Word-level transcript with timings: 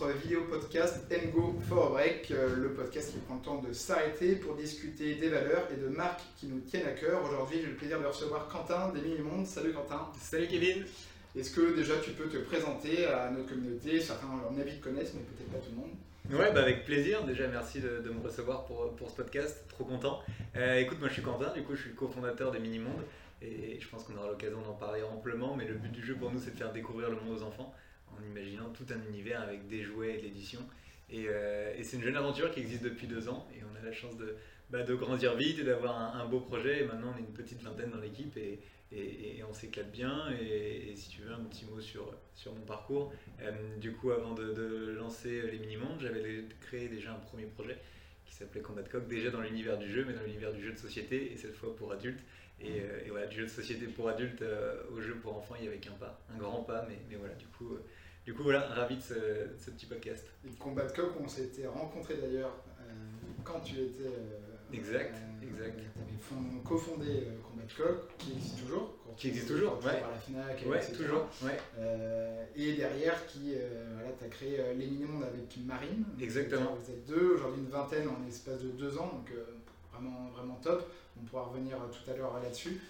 notre 0.00 0.18
vidéo 0.18 0.44
podcast 0.48 1.06
Go 1.34 1.60
for 1.68 1.88
a 1.88 1.90
Break, 1.90 2.30
euh, 2.30 2.56
le 2.56 2.72
podcast 2.72 3.12
qui 3.12 3.18
prend 3.18 3.34
le 3.34 3.42
temps 3.42 3.60
de 3.60 3.72
s'arrêter 3.72 4.36
pour 4.36 4.54
discuter 4.54 5.16
des 5.16 5.28
valeurs 5.28 5.68
et 5.70 5.76
de 5.78 5.88
marques 5.88 6.22
qui 6.38 6.46
nous 6.46 6.60
tiennent 6.60 6.86
à 6.86 6.92
cœur. 6.92 7.22
Aujourd'hui, 7.22 7.58
j'ai 7.60 7.66
le 7.66 7.74
plaisir 7.74 8.00
de 8.00 8.06
recevoir 8.06 8.48
Quentin 8.48 8.92
des 8.94 9.00
Mini-Mondes. 9.02 9.46
Salut 9.46 9.72
Quentin. 9.72 10.08
Salut 10.18 10.46
Kevin. 10.46 10.84
Est-ce 11.36 11.54
que 11.54 11.76
déjà 11.76 11.94
tu 12.02 12.12
peux 12.12 12.28
te 12.28 12.38
présenter 12.38 13.06
à 13.06 13.30
notre 13.30 13.50
communauté? 13.50 14.00
Certains, 14.00 14.28
à 14.28 14.50
mon 14.50 14.58
avis, 14.58 14.78
te 14.78 14.84
connaissent, 14.84 15.12
mais 15.12 15.20
peut-être 15.20 15.52
pas 15.52 15.58
tout 15.58 15.70
le 15.70 15.76
monde. 15.76 16.40
Ouais, 16.40 16.52
bah 16.54 16.62
avec 16.62 16.86
plaisir. 16.86 17.24
Déjà, 17.24 17.48
merci 17.48 17.80
de, 17.80 18.10
me 18.10 18.24
recevoir 18.24 18.64
pour, 18.64 18.94
pour, 18.96 19.10
ce 19.10 19.16
podcast. 19.16 19.64
Trop 19.68 19.84
content. 19.84 20.20
Euh, 20.56 20.78
écoute, 20.78 20.98
moi 20.98 21.08
je 21.08 21.14
suis 21.14 21.22
Quentin, 21.22 21.52
du 21.52 21.62
coup, 21.62 21.74
je 21.74 21.82
suis 21.82 21.94
cofondateur 21.94 22.52
des 22.52 22.58
Mini-Mondes. 22.58 23.04
Et 23.42 23.78
je 23.78 23.88
pense 23.88 24.04
qu'on 24.04 24.16
aura 24.16 24.28
l'occasion 24.28 24.62
d'en 24.62 24.74
parler 24.74 25.02
amplement. 25.02 25.56
Mais 25.56 25.66
le 25.66 25.74
but 25.74 25.92
du 25.92 26.02
jeu 26.02 26.14
pour 26.14 26.32
nous, 26.32 26.38
c'est 26.38 26.52
de 26.52 26.56
faire 26.56 26.72
découvrir 26.72 27.10
le 27.10 27.16
monde 27.16 27.36
aux 27.38 27.42
enfants 27.42 27.74
en 28.18 28.24
imaginant 28.24 28.70
tout 28.70 28.86
un 28.90 29.08
univers 29.08 29.40
avec 29.40 29.68
des 29.68 29.82
jouets 29.82 30.14
et 30.14 30.18
de 30.18 30.22
l'édition. 30.22 30.60
Euh, 31.12 31.74
et, 31.76 31.84
c'est 31.84 31.96
une 31.96 32.02
jeune 32.02 32.16
aventure 32.16 32.50
qui 32.50 32.60
existe 32.60 32.82
depuis 32.82 33.06
deux 33.06 33.28
ans 33.28 33.46
et 33.54 33.62
on 33.64 33.80
a 33.80 33.84
la 33.84 33.92
chance 33.92 34.16
de, 34.16 34.36
bah, 34.70 34.82
de 34.82 34.94
grandir 34.94 35.34
vite 35.34 35.58
et 35.58 35.64
d'avoir 35.64 36.16
un, 36.16 36.26
beau 36.26 36.40
projet. 36.40 36.82
Et 36.82 36.84
maintenant, 36.84 37.12
on 37.14 37.18
est 37.18 37.26
une 37.26 37.32
petite 37.32 37.62
vingtaine 37.62 37.90
dans 37.90 37.98
l'équipe 37.98 38.36
et, 38.36 38.60
et, 38.92 39.42
on 39.48 39.52
s'éclate 39.52 39.90
bien. 39.90 40.30
Et, 40.40 40.92
si 40.94 41.10
tu 41.10 41.22
veux, 41.22 41.32
un 41.32 41.44
petit 41.44 41.64
mot 41.64 41.80
sur, 41.80 42.12
sur 42.34 42.52
mon 42.54 42.62
parcours. 42.62 43.12
Euh, 43.42 43.52
du 43.78 43.92
coup, 43.92 44.12
avant 44.12 44.34
de, 44.34 44.94
lancer 44.98 45.42
les 45.50 45.58
mini-mondes, 45.58 46.00
j'avais 46.00 46.44
créé 46.60 46.88
déjà 46.88 47.12
un 47.12 47.18
premier 47.18 47.46
projet 47.46 47.78
qui 48.26 48.34
s'appelait 48.34 48.60
Combat 48.60 48.82
Coq, 48.82 49.08
déjà 49.08 49.30
dans 49.30 49.40
l'univers 49.40 49.76
du 49.76 49.90
jeu, 49.90 50.04
mais 50.06 50.14
dans 50.14 50.22
l'univers 50.22 50.52
du 50.52 50.62
jeu 50.62 50.72
de 50.72 50.78
société 50.78 51.32
et 51.32 51.36
cette 51.36 51.54
fois 51.54 51.74
pour 51.74 51.92
adultes. 51.92 52.20
Et, 52.60 52.80
euh, 52.80 53.00
voilà, 53.08 53.26
du 53.26 53.38
jeu 53.38 53.44
de 53.44 53.50
société 53.50 53.86
pour 53.86 54.08
adultes 54.08 54.44
au 54.94 55.00
jeu 55.00 55.16
pour 55.16 55.36
enfants, 55.36 55.54
il 55.58 55.64
y 55.64 55.68
avait 55.68 55.78
qu'un 55.78 55.92
pas, 55.92 56.20
un 56.32 56.38
grand 56.38 56.62
pas, 56.62 56.86
mais, 56.88 56.98
mais 57.08 57.16
voilà, 57.16 57.34
du 57.34 57.46
coup. 57.46 57.76
Du 58.30 58.36
coup, 58.36 58.44
voilà, 58.44 58.60
ravi 58.60 58.94
de 58.94 59.02
ce, 59.02 59.70
petit 59.72 59.86
podcast. 59.86 60.24
Et 60.46 60.52
Combat 60.52 60.84
Coq, 60.84 61.10
on 61.20 61.26
s'était 61.26 61.66
rencontrés 61.66 62.14
d'ailleurs 62.14 62.52
euh, 62.78 62.84
quand 63.42 63.58
tu 63.58 63.74
étais. 63.74 64.06
Euh, 64.06 64.72
exact, 64.72 65.16
euh, 65.16 65.48
exact. 65.48 65.80
Tu 65.80 66.00
avais 66.00 66.62
cofondé 66.64 67.26
Combat 67.42 67.64
Coq, 67.76 68.16
qui 68.18 68.30
existe 68.34 68.60
toujours. 68.60 68.94
Qui 69.16 69.28
existe 69.30 69.48
toujours, 69.48 69.80
ouais. 69.84 70.00
À 70.00 70.10
la 70.12 70.16
Fnac, 70.16 70.64
ouais, 70.64 70.92
toujours, 70.92 71.28
ouais. 71.42 71.58
et 72.54 72.74
derrière, 72.74 73.26
qui, 73.26 73.54
voilà, 73.94 74.12
tu 74.16 74.24
as 74.24 74.28
créé 74.28 74.58
Les 74.78 74.86
Mini-Mondes 74.86 75.24
avec 75.24 75.56
Marine. 75.66 76.04
Exactement. 76.20 76.76
Vous 76.80 76.88
êtes 76.88 77.04
deux, 77.06 77.34
aujourd'hui 77.34 77.62
une 77.64 77.70
vingtaine 77.70 78.06
en 78.06 78.28
espace 78.28 78.62
de 78.62 78.68
deux 78.68 78.96
ans, 78.96 79.10
donc 79.12 79.32
vraiment, 79.92 80.30
vraiment 80.36 80.60
top. 80.62 80.88
On 81.20 81.24
pourra 81.24 81.46
revenir 81.46 81.78
tout 81.90 82.08
à 82.08 82.14
l'heure 82.14 82.38
là-dessus. 82.40 82.80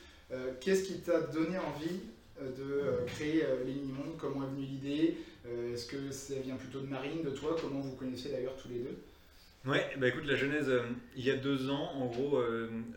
Qu'est-ce 0.61 0.83
qui 0.83 1.01
t'a 1.01 1.23
donné 1.23 1.57
envie 1.57 2.01
de 2.45 2.63
euh, 2.63 3.05
créer 3.07 3.45
euh, 3.45 3.65
les 3.65 3.73
mini-mondes 3.73 4.17
Comment 4.19 4.45
est 4.45 4.51
venue 4.51 4.67
l'idée 4.67 5.17
Est-ce 5.73 5.87
que 5.87 6.11
ça 6.11 6.35
vient 6.41 6.57
plutôt 6.57 6.81
de 6.81 6.87
Marine, 6.87 7.23
de 7.23 7.31
toi 7.31 7.57
Comment 7.61 7.81
vous 7.81 7.97
connaissez 7.97 8.31
d'ailleurs 8.31 8.57
tous 8.57 8.69
les 8.69 8.79
deux? 8.79 8.99
Ouais, 9.67 9.87
bah 9.99 10.09
écoute, 10.09 10.25
la 10.25 10.37
genèse, 10.37 10.71
il 11.17 11.23
y 11.25 11.31
a 11.31 11.37
deux 11.37 11.69
ans, 11.69 11.93
en 11.95 12.07
gros, 12.07 12.41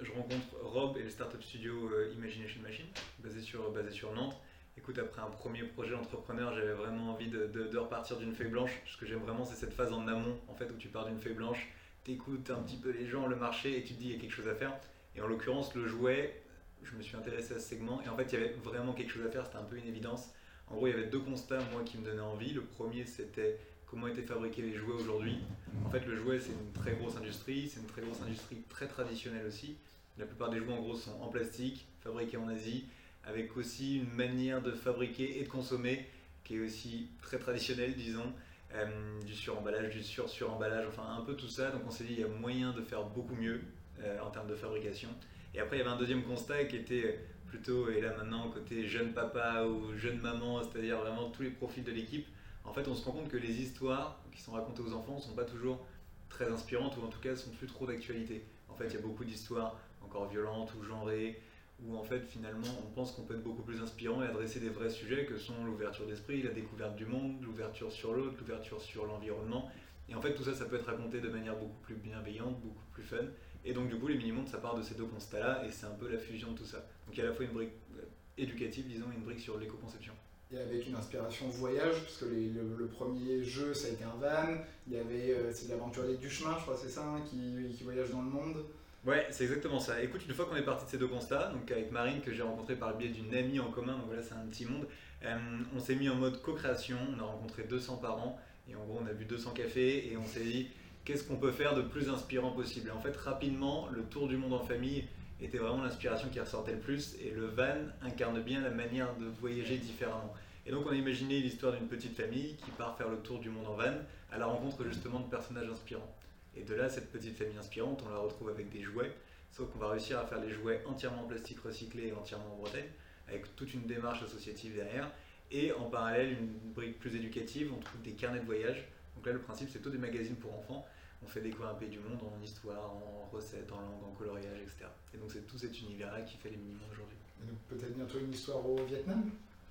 je 0.02 0.12
rencontre 0.14 0.46
Rob 0.62 0.96
et 0.98 1.04
le 1.04 1.10
startup 1.10 1.44
studio 1.44 1.90
Imagination 2.18 2.62
Machine, 2.62 2.86
basé 3.20 3.42
sur, 3.42 3.70
basé 3.72 3.92
sur 3.92 4.14
Nantes. 4.14 4.38
Écoute, 4.78 4.98
après 4.98 5.22
un 5.22 5.30
premier 5.30 5.64
projet 5.64 5.92
d'entrepreneur, 5.92 6.54
j'avais 6.56 6.72
vraiment 6.72 7.12
envie 7.12 7.28
de, 7.28 7.48
de, 7.48 7.78
repartir 7.78 8.18
d'une 8.18 8.34
feuille 8.34 8.48
blanche. 8.48 8.82
Ce 8.86 8.98
que 8.98 9.06
j'aime 9.06 9.20
vraiment, 9.20 9.44
c'est 9.44 9.56
cette 9.56 9.74
phase 9.74 9.92
en 9.92 10.08
amont, 10.08 10.38
en 10.48 10.56
fait, 10.56 10.72
où 10.72 10.78
tu 10.78 10.88
pars 10.88 11.06
d'une 11.06 11.20
feuille 11.20 11.34
blanche, 11.34 11.68
t'écoutes 12.06 12.50
un 12.50 12.62
petit 12.64 12.78
peu 12.78 12.92
les 12.92 13.08
gens, 13.08 13.28
le 13.28 13.36
marché, 13.36 13.78
et 13.78 13.84
tu 13.84 13.94
te 13.94 14.00
dis, 14.00 14.08
il 14.08 14.16
y 14.16 14.18
a 14.18 14.20
quelque 14.20 14.34
chose 14.34 14.48
à 14.48 14.56
faire. 14.56 14.74
Et 15.16 15.22
en 15.22 15.28
l'occurrence, 15.28 15.76
le 15.76 15.86
jouet, 15.86 16.43
je 16.86 16.96
me 16.96 17.02
suis 17.02 17.16
intéressé 17.16 17.54
à 17.54 17.60
ce 17.60 17.68
segment 17.70 18.02
et 18.06 18.10
en 18.10 18.16
fait 18.16 18.32
il 18.32 18.40
y 18.40 18.44
avait 18.44 18.56
vraiment 18.64 18.94
quelque 18.94 19.12
chose 19.12 19.26
à 19.26 19.30
faire, 19.30 19.46
c'était 19.46 19.58
un 19.58 19.64
peu 19.64 19.78
une 19.78 19.88
évidence. 19.88 20.30
En 20.68 20.76
gros, 20.76 20.88
il 20.88 20.92
y 20.92 20.94
avait 20.94 21.08
deux 21.08 21.20
constats 21.20 21.60
moi 21.72 21.84
qui 21.86 21.98
me 21.98 22.06
donnaient 22.06 22.22
envie. 22.22 22.54
Le 22.54 22.62
premier, 22.62 23.06
c'était 23.06 23.60
comment 23.86 24.08
étaient 24.08 24.22
fabriqués 24.22 24.62
les 24.62 24.74
jouets 24.74 24.94
aujourd'hui. 24.94 25.40
En 25.86 25.90
fait, 25.90 26.06
le 26.06 26.16
jouet, 26.16 26.40
c'est 26.40 26.54
une 26.54 26.72
très 26.74 26.94
grosse 26.94 27.18
industrie, 27.18 27.70
c'est 27.70 27.80
une 27.80 27.86
très 27.86 28.02
grosse 28.02 28.22
industrie 28.22 28.62
très 28.70 28.88
traditionnelle 28.88 29.46
aussi. 29.46 29.76
La 30.18 30.26
plupart 30.26 30.50
des 30.50 30.60
jouets 30.60 30.74
en 30.74 30.82
gros 30.82 30.96
sont 30.96 31.20
en 31.22 31.28
plastique, 31.28 31.86
fabriqués 32.02 32.38
en 32.38 32.48
Asie, 32.48 32.86
avec 33.26 33.56
aussi 33.58 33.98
une 33.98 34.12
manière 34.14 34.62
de 34.62 34.72
fabriquer 34.72 35.40
et 35.40 35.44
de 35.44 35.50
consommer 35.50 36.08
qui 36.44 36.56
est 36.56 36.60
aussi 36.60 37.10
très 37.22 37.38
traditionnelle, 37.38 37.96
disons. 37.96 38.34
Euh, 38.76 39.22
du 39.22 39.36
suremballage, 39.36 39.92
du 39.92 40.02
sur-suremballage, 40.02 40.88
enfin 40.88 41.04
un 41.16 41.22
peu 41.22 41.36
tout 41.36 41.48
ça. 41.48 41.70
Donc 41.70 41.84
on 41.86 41.92
s'est 41.92 42.06
dit 42.06 42.14
il 42.14 42.22
y 42.22 42.24
a 42.24 42.28
moyen 42.28 42.72
de 42.72 42.82
faire 42.82 43.04
beaucoup 43.04 43.36
mieux 43.36 43.62
euh, 44.00 44.20
en 44.22 44.32
termes 44.32 44.48
de 44.48 44.56
fabrication. 44.56 45.10
Et 45.54 45.60
après, 45.60 45.78
il 45.78 45.80
y 45.80 45.82
avait 45.82 45.92
un 45.92 45.98
deuxième 45.98 46.24
constat 46.24 46.66
qui 46.66 46.78
était 46.78 47.20
plutôt, 47.48 47.90
et 47.90 48.02
là 48.02 48.16
maintenant, 48.18 48.50
côté 48.50 48.88
jeune 48.88 49.14
papa 49.14 49.66
ou 49.66 49.96
jeune 49.96 50.20
maman, 50.20 50.64
c'est-à-dire 50.64 51.00
vraiment 51.00 51.30
tous 51.30 51.44
les 51.44 51.52
profils 51.52 51.84
de 51.84 51.92
l'équipe. 51.92 52.28
En 52.64 52.74
fait, 52.74 52.88
on 52.88 52.96
se 52.96 53.06
rend 53.06 53.12
compte 53.12 53.30
que 53.30 53.38
les 53.38 53.62
histoires 53.62 54.20
qui 54.32 54.42
sont 54.42 54.54
racontées 54.54 54.82
aux 54.82 54.94
enfants 54.94 55.16
ne 55.16 55.22
sont 55.22 55.36
pas 55.36 55.44
toujours 55.44 55.86
très 56.30 56.50
inspirantes 56.50 56.98
ou 56.98 57.06
en 57.06 57.10
tout 57.10 57.20
cas 57.20 57.36
sont 57.36 57.52
plus 57.52 57.68
trop 57.68 57.86
d'actualité. 57.86 58.44
En 58.70 58.74
fait, 58.74 58.88
il 58.88 58.94
y 58.94 58.98
a 58.98 59.02
beaucoup 59.02 59.26
d'histoires 59.26 59.78
encore 60.02 60.28
violentes 60.30 60.74
ou 60.80 60.84
genrées 60.84 61.40
où 61.82 61.98
en 61.98 62.04
fait 62.04 62.22
finalement 62.22 62.68
on 62.84 62.92
pense 62.94 63.12
qu'on 63.12 63.24
peut 63.24 63.36
être 63.36 63.44
beaucoup 63.44 63.64
plus 63.64 63.82
inspirant 63.82 64.24
et 64.24 64.28
adresser 64.28 64.60
des 64.60 64.70
vrais 64.70 64.90
sujets 64.90 65.26
que 65.26 65.38
sont 65.38 65.66
l'ouverture 65.66 66.06
d'esprit, 66.06 66.42
la 66.42 66.52
découverte 66.52 66.96
du 66.96 67.06
monde, 67.06 67.42
l'ouverture 67.42 67.92
sur 67.92 68.14
l'autre, 68.14 68.36
l'ouverture 68.40 68.82
sur 68.82 69.06
l'environnement. 69.06 69.72
Et 70.10 70.16
en 70.16 70.22
fait 70.22 70.34
tout 70.34 70.44
ça 70.44 70.54
ça 70.54 70.66
peut 70.66 70.76
être 70.76 70.86
raconté 70.86 71.20
de 71.20 71.30
manière 71.30 71.56
beaucoup 71.56 71.80
plus 71.82 71.96
bienveillante, 71.96 72.60
beaucoup 72.62 72.86
plus 72.92 73.04
fun. 73.04 73.26
Et 73.66 73.74
donc, 73.74 73.90
du 73.90 73.98
coup, 73.98 74.08
les 74.08 74.18
mini-mondes, 74.18 74.48
ça 74.48 74.58
part 74.58 74.76
de 74.76 74.82
ces 74.82 74.96
deux 74.96 75.06
constats-là, 75.06 75.64
et 75.66 75.72
c'est 75.72 75.86
un 75.86 75.96
peu 76.00 76.10
la 76.10 76.18
fusion 76.18 76.52
de 76.52 76.58
tout 76.58 76.66
ça. 76.66 76.78
Donc, 77.06 77.16
il 77.16 77.18
y 77.18 77.22
a 77.22 77.26
à 77.26 77.30
la 77.30 77.34
fois 77.34 77.46
une 77.46 77.52
brique 77.52 77.72
euh, 77.98 78.04
éducative, 78.38 78.88
disons, 78.88 79.06
et 79.12 79.16
une 79.16 79.24
brique 79.24 79.40
sur 79.40 79.58
l'éco-conception. 79.58 80.14
Et 80.52 80.58
avec 80.58 80.88
une 80.88 80.96
inspiration 80.96 81.48
voyage, 81.48 82.02
parce 82.02 82.18
que 82.18 82.26
le, 82.26 82.88
premier 82.88 83.44
jeu, 83.44 83.74
ça 83.74 83.88
a 83.88 83.92
été 83.92 84.04
un 84.04 84.16
van. 84.20 84.62
Il 84.88 84.94
y 84.94 84.98
avait, 84.98 85.32
euh, 85.32 85.52
c'est 85.54 85.70
l'aventurier 85.70 86.18
du 86.18 86.30
chemin, 86.30 86.56
je 86.58 86.64
crois, 86.64 86.78
c'est 86.78 86.90
ça, 86.90 87.04
hein, 87.04 87.22
qui, 87.28 87.38
qui, 87.76 87.84
voyage 87.84 88.12
dans 88.12 88.22
le 88.22 88.30
monde. 88.30 88.66
Ouais, 89.06 89.28
c'est 89.32 89.46
exactement 89.46 89.80
ça. 89.80 90.02
Écoute, 90.02 90.22
une 90.28 90.34
fois 90.34 90.46
qu'on 90.46 90.56
est 90.56 90.64
parti 90.64 90.86
de 90.86 90.90
ces 90.92 90.98
deux 90.98 91.08
constats, 91.08 91.52
donc 91.52 91.70
avec 91.72 91.92
Marine, 91.92 92.22
que 92.22 92.34
j'ai 92.34 92.44
rencontré 92.44 92.76
par 92.76 92.92
le 92.92 92.98
biais 92.98 93.10
d'une 93.10 93.34
amie 93.34 93.60
en 93.60 93.72
commun, 93.72 93.94
donc 93.98 94.06
voilà, 94.08 94.22
c'est 94.22 94.34
un 94.34 94.46
petit 94.46 94.66
monde, 94.66 94.88
euh, 95.26 95.38
on 95.76 95.80
s'est 95.80 95.96
mis 95.96 96.08
en 96.08 96.16
mode 96.16 96.42
co-création, 96.42 96.98
on 97.16 97.20
a 97.20 97.24
rencontré 97.24 97.64
200 97.64 97.98
parents, 97.98 98.40
et 98.70 98.76
en 98.76 98.84
gros, 98.86 99.00
on 99.02 99.08
a 99.08 99.14
bu 99.14 99.26
200 99.26 99.52
cafés, 99.52 100.12
et 100.12 100.18
on 100.18 100.26
s'est 100.26 100.44
dit, 100.44 100.70
qu'est-ce 101.06 101.24
qu'on 101.24 101.38
peut 101.38 101.52
faire 101.52 101.76
de 101.76 101.82
plus 101.82 102.10
inspirant 102.10 102.52
possible. 102.52 102.90
Et 102.90 102.92
en 102.92 103.00
fait, 103.00 103.16
rapidement, 103.18 103.88
le 103.90 104.04
tour 104.04 104.28
du 104.28 104.38
monde 104.38 104.54
en 104.54 104.64
famille 104.64 105.06
était 105.42 105.58
vraiment 105.58 105.84
l'inspiration 105.84 106.30
qui 106.30 106.40
ressortait 106.40 106.74
le 106.74 106.80
plus, 106.80 107.16
et 107.22 107.32
le 107.32 107.46
van 107.46 107.76
incarne 108.02 108.42
bien 108.42 108.62
la 108.62 108.70
manière 108.70 109.16
de 109.18 109.26
voyager 109.26 109.78
différemment. 109.78 110.34
Et 110.66 110.72
donc 110.72 110.86
on 110.88 110.92
a 110.92 110.96
imaginé 110.96 111.42
l'histoire 111.42 111.74
d'une 111.74 111.88
petite 111.88 112.16
famille 112.16 112.56
qui 112.56 112.72
part 112.72 112.98
faire 112.98 113.10
le 113.10 113.18
tour 113.18 113.40
du 113.40 113.50
monde 113.50 113.68
en 113.68 113.74
van 113.74 113.94
à 114.32 114.38
la 114.38 114.46
rencontre 114.46 114.86
justement 114.86 115.20
de 115.20 115.30
personnages 115.30 115.68
inspirants. 115.70 116.16
Et 116.56 116.64
de 116.64 116.74
là, 116.74 116.88
cette 116.88 117.12
petite 117.12 117.36
famille 117.38 117.58
inspirante, 117.58 118.02
on 118.08 118.10
la 118.10 118.20
retrouve 118.20 118.50
avec 118.50 118.70
des 118.70 118.82
jouets, 118.82 119.12
sauf 119.52 119.70
qu'on 119.72 119.80
va 119.80 119.90
réussir 119.90 120.18
à 120.20 120.26
faire 120.26 120.40
les 120.40 120.50
jouets 120.50 120.82
entièrement 120.86 121.24
en 121.24 121.28
plastique 121.28 121.60
recyclé 121.60 122.08
et 122.08 122.14
entièrement 122.14 122.54
en 122.54 122.58
Bretagne, 122.58 122.88
avec 123.28 123.54
toute 123.56 123.74
une 123.74 123.86
démarche 123.86 124.24
associative 124.24 124.76
derrière. 124.76 125.12
Et 125.52 125.74
en 125.74 125.90
parallèle, 125.90 126.32
une 126.32 126.72
brique 126.74 127.00
plus 127.00 127.16
éducative, 127.16 127.72
on 127.76 127.80
trouve 127.80 128.02
des 128.02 128.14
carnets 128.14 128.40
de 128.40 128.46
voyage. 128.46 128.88
Donc 129.16 129.26
là, 129.26 129.34
le 129.34 129.40
principe, 129.40 129.70
c'est 129.72 129.80
tout 129.80 129.90
des 129.90 129.98
magazines 129.98 130.36
pour 130.36 130.58
enfants 130.58 130.86
on 131.24 131.28
fait 131.28 131.42
découvrir 131.42 131.72
un 131.72 131.76
pays 131.76 131.90
du 131.90 132.00
monde 132.00 132.20
en 132.22 132.42
histoire, 132.44 132.92
en 132.92 133.30
recettes, 133.32 133.72
en 133.72 133.82
langue, 133.82 134.04
en 134.08 134.12
coloriage, 134.12 134.60
etc. 134.62 134.86
Et 135.14 135.18
donc 135.18 135.32
c'est 135.32 135.48
tout 135.48 135.58
cet 135.58 135.80
univers-là 135.82 136.22
qui 136.22 136.38
fait 136.38 136.50
les 136.50 136.58
minimums 136.58 136.82
aujourd'hui. 136.92 137.18
Et 137.42 137.48
donc 137.48 137.58
peut-être 137.70 137.96
bientôt 137.96 138.20
une 138.20 138.32
histoire 138.32 138.68
au 138.68 138.76
Vietnam? 138.86 139.24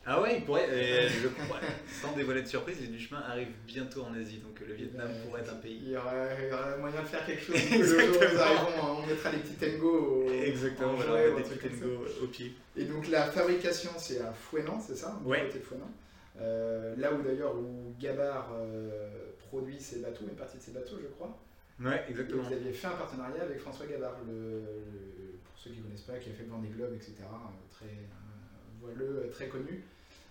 Ah 0.04 0.20
ouais, 0.20 0.38
il 0.38 0.44
pourrait, 0.44 1.08
je 1.08 1.28
comprends, 1.28 1.60
sans 1.88 2.12
dévoiler 2.16 2.42
de 2.42 2.48
surprise, 2.48 2.80
les 2.80 2.88
du 2.88 2.98
chemin 2.98 3.20
arrivent 3.20 3.54
bientôt 3.64 4.02
en 4.02 4.12
Asie, 4.14 4.38
donc 4.38 4.58
le 4.66 4.74
Vietnam 4.74 5.08
pourrait 5.24 5.42
être 5.42 5.52
un 5.52 5.58
pays. 5.58 5.78
Il 5.80 5.90
y, 5.90 5.96
aurait, 5.96 6.76
moyen 6.80 7.02
de 7.02 7.06
faire 7.06 7.24
quelque 7.24 7.40
chose. 7.40 7.54
le 7.70 7.84
jour 7.84 7.98
où 8.00 8.34
nous 8.34 8.40
arrivons, 8.40 8.98
on 8.98 9.06
mettra 9.06 9.30
les 9.30 9.38
petits 9.38 9.54
tango 9.54 10.26
au, 10.26 10.28
Exactement, 10.28 10.94
on 10.94 10.96
va 10.96 11.30
des 11.30 11.42
petits 11.42 11.68
tango 11.68 12.04
au 12.20 12.26
pied. 12.26 12.52
Et 12.76 12.84
donc 12.84 13.08
la 13.08 13.30
fabrication, 13.30 13.90
c'est 13.96 14.20
à 14.20 14.32
Fouenan, 14.32 14.80
c'est 14.80 14.96
ça? 14.96 15.16
Ouais. 15.24 15.46
Côté 15.46 15.60
euh, 16.40 16.96
là 16.96 17.12
où 17.12 17.22
d'ailleurs 17.22 17.54
où 17.54 17.94
Gabar 18.00 18.50
euh, 18.54 19.08
produit 19.52 19.78
ses 19.78 19.98
bateaux, 19.98 20.24
une 20.24 20.34
partie 20.34 20.56
de 20.56 20.62
ses 20.62 20.72
bateaux, 20.72 20.96
je 20.98 21.08
crois. 21.08 21.38
Ouais, 21.78 22.02
exactement. 22.08 22.42
vous 22.42 22.52
aviez 22.52 22.72
fait 22.72 22.86
un 22.86 22.96
partenariat 22.96 23.42
avec 23.42 23.58
François 23.58 23.86
Gabard, 23.86 24.16
le, 24.26 24.62
pour 25.44 25.58
ceux 25.58 25.70
qui 25.70 25.78
ne 25.78 25.82
connaissent 25.84 26.00
pas, 26.02 26.16
qui 26.16 26.30
a 26.30 26.32
fait 26.32 26.44
le 26.44 26.50
Vendée 26.50 26.68
Globe, 26.68 26.94
etc. 26.94 27.16
Très 27.70 27.84
euh, 27.84 28.80
voileux, 28.80 29.28
très 29.30 29.48
connu. 29.48 29.84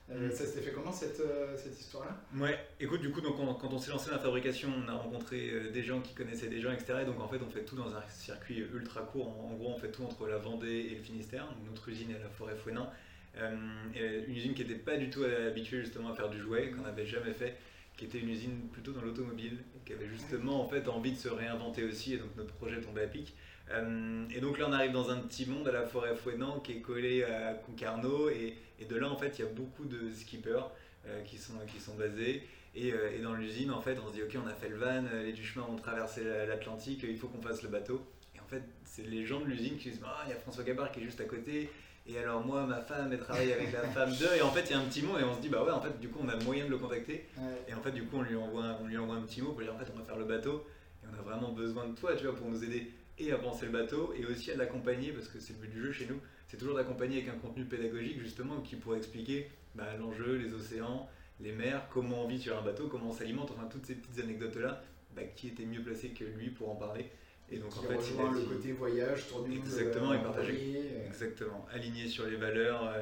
Euh, 0.10 0.28
mm. 0.28 0.32
Ça 0.32 0.46
s'était 0.46 0.62
fait 0.62 0.72
comment 0.72 0.92
cette, 0.92 1.20
euh, 1.20 1.56
cette 1.56 1.80
histoire-là? 1.80 2.18
Ouais, 2.36 2.58
écoute, 2.80 3.02
du 3.02 3.12
coup, 3.12 3.22
donc, 3.22 3.38
quand 3.38 3.72
on 3.72 3.78
s'est 3.78 3.92
lancé 3.92 4.10
dans 4.10 4.16
la 4.16 4.22
fabrication, 4.22 4.70
on 4.76 4.90
a 4.90 4.96
rencontré 4.96 5.70
des 5.72 5.84
gens 5.84 6.02
qui 6.02 6.16
connaissaient 6.16 6.50
des 6.50 6.60
gens, 6.60 6.72
etc. 6.72 7.00
Et 7.04 7.06
donc 7.06 7.20
en 7.20 7.28
fait, 7.28 7.40
on 7.46 7.50
fait 7.50 7.64
tout 7.64 7.76
dans 7.76 7.94
un 7.94 8.02
circuit 8.10 8.66
ultra 8.74 9.02
court. 9.02 9.28
En, 9.28 9.54
gros, 9.54 9.70
on 9.70 9.78
fait 9.78 9.92
tout 9.92 10.04
entre 10.04 10.28
la 10.28 10.38
Vendée 10.38 10.90
et 10.92 10.96
le 10.96 11.04
Finistère. 11.04 11.48
notre 11.70 11.88
usine 11.90 12.10
est 12.10 12.16
à 12.16 12.24
la 12.24 12.30
forêt 12.30 12.56
Fouenin. 12.56 12.90
une 13.36 14.36
usine 14.36 14.56
qui 14.56 14.66
n'était 14.66 14.80
pas 14.80 14.98
du 14.98 15.12
tout 15.12 15.24
habituée 15.24 15.82
justement 15.82 16.10
à 16.10 16.16
faire 16.16 16.30
du 16.30 16.40
jouet, 16.40 16.72
qu'on 16.72 16.82
n'avait 16.82 17.06
jamais 17.06 17.34
fait 17.34 17.56
qui 18.02 18.08
était 18.08 18.18
une 18.18 18.30
usine 18.30 18.68
plutôt 18.72 18.94
dans 18.94 19.04
l'automobile, 19.04 19.60
qui 19.86 19.94
avait 19.94 20.08
justement 20.08 20.60
en 20.60 20.68
fait 20.68 20.88
envie 20.88 21.12
de 21.12 21.18
se 21.18 21.30
réinventer 21.30 21.84
aussi, 21.84 22.16
et 22.16 22.18
donc 22.18 22.36
notre 22.36 22.52
projet 22.56 22.82
tombait 22.82 23.04
à 23.04 23.08
pic. 23.08 23.36
Euh, 23.70 24.26
et 24.34 24.42
donc 24.42 24.58
là, 24.58 24.66
on 24.68 24.74
arrive 24.74 24.92
dans 24.92 25.12
un 25.12 25.20
petit 25.20 25.46
monde 25.46 25.68
à 25.68 25.72
la 25.72 25.84
forêt 25.84 26.16
Fouenan 26.16 26.62
qui 26.62 26.72
est 26.72 26.82
collé 26.82 27.24
à 27.24 27.54
Concarneau, 27.54 28.32
et, 28.32 28.58
de 28.90 28.96
là, 28.96 29.08
en 29.08 29.16
fait, 29.16 29.38
il 29.38 29.44
y 29.44 29.48
a 29.48 29.52
beaucoup 29.52 29.86
de 29.86 30.10
skippers 30.10 30.72
euh, 31.06 31.22
qui, 31.22 31.38
sont, 31.38 31.54
qui 31.72 31.80
sont 31.80 31.94
basés. 31.94 32.42
Et, 32.74 32.92
dans 33.22 33.36
l'usine, 33.36 33.70
en 33.70 33.82
fait, 33.82 34.00
on 34.04 34.08
se 34.08 34.14
dit, 34.14 34.24
ok, 34.24 34.36
on 34.44 34.48
a 34.48 34.56
fait 34.56 34.70
le 34.70 34.78
van, 34.78 35.04
les 35.24 35.34
du 35.34 35.46
chemin 35.46 35.68
ont 35.70 35.76
traversé 35.76 36.24
l'Atlantique, 36.24 37.06
il 37.08 37.18
faut 37.18 37.28
qu'on 37.28 37.42
fasse 37.44 37.62
le 37.62 37.70
bateau. 37.70 38.02
Et 38.36 38.40
en 38.40 38.48
fait, 38.48 38.64
c'est 38.84 39.06
les 39.06 39.28
gens 39.28 39.42
de 39.42 39.46
l'usine 39.46 39.78
qui 39.78 39.92
disent, 39.92 40.02
ah, 40.04 40.24
il 40.26 40.32
y 40.32 40.34
a 40.34 40.38
François 40.38 40.64
Gabard 40.64 40.92
qui 40.92 41.02
est 41.02 41.04
juste 41.04 41.22
à 41.22 41.26
côté, 41.26 41.70
et 42.08 42.18
alors 42.18 42.46
moi, 42.46 42.66
ma 42.66 42.82
femme, 42.82 43.12
elle 43.12 43.20
travaille 43.20 43.54
avec 43.54 43.72
la 43.72 43.84
femme 43.90 44.12
d'eux, 44.12 44.36
et 44.36 44.42
en 44.42 44.52
fait 44.52 44.64
il 44.70 44.72
y 44.72 44.74
a 44.74 44.80
un 44.80 44.86
petit 44.86 45.04
mot, 45.04 45.18
et 45.18 45.24
on 45.24 45.36
se 45.36 45.42
dit, 45.42 45.50
bah 45.50 45.64
ouais, 45.64 45.72
en 45.72 45.82
fait 45.82 46.00
du 46.00 46.10
coup 46.10 46.20
on 46.24 46.30
a 46.30 46.36
moyen 46.44 46.66
de 46.66 46.70
le 46.72 46.78
contacter, 46.78 47.26
et 47.68 47.74
en 47.74 47.82
fait 47.82 47.92
du 47.92 48.04
coup 48.04 48.18
on 48.18 48.22
lui, 48.22 48.36
envoie 48.36 48.64
un, 48.64 48.78
on 48.82 48.88
lui 48.88 48.98
envoie 48.98 49.16
un 49.16 49.22
petit 49.22 49.42
mot 49.42 49.52
pour 49.52 49.62
dire, 49.62 49.74
en 49.74 49.78
fait 49.78 49.92
on 49.94 50.00
va 50.00 50.04
faire 50.04 50.18
le 50.18 50.26
bateau, 50.26 50.66
et 51.04 51.08
on 51.12 51.20
a 51.20 51.22
vraiment 51.22 51.52
besoin 51.52 51.88
de 51.88 51.96
toi, 51.96 52.16
tu 52.16 52.26
vois, 52.26 52.36
pour 52.36 52.50
nous 52.50 52.64
aider 52.64 52.92
et 53.20 53.32
à 53.32 53.38
penser 53.38 53.68
le 53.68 53.72
bateau, 53.72 54.14
et 54.18 54.26
aussi 54.26 54.52
à 54.52 54.56
l'accompagner, 54.56 55.12
parce 55.12 55.28
que 55.28 55.40
c'est 55.40 55.54
le 55.54 55.60
but 55.60 55.72
du 55.72 55.82
jeu 55.82 55.92
chez 55.92 56.08
nous, 56.08 56.20
c'est 56.48 56.58
toujours 56.58 56.76
d'accompagner 56.76 57.18
avec 57.18 57.30
un 57.30 57.38
contenu 57.38 57.66
pédagogique 57.66 58.20
justement 58.20 58.62
qui 58.62 58.76
pourrait 58.76 58.98
expliquer 58.98 59.50
bah, 59.76 59.86
l'enjeu, 60.00 60.36
les 60.36 60.54
océans, 60.54 61.08
les 61.40 61.52
mers, 61.54 61.88
comment 61.90 62.26
on 62.26 62.28
vit 62.28 62.40
sur 62.40 62.58
un 62.58 62.62
bateau, 62.62 62.88
comment 62.88 63.10
on 63.10 63.14
s'alimente, 63.14 63.52
enfin 63.52 63.68
toutes 63.72 63.86
ces 63.86 63.96
petites 63.96 64.24
anecdotes-là, 64.24 64.84
bah, 65.16 65.24
qui 65.36 65.48
était 65.48 65.66
mieux 65.66 65.82
placé 65.82 66.10
que 66.10 66.24
lui 66.24 66.50
pour 66.50 66.70
en 66.70 66.76
parler. 66.76 67.10
Et 67.52 67.58
donc 67.58 67.76
en 67.78 67.82
fait, 67.82 67.96
il 67.96 68.34
le 68.34 68.46
côté 68.46 68.72
voyage, 68.72 69.28
tournure, 69.28 69.58
exactement, 69.58 70.14
et 70.14 70.22
partagé, 70.22 70.56
euh. 70.76 71.08
exactement, 71.08 71.68
aligné 71.72 72.08
sur 72.08 72.26
les 72.26 72.38
valeurs 72.38 72.94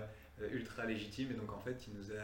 euh, 0.41 0.49
ultra 0.51 0.85
légitimes. 0.85 1.31
Et 1.31 1.35
donc 1.35 1.53
en 1.53 1.59
fait, 1.59 1.87
il 1.87 1.93
nous 1.93 2.11
a 2.11 2.23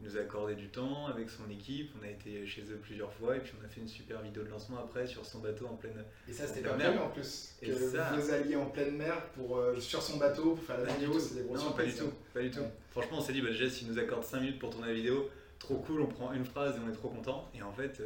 il 0.00 0.08
nous 0.08 0.16
a 0.16 0.20
accordé 0.20 0.54
du 0.54 0.68
temps 0.68 1.06
avec 1.06 1.30
son 1.30 1.48
équipe, 1.48 1.92
on 2.00 2.04
a 2.04 2.10
été 2.10 2.44
chez 2.46 2.62
eux 2.62 2.78
plusieurs 2.82 3.12
fois 3.12 3.36
et 3.36 3.40
puis 3.40 3.52
on 3.60 3.64
a 3.64 3.68
fait 3.68 3.80
une 3.80 3.88
super 3.88 4.20
vidéo 4.22 4.42
de 4.42 4.48
lancement 4.48 4.78
après 4.78 5.06
sur 5.06 5.24
son 5.24 5.38
bateau 5.38 5.66
en 5.66 5.76
pleine 5.76 6.04
Et 6.28 6.32
ça 6.32 6.46
c'était 6.46 6.68
pas 6.68 6.76
mal 6.76 6.98
en 6.98 7.10
plus, 7.10 7.54
que 7.62 7.70
vous 7.70 8.30
alliez 8.32 8.56
en 8.56 8.66
pleine 8.66 8.96
mer 8.96 9.24
pour, 9.30 9.58
euh, 9.58 9.78
sur 9.78 10.02
son 10.02 10.16
bateau 10.16 10.54
pour 10.56 10.64
faire 10.64 10.78
la 10.80 10.92
vidéo, 10.92 11.18
c'est 11.18 11.36
des 11.36 11.48
Non, 11.48 11.72
pas 11.72 11.84
du 11.84 11.94
tout, 11.94 12.12
pas 12.32 12.42
du 12.42 12.50
tout. 12.50 12.64
Franchement 12.90 13.18
on 13.18 13.20
s'est 13.20 13.32
dit, 13.32 13.40
bah, 13.40 13.50
déjà 13.50 13.70
s'il 13.70 13.88
nous 13.88 13.98
accorde 13.98 14.24
5 14.24 14.40
minutes 14.40 14.58
pour 14.58 14.70
tourner 14.70 14.88
la 14.88 14.94
vidéo, 14.94 15.30
trop 15.60 15.76
cool, 15.76 16.00
on 16.00 16.08
prend 16.08 16.32
une 16.32 16.44
phrase 16.44 16.76
et 16.76 16.80
on 16.84 16.90
est 16.90 16.94
trop 16.94 17.08
content. 17.08 17.48
Et 17.54 17.62
en 17.62 17.72
fait, 17.72 18.02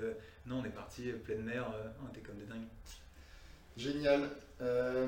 non, 0.46 0.60
on 0.60 0.64
est 0.64 0.74
parti 0.74 1.10
pleine 1.24 1.42
mer, 1.42 1.66
on 2.04 2.10
était 2.10 2.20
comme 2.20 2.36
des 2.36 2.44
dingues. 2.44 2.68
Génial. 3.78 4.28
Euh, 4.60 5.06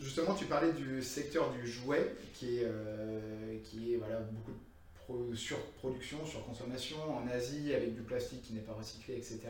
justement, 0.00 0.34
tu 0.34 0.46
parlais 0.46 0.72
du 0.72 1.02
secteur 1.02 1.52
du 1.52 1.66
jouet 1.66 2.16
qui 2.32 2.58
est, 2.58 2.64
euh, 2.64 3.58
qui 3.64 3.92
est 3.92 3.96
voilà, 3.98 4.20
beaucoup 4.20 5.28
de 5.28 5.36
surproduction, 5.36 6.24
surconsommation 6.24 6.96
en 7.14 7.28
Asie 7.28 7.74
avec 7.74 7.94
du 7.94 8.00
plastique 8.00 8.40
qui 8.42 8.54
n'est 8.54 8.62
pas 8.62 8.72
recyclé, 8.72 9.14
etc. 9.14 9.40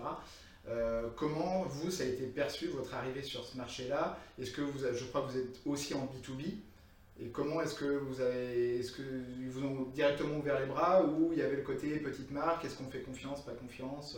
Euh, 0.69 1.09
comment 1.17 1.63
vous, 1.63 1.93
ça 1.93 2.03
a 2.03 2.07
été 2.07 2.27
perçu 2.27 2.67
votre 2.67 2.95
arrivée 2.95 3.23
sur 3.23 3.45
ce 3.45 3.57
marché-là? 3.57 4.19
Est-ce 4.41 4.51
que 4.51 4.61
vous, 4.61 4.81
je 4.93 5.05
crois 5.05 5.23
que 5.23 5.31
vous 5.31 5.39
êtes 5.39 5.61
aussi 5.65 5.95
en 5.95 6.07
B2B 6.07 6.47
et 7.21 7.29
comment 7.29 7.63
est-ce 7.63 7.77
que 7.77 7.85
vous 7.85 8.21
avez, 8.21 8.81
est-ce 8.81 8.91
que 8.91 9.03
vous 9.51 9.65
ont 9.65 9.83
directement 9.95 10.39
ouvert 10.39 10.59
les 10.59 10.67
bras 10.67 11.05
ou 11.05 11.31
il 11.33 11.39
y 11.39 11.43
avait 11.43 11.57
le 11.57 11.63
côté 11.63 11.97
petite 11.99 12.33
marque? 12.33 12.65
Est-ce 12.65 12.77
qu'on 12.77 12.91
fait 12.91 13.03
confiance, 13.03 13.45
pas 13.45 13.53
confiance 13.53 14.17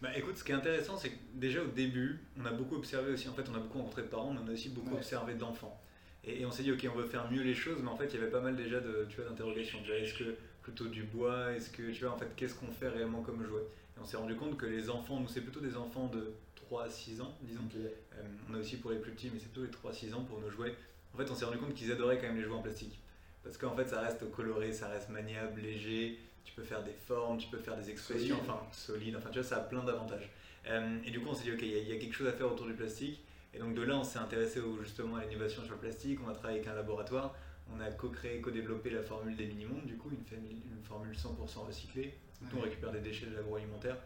bah 0.00 0.08
écoute, 0.16 0.38
ce 0.38 0.44
qui 0.44 0.52
est 0.52 0.54
intéressant, 0.54 0.96
c'est 0.96 1.10
que 1.10 1.18
déjà 1.34 1.62
au 1.62 1.66
début, 1.66 2.20
on 2.38 2.46
a 2.46 2.52
beaucoup 2.52 2.76
observé 2.76 3.12
aussi, 3.12 3.28
en 3.28 3.34
fait, 3.34 3.44
on 3.50 3.54
a 3.54 3.58
beaucoup 3.58 3.78
rencontré 3.78 4.02
de 4.02 4.06
parents, 4.08 4.32
mais 4.32 4.40
on 4.44 4.48
a 4.48 4.52
aussi 4.52 4.70
beaucoup 4.70 4.94
observé 4.94 5.34
d'enfants. 5.34 5.78
Et, 6.24 6.44
on 6.44 6.50
s'est 6.50 6.62
dit, 6.62 6.72
ok, 6.72 6.86
on 6.92 6.98
veut 6.98 7.06
faire 7.06 7.30
mieux 7.30 7.42
les 7.42 7.54
choses, 7.54 7.78
mais 7.82 7.88
en 7.88 7.96
fait, 7.96 8.06
il 8.06 8.14
y 8.14 8.22
avait 8.22 8.30
pas 8.30 8.40
mal 8.40 8.56
déjà 8.56 8.80
de, 8.80 9.06
tu 9.08 9.16
vois, 9.16 9.28
d'interrogations. 9.30 9.78
Est-ce 9.90 10.14
que 10.14 10.36
plutôt 10.62 10.86
du 10.86 11.02
bois? 11.02 11.52
Est-ce 11.52 11.70
que, 11.70 11.90
tu 11.90 12.04
vois, 12.04 12.14
en 12.14 12.18
fait, 12.18 12.28
qu'est-ce 12.36 12.54
qu'on 12.54 12.70
fait 12.70 12.88
réellement 12.88 13.22
comme 13.22 13.44
jouet? 13.44 13.62
Et 13.96 14.00
on 14.00 14.04
s'est 14.04 14.16
rendu 14.16 14.36
compte 14.36 14.56
que 14.56 14.66
les 14.66 14.90
enfants, 14.90 15.20
nous, 15.20 15.28
c'est 15.28 15.40
plutôt 15.40 15.60
des 15.60 15.76
enfants 15.76 16.08
de 16.08 16.32
3 16.54 16.84
à 16.84 16.88
6 16.90 17.20
ans, 17.20 17.36
disons. 17.42 17.62
Euh, 17.76 18.22
on 18.50 18.54
a 18.54 18.58
aussi 18.58 18.76
pour 18.76 18.90
les 18.90 18.98
plus 18.98 19.12
petits, 19.12 19.30
mais 19.32 19.38
c'est 19.38 19.50
plutôt 19.50 19.64
les 19.64 19.70
3 19.70 19.90
à 19.90 19.94
6 19.94 20.14
ans 20.14 20.24
pour 20.24 20.40
nos 20.40 20.50
jouets. 20.50 20.74
En 21.14 21.18
fait, 21.18 21.30
on 21.30 21.34
s'est 21.34 21.44
rendu 21.44 21.58
compte 21.58 21.74
qu'ils 21.74 21.90
adoraient 21.90 22.18
quand 22.18 22.28
même 22.28 22.36
les 22.36 22.44
jouets 22.44 22.56
en 22.56 22.62
plastique. 22.62 23.00
Parce 23.42 23.56
qu'en 23.56 23.74
fait, 23.74 23.86
ça 23.86 24.00
reste 24.00 24.30
coloré, 24.30 24.72
ça 24.72 24.88
reste 24.88 25.08
maniable, 25.08 25.60
léger, 25.62 26.18
tu 26.44 26.52
peux 26.54 26.62
faire 26.62 26.82
des 26.82 26.92
formes, 26.92 27.38
tu 27.38 27.48
peux 27.48 27.58
faire 27.58 27.76
des 27.76 27.90
expressions, 27.90 28.38
enfin 28.40 28.60
solide, 28.72 29.16
enfin 29.16 29.30
tu 29.30 29.38
vois, 29.38 29.48
ça 29.48 29.56
a 29.56 29.60
plein 29.60 29.82
d'avantages. 29.84 30.30
Euh, 30.66 30.98
et 31.04 31.10
du 31.10 31.20
coup, 31.20 31.28
on 31.30 31.34
s'est 31.34 31.44
dit, 31.44 31.52
ok, 31.52 31.62
il 31.62 31.88
y, 31.88 31.92
a 31.92 31.98
quelque 31.98 32.14
chose 32.14 32.28
à 32.28 32.32
faire 32.32 32.50
autour 32.50 32.66
du 32.66 32.74
plastique. 32.74 33.20
Et 33.54 33.58
donc 33.58 33.74
de 33.74 33.82
là, 33.82 33.96
on 33.96 34.04
s'est 34.04 34.18
intéressé 34.18 34.60
justement 34.82 35.16
à 35.16 35.24
l'innovation 35.24 35.62
sur 35.64 35.72
le 35.72 35.78
plastique. 35.78 36.18
On 36.24 36.28
a 36.28 36.34
travaillé 36.34 36.58
avec 36.58 36.70
un 36.70 36.74
laboratoire. 36.74 37.34
On 37.74 37.80
a 37.80 37.90
co-créé, 37.90 38.40
co-développé 38.40 38.90
la 38.90 39.02
formule 39.02 39.36
des 39.36 39.46
mini-mondes, 39.46 39.86
du 39.86 39.96
coup, 39.96 40.10
une, 40.10 40.38
une 40.42 40.82
formule 40.82 41.14
100% 41.14 41.66
recyclée. 41.66 42.14
on 42.56 42.60
récupère 42.60 42.90
des 42.90 43.00
déchets 43.00 43.26
de 43.26 43.36
l'agroalimentaire, 43.36 43.96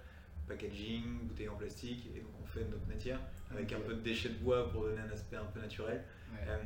packaging, 0.46 1.02
bouteilles 1.22 1.48
en 1.48 1.56
plastique, 1.56 2.10
et 2.14 2.20
donc 2.20 2.30
on 2.42 2.46
fait 2.46 2.64
notre 2.64 2.86
matière 2.86 3.18
avec 3.50 3.72
un 3.72 3.80
peu 3.80 3.94
de 3.94 4.00
déchets 4.00 4.28
de 4.28 4.34
bois 4.34 4.70
pour 4.70 4.82
donner 4.82 5.00
un 5.00 5.10
aspect 5.10 5.36
un 5.36 5.44
peu 5.44 5.60
naturel. 5.60 6.02
Euh, 6.46 6.58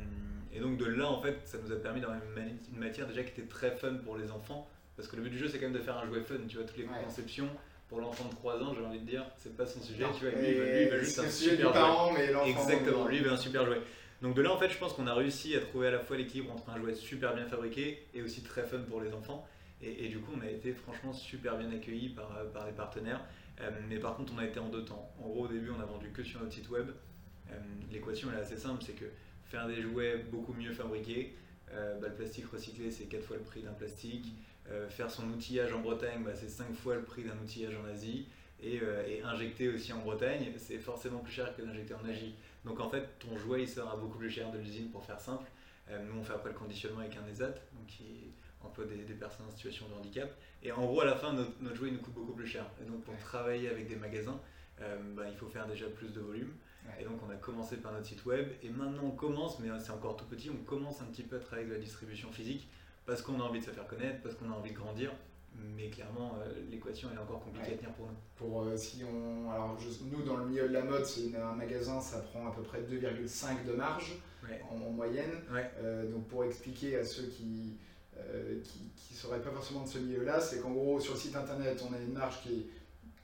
et 0.53 0.61
donc 0.61 0.79
de 0.79 0.87
là, 0.87 1.09
en 1.09 1.21
fait, 1.21 1.41
ça 1.45 1.59
nous 1.63 1.73
a 1.73 1.77
permis 1.77 2.01
d'avoir 2.01 2.19
une, 2.19 2.79
matière 2.79 3.07
déjà 3.07 3.23
qui 3.23 3.31
était 3.31 3.49
très 3.49 3.71
fun 3.71 3.95
pour 3.97 4.17
les 4.17 4.31
enfants, 4.31 4.69
parce 4.99 5.09
que 5.09 5.15
le 5.15 5.23
but 5.23 5.31
du 5.31 5.39
jeu, 5.39 5.47
c'est 5.49 5.59
quand 5.59 5.67
même 5.67 5.73
de 5.73 5.79
faire 5.79 5.97
un 5.97 6.07
jouet 6.07 6.21
fun, 6.23 6.35
tu 6.49 6.57
vois, 6.57 6.67
toutes 6.67 6.77
les 6.77 6.85
conceptions 7.05 7.49
pour 7.89 8.01
l'enfant 8.01 8.25
de 8.29 8.35
3 8.35 8.63
ans, 8.63 8.75
j'ai 8.75 8.85
envie 8.85 8.99
de 8.99 9.07
dire, 9.07 9.25
c'est 9.39 9.57
pas 9.57 9.65
son 9.65 9.81
sujet, 9.81 10.05
tu 10.19 10.25
vois, 10.25 10.39
lui, 10.39 10.49
il 10.49 10.89
veut 10.91 10.99
juste 11.01 11.21
un 11.21 11.31
super 11.31 11.73
jouet. 11.73 12.51
Exactement, 12.51 13.07
lui 13.07 13.17
il 13.19 13.23
veut 13.23 13.33
un 13.33 13.37
super 13.37 13.65
jouet. 13.65 13.81
Donc 14.23 14.35
de 14.35 14.43
là, 14.43 14.53
en 14.53 14.59
fait, 14.59 14.69
je 14.69 14.77
pense 14.77 14.95
qu'on 14.95 15.07
a 15.07 15.15
réussi 15.15 15.55
à 15.55 15.61
trouver 15.61 15.87
à 15.87 15.91
la 15.93 16.01
fois 16.01 16.17
l'équilibre 16.17 16.53
entre 16.53 16.69
un 16.71 16.77
jouet 16.79 16.95
super 16.95 17.35
bien 17.37 17.47
fabriqué 17.47 18.09
et 18.13 18.23
aussi 18.23 18.43
très 18.43 18.65
fun 18.65 18.81
pour 18.81 19.01
les 19.01 19.13
enfants. 19.15 19.47
Et, 19.81 20.09
du 20.09 20.19
coup, 20.19 20.33
on 20.37 20.41
a 20.41 20.51
été 20.51 20.73
franchement 20.73 21.13
super 21.13 21.57
bien 21.57 21.71
accueillis 21.71 22.09
par, 22.09 22.37
euh, 22.37 22.51
par 22.53 22.67
les 22.67 22.73
partenaires. 22.73 23.21
Euh, 23.61 23.71
mais 23.89 23.99
par 23.99 24.17
contre, 24.17 24.33
on 24.35 24.39
a 24.39 24.45
été 24.45 24.59
en 24.59 24.69
deux 24.69 24.85
temps. 24.85 25.09
En 25.23 25.29
gros, 25.29 25.45
au 25.45 25.49
début, 25.49 25.71
on 25.71 25.81
a 25.81 25.85
vendu 25.85 26.11
que 26.11 26.25
sur 26.25 26.41
notre 26.41 26.53
site 26.53 26.69
web. 26.69 26.91
Euh, 27.51 27.55
l'équation, 27.93 28.29
elle 28.33 28.41
est 28.41 28.43
assez 28.43 28.57
simple, 28.57 28.83
c'est 28.85 28.95
que 28.95 29.05
faire 29.45 29.69
des 29.69 29.81
jouets 29.81 30.25
beaucoup 30.33 30.53
mieux 30.53 30.73
fabriqués, 30.73 31.37
bah, 31.71 32.09
le 32.09 32.15
plastique 32.15 32.47
recyclé, 32.51 32.91
c'est 32.91 33.05
4 33.05 33.23
fois 33.23 33.37
le 33.37 33.43
prix 33.43 33.63
d'un 33.63 33.73
plastique. 33.73 34.35
Euh, 34.71 34.89
faire 34.89 35.11
son 35.11 35.29
outillage 35.31 35.73
en 35.73 35.81
Bretagne, 35.81 36.23
bah, 36.23 36.33
c'est 36.35 36.49
5 36.49 36.75
fois 36.75 36.97
le 36.97 37.03
prix 37.03 37.25
d'un 37.25 37.39
outillage 37.39 37.75
en 37.77 37.89
Asie. 37.89 38.27
Euh, 38.65 39.07
et, 39.07 39.23
injecter 39.23 39.69
aussi 39.69 39.93
en 39.93 40.01
Bretagne, 40.01 40.53
c'est 40.57 40.79
forcément 40.79 41.21
plus 41.21 41.33
cher 41.33 41.57
que 41.57 41.63
d'injecter 41.63 41.95
en 41.95 42.05
Asie. 42.05 42.35
Donc 42.65 42.81
en 42.81 42.91
fait, 42.91 43.19
ton 43.19 43.37
jouet 43.39 43.63
il 43.63 43.69
sera 43.69 43.97
beaucoup 43.97 44.19
plus 44.19 44.31
cher 44.31 44.51
de 44.51 44.59
l'usine 44.59 44.91
pour 44.91 45.05
faire 45.05 45.21
simple. 45.21 45.49
Euh, 45.91 46.05
nous, 46.05 46.19
on 46.19 46.23
fait 46.23 46.35
après 46.35 46.51
le 46.51 46.57
conditionnement 46.57 47.01
avec 47.01 47.17
un 47.17 47.27
ESAT, 47.31 47.51
donc 47.51 47.87
qui 47.87 48.33
emploie 48.61 48.85
des, 48.85 48.97
personnes 49.15 49.47
en 49.47 49.51
situation 49.51 49.89
de 49.89 49.95
handicap. 49.95 50.29
Et 50.63 50.73
en 50.73 50.85
gros, 50.85 51.01
à 51.01 51.05
la 51.05 51.15
fin, 51.15 51.33
notre, 51.33 51.75
jouet 51.75 51.89
il 51.89 51.95
nous 51.95 52.01
coûte 52.01 52.15
beaucoup 52.15 52.33
plus 52.33 52.47
cher. 52.47 52.67
Et 52.83 52.85
donc 52.85 53.03
pour 53.05 53.17
travailler 53.19 53.69
avec 53.69 53.89
des 53.89 53.97
magasins, 53.97 54.39
bah, 54.81 55.25
il 55.29 55.37
faut 55.37 55.49
faire 55.49 55.67
déjà 55.67 55.87
plus 55.87 56.13
de 56.13 56.21
volume. 56.21 56.53
Et 57.01 57.05
donc 57.05 57.21
on 57.27 57.31
a 57.31 57.37
commencé 57.37 57.77
par 57.77 57.93
notre 57.93 58.07
site 58.07 58.25
web 58.25 58.49
et 58.63 58.71
maintenant 58.71 59.05
on 59.05 59.11
commence, 59.11 59.59
mais 59.61 59.69
c'est 59.79 59.91
encore 59.91 60.17
tout 60.17 60.25
petit, 60.25 60.51
on 60.51 60.65
commence 60.65 61.01
un 61.03 61.05
petit 61.07 61.23
peu 61.23 61.37
à 61.37 61.39
travailler 61.39 61.67
avec 61.67 61.79
la 61.79 61.85
distribution 61.85 62.33
physique 62.33 62.69
parce 63.09 63.23
qu'on 63.23 63.41
a 63.41 63.43
envie 63.43 63.59
de 63.59 63.65
se 63.65 63.71
faire 63.71 63.87
connaître, 63.87 64.21
parce 64.23 64.35
qu'on 64.35 64.53
a 64.53 64.55
envie 64.55 64.71
de 64.71 64.77
grandir. 64.77 65.11
Mais 65.75 65.89
clairement, 65.89 66.37
euh, 66.41 66.53
l'équation 66.71 67.09
est 67.13 67.19
encore 67.19 67.43
compliquée 67.43 67.73
à 67.73 67.77
tenir 67.77 67.93
pour 67.95 68.07
nous. 68.07 68.13
Pour, 68.37 68.63
euh, 68.63 68.77
si 68.77 69.03
on, 69.03 69.51
alors, 69.51 69.77
nous, 70.13 70.23
dans 70.23 70.37
le 70.37 70.47
milieu 70.47 70.69
de 70.69 70.75
la 70.75 70.83
mode, 70.83 71.05
c'est 71.07 71.35
un 71.35 71.55
magasin, 71.55 72.01
ça 72.01 72.19
prend 72.19 72.47
à 72.47 72.53
peu 72.53 72.63
près 72.63 72.83
2,5 72.83 73.65
de 73.67 73.73
marge 73.73 74.19
en, 74.71 74.77
moyenne. 74.91 75.33
Euh, 75.83 76.09
donc 76.13 76.29
pour 76.29 76.45
expliquer 76.45 76.97
à 76.97 77.05
ceux 77.05 77.27
qui 77.27 77.79
qui 78.65 79.15
ne 79.15 79.17
seraient 79.17 79.41
pas 79.41 79.53
forcément 79.53 79.85
de 79.85 79.89
ce 79.89 79.99
milieu-là, 79.99 80.41
c'est 80.41 80.61
qu'en 80.61 80.73
gros, 80.73 80.99
sur 80.99 81.15
le 81.15 81.21
site 81.21 81.37
internet, 81.37 81.81
on 81.89 81.95
a 81.95 81.99
une 81.99 82.13
marge 82.13 82.43
qui 82.43 82.49
est 82.49 82.67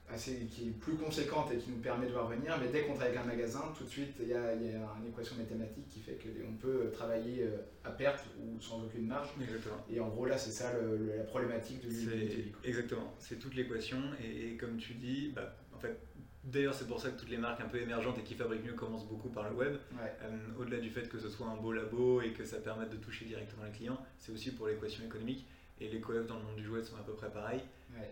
assez, 0.09 0.45
qui 0.45 0.67
est 0.67 0.71
plus 0.71 0.95
conséquente 0.95 1.51
et 1.51 1.57
qui 1.57 1.71
nous 1.71 1.79
permet 1.79 2.07
de 2.07 2.11
voir 2.11 2.27
venir, 2.27 2.55
mais 2.61 2.67
dès 2.69 2.83
qu'on 2.83 2.93
travaille 2.93 3.17
avec 3.17 3.25
un 3.25 3.27
magasin, 3.27 3.73
tout 3.77 3.83
de 3.83 3.89
suite, 3.89 4.15
il 4.19 4.27
y 4.27 4.33
a, 4.33 4.53
une 4.53 5.09
équation 5.09 5.35
mathématique 5.35 5.87
qui 5.89 5.99
fait 5.99 6.17
qu'on 6.17 6.53
peut 6.53 6.91
travailler 6.91 7.43
euh, 7.43 7.57
à 7.83 7.91
perte 7.91 8.25
ou 8.39 8.61
sans 8.61 8.83
aucune 8.83 9.07
marge. 9.07 9.29
Exactement. 9.41 9.83
Et 9.89 9.99
en 9.99 10.09
gros, 10.09 10.25
là, 10.25 10.37
c'est 10.37 10.51
ça 10.51 10.71
la 10.73 11.23
problématique 11.23 11.83
de 11.83 11.89
l'unité. 11.89 12.53
Exactement, 12.63 13.13
c'est 13.19 13.39
toute 13.39 13.55
l'équation. 13.55 13.97
Et, 14.23 14.55
comme 14.57 14.77
tu 14.77 14.93
dis, 14.93 15.31
bah, 15.35 15.55
en 15.73 15.79
fait, 15.79 15.97
D'ailleurs, 16.45 16.75
c'est 16.75 16.87
pour 16.87 17.01
ça 17.01 17.09
que 17.09 17.19
toutes 17.19 17.31
les 17.31 17.39
marques 17.39 17.59
un 17.59 17.67
peu 17.67 17.81
émergentes 17.81 18.19
et 18.19 18.21
qui 18.21 18.35
fabriquent 18.35 18.63
mieux 18.63 18.73
commencent 18.73 19.07
beaucoup 19.07 19.29
par 19.29 19.49
le 19.49 19.55
web. 19.55 19.77
Euh, 19.99 20.37
au-delà 20.59 20.77
du 20.77 20.91
fait 20.91 21.09
que 21.09 21.17
ce 21.17 21.27
soit 21.27 21.47
un 21.47 21.55
beau 21.55 21.71
labo 21.71 22.21
et 22.21 22.33
que 22.33 22.45
ça 22.45 22.57
permette 22.57 22.91
de 22.91 22.97
toucher 22.97 23.25
directement 23.25 23.63
les 23.63 23.71
clients, 23.71 23.97
c'est 24.19 24.31
aussi 24.31 24.51
pour 24.51 24.67
l'équation 24.67 25.03
économique. 25.03 25.47
Et 25.81 25.89
les 25.89 25.99
coefs 25.99 26.27
dans 26.27 26.37
le 26.37 26.43
monde 26.43 26.55
du 26.55 26.63
jouet 26.63 26.83
sont 26.83 26.95
à 26.95 27.03
peu 27.03 27.13
près 27.13 27.29
pareils. 27.29 27.61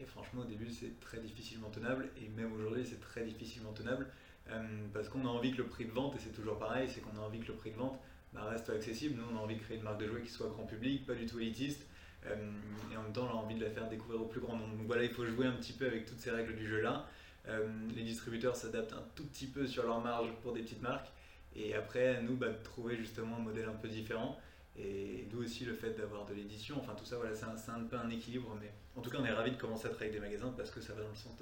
Et 0.01 0.05
franchement, 0.05 0.41
au 0.41 0.45
début, 0.45 0.69
c'est 0.69 0.99
très 0.99 1.19
difficilement 1.19 1.69
tenable. 1.69 2.09
Et 2.17 2.29
même 2.29 2.53
aujourd'hui, 2.53 2.85
c'est 2.85 2.99
très 2.99 3.23
difficilement 3.23 3.73
tenable. 3.73 4.07
Euh, 4.49 4.61
parce 4.93 5.09
qu'on 5.09 5.25
a 5.25 5.29
envie 5.29 5.51
que 5.51 5.57
le 5.57 5.67
prix 5.67 5.85
de 5.85 5.91
vente, 5.91 6.15
et 6.15 6.19
c'est 6.19 6.33
toujours 6.33 6.57
pareil, 6.59 6.89
c'est 6.89 7.01
qu'on 7.01 7.17
a 7.17 7.21
envie 7.21 7.39
que 7.39 7.47
le 7.47 7.55
prix 7.55 7.71
de 7.71 7.77
vente 7.77 7.99
bah, 8.33 8.45
reste 8.49 8.69
accessible. 8.69 9.15
Nous, 9.17 9.23
on 9.33 9.37
a 9.37 9.41
envie 9.41 9.55
de 9.55 9.61
créer 9.61 9.77
une 9.77 9.83
marque 9.83 9.99
de 9.99 10.07
jouets 10.07 10.21
qui 10.21 10.29
soit 10.29 10.47
grand 10.47 10.65
public, 10.65 11.05
pas 11.05 11.15
du 11.15 11.25
tout 11.25 11.39
élitiste. 11.39 11.85
Euh, 12.25 12.51
et 12.91 12.97
en 12.97 13.03
même 13.03 13.13
temps, 13.13 13.27
on 13.31 13.37
a 13.37 13.41
envie 13.41 13.55
de 13.55 13.63
la 13.63 13.69
faire 13.69 13.87
découvrir 13.89 14.21
au 14.21 14.25
plus 14.25 14.41
grand 14.41 14.55
nombre. 14.55 14.75
Donc 14.75 14.87
voilà, 14.87 15.03
il 15.03 15.09
faut 15.09 15.25
jouer 15.25 15.47
un 15.47 15.53
petit 15.53 15.73
peu 15.73 15.85
avec 15.85 16.05
toutes 16.05 16.19
ces 16.19 16.31
règles 16.31 16.55
du 16.55 16.67
jeu-là. 16.67 17.07
Euh, 17.47 17.67
les 17.95 18.03
distributeurs 18.03 18.55
s'adaptent 18.55 18.93
un 18.93 19.03
tout 19.15 19.25
petit 19.25 19.47
peu 19.47 19.67
sur 19.67 19.83
leur 19.83 19.99
marge 20.01 20.29
pour 20.41 20.53
des 20.53 20.61
petites 20.61 20.81
marques. 20.81 21.11
Et 21.55 21.75
après, 21.75 22.21
nous, 22.21 22.35
bah, 22.35 22.49
de 22.49 22.63
trouver 22.63 22.97
justement 22.97 23.37
un 23.37 23.41
modèle 23.41 23.67
un 23.69 23.75
peu 23.75 23.87
différent. 23.87 24.39
Et 24.75 25.27
d'où 25.29 25.43
aussi 25.43 25.65
le 25.65 25.73
fait 25.73 25.91
d'avoir 25.91 26.25
de 26.25 26.33
l'édition. 26.33 26.77
Enfin, 26.79 26.93
tout 26.97 27.05
ça, 27.05 27.17
voilà, 27.17 27.35
c'est 27.35 27.45
un, 27.45 27.75
un, 27.75 27.83
peu 27.83 27.95
un 27.95 28.09
équilibre. 28.09 28.57
Mais 28.59 28.71
en 28.95 29.01
tout 29.01 29.11
cas, 29.11 29.19
on 29.21 29.25
est 29.25 29.31
ravis 29.31 29.51
de 29.51 29.57
commencer 29.57 29.85
à 29.85 29.89
travailler 29.89 30.09
avec 30.11 30.21
des 30.21 30.27
magasins 30.27 30.53
parce 30.57 30.71
que 30.71 30.81
ça 30.81 30.93
va 30.93 31.03
dans 31.03 31.09
le 31.09 31.15
sens 31.15 31.33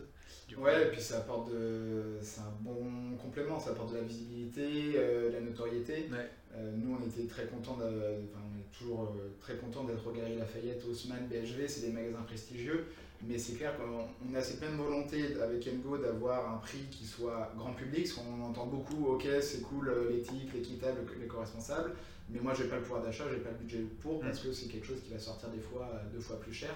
du 0.47 0.55
Ouais, 0.57 0.83
et 0.83 0.85
puis 0.88 1.01
ça 1.01 1.19
apporte 1.19 1.51
de. 1.51 2.17
C'est 2.21 2.41
un 2.41 2.53
bon 2.59 3.15
complément, 3.21 3.59
ça 3.59 3.71
apporte 3.71 3.93
de 3.93 3.97
la 3.97 4.03
visibilité, 4.03 4.93
euh, 4.95 5.29
de 5.29 5.35
la 5.35 5.41
notoriété. 5.41 6.09
Euh, 6.53 6.71
nous, 6.75 6.97
on 7.00 7.07
était 7.07 7.25
très 7.27 7.45
contents, 7.45 7.77
de... 7.77 7.85
enfin, 7.85 8.43
on 8.53 8.59
est 8.59 8.77
toujours 8.77 9.03
euh, 9.03 9.33
très 9.39 9.55
contents 9.55 9.85
d'être 9.85 10.05
au 10.05 10.11
Galerie 10.11 10.35
Lafayette, 10.35 10.83
Haussmann, 10.89 11.27
BHV, 11.29 11.67
c'est 11.67 11.81
des 11.88 11.93
magasins 11.93 12.23
prestigieux. 12.23 12.88
Mais 13.23 13.38
c'est 13.38 13.53
clair 13.53 13.73
qu'on 13.77 14.35
a 14.35 14.41
cette 14.41 14.59
même 14.61 14.75
volonté 14.75 15.38
avec 15.41 15.65
Engo 15.67 15.97
d'avoir 15.97 16.55
un 16.55 16.57
prix 16.57 16.85
qui 16.89 17.05
soit 17.05 17.53
grand 17.55 17.71
public, 17.73 18.03
parce 18.03 18.13
qu'on 18.13 18.41
entend 18.41 18.65
beaucoup, 18.65 19.05
ok, 19.13 19.27
c'est 19.41 19.61
cool 19.61 19.93
l'éthique, 20.09 20.51
l'équitable, 20.53 21.01
l'éco-responsable, 21.19 21.91
mais 22.31 22.39
moi 22.39 22.53
j'ai 22.53 22.65
pas 22.65 22.77
le 22.77 22.81
pouvoir 22.81 23.03
d'achat, 23.03 23.25
j'ai 23.29 23.39
pas 23.39 23.51
le 23.51 23.57
budget 23.57 23.79
pour, 24.01 24.21
mm. 24.21 24.27
parce 24.27 24.39
que 24.39 24.51
c'est 24.51 24.67
quelque 24.67 24.88
chose 24.88 25.01
qui 25.03 25.11
va 25.11 25.19
sortir 25.19 25.50
des 25.50 25.59
fois 25.59 25.89
deux 26.13 26.21
fois 26.21 26.39
plus 26.39 26.53
cher. 26.53 26.75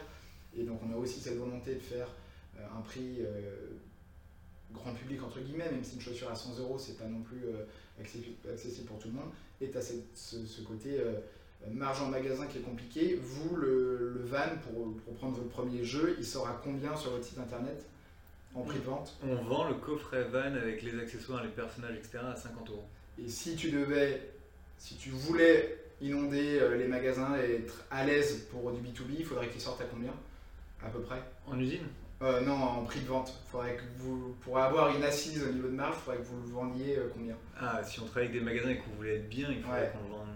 Et 0.57 0.63
donc 0.63 0.79
on 0.87 0.93
a 0.93 0.97
aussi 0.97 1.19
cette 1.19 1.37
volonté 1.37 1.75
de 1.75 1.79
faire 1.79 2.07
un 2.57 2.81
prix 2.81 3.19
grand 4.71 4.93
public 4.93 5.21
entre 5.23 5.39
guillemets, 5.39 5.69
même 5.71 5.83
si 5.83 5.95
une 5.95 6.01
chaussure 6.01 6.29
à 6.29 6.35
100 6.35 6.59
euros, 6.59 6.77
c'est 6.77 6.97
pas 6.97 7.05
non 7.05 7.21
plus 7.21 7.41
accessible 7.99 8.87
pour 8.87 8.99
tout 8.99 9.07
le 9.07 9.15
monde. 9.15 9.29
Et 9.61 9.69
tu 9.69 9.77
as 9.77 9.81
ce, 9.81 10.61
côté 10.61 10.99
euh, 10.99 11.19
marge 11.71 12.01
en 12.01 12.09
magasin 12.09 12.45
qui 12.47 12.59
est 12.59 12.61
compliqué. 12.61 13.19
Vous, 13.21 13.55
le, 13.55 14.21
van, 14.25 14.57
pour, 14.63 14.95
pour, 14.97 15.13
prendre 15.15 15.37
votre 15.37 15.49
premier 15.49 15.83
jeu, 15.83 16.15
il 16.19 16.25
sort 16.25 16.47
à 16.47 16.59
combien 16.63 16.95
sur 16.95 17.11
votre 17.11 17.23
site 17.23 17.39
internet 17.39 17.85
en 18.53 18.61
prix 18.61 18.79
de 18.79 18.85
vente? 18.85 19.17
On 19.23 19.35
vend 19.35 19.67
le 19.67 19.75
coffret 19.75 20.23
van 20.25 20.55
avec 20.55 20.83
les 20.83 20.99
accessoires, 20.99 21.43
les 21.43 21.49
personnages, 21.49 21.95
etc. 21.95 22.19
à 22.33 22.35
50 22.35 22.69
euros. 22.69 22.85
Et 23.23 23.29
si 23.29 23.55
tu 23.55 23.71
devais, 23.71 24.29
si 24.77 24.95
tu 24.95 25.09
voulais 25.09 25.77
inonder 26.01 26.59
euh, 26.61 26.77
les 26.77 26.87
magasins 26.87 27.35
et 27.37 27.55
être 27.55 27.83
à 27.89 28.05
l'aise 28.05 28.47
pour 28.51 28.71
du 28.71 28.81
B2B, 28.81 29.15
il 29.19 29.25
faudrait 29.25 29.47
qu'il 29.47 29.61
sorte 29.61 29.81
à 29.81 29.85
combien 29.85 30.11
À 30.83 30.89
peu 30.89 30.99
près? 30.99 31.21
En 31.47 31.59
usine? 31.59 31.87
Euh, 32.21 32.41
non, 32.41 32.53
en 32.53 32.83
prix 32.83 33.01
de 33.01 33.07
vente. 33.07 33.33
Faudrait 33.51 33.75
que 33.75 33.83
vous, 33.97 34.35
pour 34.41 34.57
avoir 34.57 34.95
une 34.95 35.03
assise 35.03 35.43
au 35.43 35.51
niveau 35.51 35.67
de 35.67 35.73
marge, 35.73 35.95
il 35.97 36.03
faudrait 36.03 36.17
que 36.19 36.27
vous 36.27 36.41
le 36.41 36.53
vendiez 36.53 36.97
euh, 36.97 37.09
combien? 37.13 37.35
Ah, 37.59 37.81
si 37.83 37.99
on 37.99 38.05
travaille 38.05 38.29
avec 38.29 38.39
des 38.39 38.45
magasins 38.45 38.69
et 38.69 38.77
qu'on 38.77 38.91
voulait 38.91 39.15
être 39.17 39.29
bien, 39.29 39.49
il 39.49 39.61
faudrait 39.61 39.91
qu'on 39.91 40.07
le 40.07 40.15
vende 40.15 40.27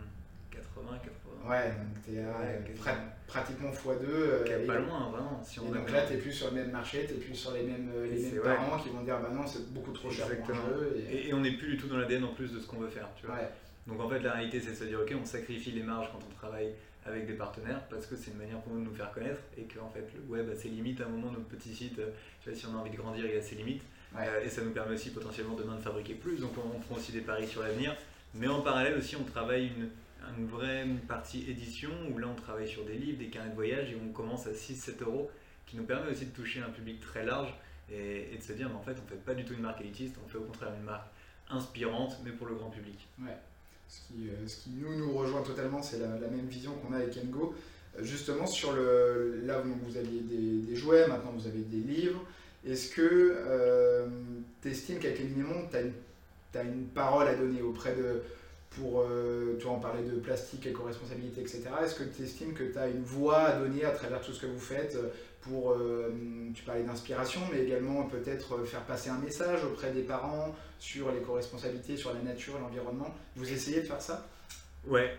80, 0.51 1.00
80. 1.03 1.50
Ouais, 1.50 1.69
donc 1.69 2.03
t'es 2.05 2.19
à 2.19 2.96
pratiquement 3.27 3.69
x2. 3.72 4.03
Euh, 4.03 4.67
pas 4.67 4.75
loin, 4.75 5.10
vraiment. 5.10 5.41
Si 5.41 5.60
on 5.60 5.67
et 5.67 5.77
donc 5.77 5.89
là, 5.89 6.01
t'es 6.01 6.17
plus 6.17 6.34
sur 6.34 6.50
le 6.50 6.55
même 6.55 6.72
marché, 6.72 7.05
t'es 7.05 7.13
plus 7.13 7.36
sur 7.36 7.51
les 7.53 7.63
mêmes, 7.63 7.91
les 8.12 8.19
mêmes 8.19 8.41
parents 8.41 8.77
qui 8.77 8.89
vont 8.89 9.01
dire 9.03 9.19
bah 9.19 9.29
non, 9.34 9.48
c'est 9.48 9.72
beaucoup 9.74 9.91
trop 9.91 10.12
cher 10.12 10.27
pour 10.27 10.50
un 10.50 10.55
jeu. 10.55 10.98
Et... 11.10 11.34
on 11.34 11.39
n'est 11.39 11.53
plus 11.53 11.69
du 11.69 11.77
tout 11.77 11.88
dans 11.88 11.98
l'ADN 11.98 12.25
en 12.25 12.34
plus 12.34 12.51
de 12.51 12.60
ce 12.60 12.67
qu'on 12.67 12.79
veut 12.79 12.89
faire. 12.89 13.08
Tu 13.15 13.25
vois. 13.25 13.38
Donc 13.89 14.00
en 14.00 14.10
fait, 14.10 14.19
la 14.19 14.34
réalité, 14.34 14.60
c'est 14.60 14.72
de 14.72 14.75
se 14.75 14.84
dire 14.86 15.00
ok, 15.01 15.13
on 15.22 15.25
sacrifie 15.25 15.72
les 15.72 15.84
marges 15.84 16.10
quand 16.12 16.19
on 16.25 16.34
travaille 16.36 16.74
avec 17.05 17.27
des 17.27 17.34
partenaires 17.34 17.81
parce 17.89 18.05
que 18.05 18.15
c'est 18.15 18.31
une 18.31 18.38
manière 18.38 18.60
pour 18.62 18.74
nous 18.74 18.81
de 18.81 18.86
nous 18.86 18.96
faire 18.96 19.12
connaître 19.12 19.39
et 19.58 19.63
que 19.63 19.79
en 19.79 19.89
fait 19.89 20.08
le 20.13 20.22
web 20.31 20.50
a 20.50 20.55
ses 20.55 20.69
limites 20.69 21.01
à 21.01 21.05
un 21.05 21.10
moment 21.10 21.31
notre 21.31 21.48
petit 21.48 21.74
site 21.74 22.00
euh, 22.00 22.10
tu 22.41 22.50
vois, 22.50 22.58
si 22.58 22.65
on 22.65 22.75
a 22.75 22.77
envie 22.77 22.91
de 22.91 22.98
grandir 22.98 23.25
il 23.25 23.38
a 23.38 23.41
ses 23.41 23.55
limites 23.55 23.84
euh, 24.17 24.43
et 24.43 24.50
ça 24.50 24.62
nous 24.62 24.72
permet 24.72 24.96
aussi 24.96 25.12
potentiellement 25.12 25.55
demain 25.55 25.75
de 25.75 25.81
fabriquer 25.81 26.13
plus 26.13 26.39
donc 26.39 26.51
on, 26.58 26.79
fera 26.81 27.00
aussi 27.00 27.12
des 27.12 27.22
paris 27.22 27.48
sur 27.48 27.62
l'avenir 27.62 27.96
mais 28.34 28.48
en 28.48 28.62
parallèle 28.62 28.98
aussi 28.98 29.15
on 29.15 29.24
travaille 29.24 29.67
une, 29.67 29.89
une 30.38 30.48
vraie 30.48 30.86
partie 31.08 31.50
édition 31.50 31.89
où 32.12 32.17
là 32.17 32.27
on 32.27 32.36
travaille 32.36 32.67
sur 32.67 32.84
des 32.86 32.96
livres, 32.96 33.17
des 33.19 33.29
carnets 33.29 33.51
de 33.51 33.55
voyage 33.55 33.91
et 33.91 33.98
on 34.03 34.12
commence 34.12 34.46
à 34.48 34.51
6-7 34.51 35.03
euros 35.03 35.31
qui 35.65 35.77
nous 35.77 35.84
permet 35.84 36.12
aussi 36.12 36.25
de 36.25 36.31
toucher 36.31 36.62
un 36.62 36.69
public 36.69 37.00
très 37.00 37.25
large 37.25 37.53
et, 37.91 38.36
de 38.38 38.43
se 38.43 38.53
dire 38.53 38.69
mais 38.69 38.75
en 38.75 38.84
fait 38.84 38.98
on 39.03 39.08
fait 39.08 39.24
pas 39.24 39.34
du 39.34 39.46
tout 39.46 39.53
une 39.53 39.62
marque 39.62 39.81
élitiste 39.81 40.15
on 40.24 40.27
fait 40.27 40.38
au 40.38 40.43
contraire 40.43 40.74
une 40.77 40.84
marque 40.84 41.08
inspirante 41.50 42.19
mais 42.24 42.31
pour 42.31 42.46
le 42.46 42.55
grand 42.55 42.69
public. 42.69 43.08
Ouais. 43.19 43.38
Ce 43.89 44.01
qui, 44.01 44.29
euh, 44.29 44.48
ce 44.48 44.58
qui 44.58 44.69
nous, 44.69 44.96
nous 44.96 45.12
rejoint 45.17 45.41
totalement, 45.41 45.81
c'est 45.81 45.98
la, 45.98 46.08
même 46.08 46.46
vision 46.48 46.74
qu'on 46.74 46.93
a 46.93 46.98
avec 46.98 47.17
Engo. 47.17 47.55
Euh, 47.98 48.03
justement, 48.03 48.46
sur 48.46 48.72
le, 48.74 49.41
là, 49.46 49.62
vous 49.62 49.98
aviez 49.98 50.22
des, 50.22 50.75
jouets, 50.75 51.08
maintenant 51.08 51.31
vous 51.36 51.48
avez 51.48 51.62
des 51.62 51.77
livres. 51.77 52.24
Est-ce 52.67 52.93
que 52.93 53.01
euh, 53.01 54.08
tu 54.62 54.69
estimes 54.69 55.00
qu'avec 55.00 55.19
minimums, 55.22 55.67
tu 55.72 56.58
as, 56.58 56.62
une 56.62 56.86
parole 56.86 57.27
à 57.27 57.36
donner 57.36 57.62
auprès 57.62 57.96
de. 57.96 58.22
Pour, 58.69 59.03
tu 59.60 59.65
en 59.65 59.79
parler 59.79 60.03
de 60.03 60.19
plastique, 60.19 60.67
éco-responsabilité, 60.67 61.41
etc. 61.41 61.63
Est-ce 61.84 61.96
que 61.96 62.03
tu 62.03 62.22
estimes 62.22 62.53
que 62.53 62.63
tu 62.63 62.77
as 62.77 62.88
une 62.88 63.01
voix 63.01 63.39
à 63.39 63.60
donner 63.60 63.84
à 63.84 63.89
travers 63.89 64.22
tout 64.22 64.31
ce 64.31 64.41
que 64.41 64.46
vous 64.46 64.60
faites 64.60 64.96
pour, 65.41 65.75
tu 66.53 66.63
parlais 66.63 66.84
d'inspiration, 66.84 67.41
mais 67.51 67.63
également 67.63 68.03
peut-être 68.03 68.65
faire 68.65 68.84
passer 68.86 69.10
un 69.10 69.19
message 69.19 69.63
auprès 69.63 69.91
des 69.91 70.03
parents, 70.03 70.55
sur 70.79 71.12
l'éco-responsabilité, 71.12 71.98
sur 71.98 72.13
la 72.13 72.22
nature 72.22 72.58
l'environnement. 72.60 73.13
Vous 73.36 73.51
essayez 73.51 73.81
de 73.81 73.86
faire 73.86 74.01
ça? 74.01 74.27
Ouais. 74.88 75.17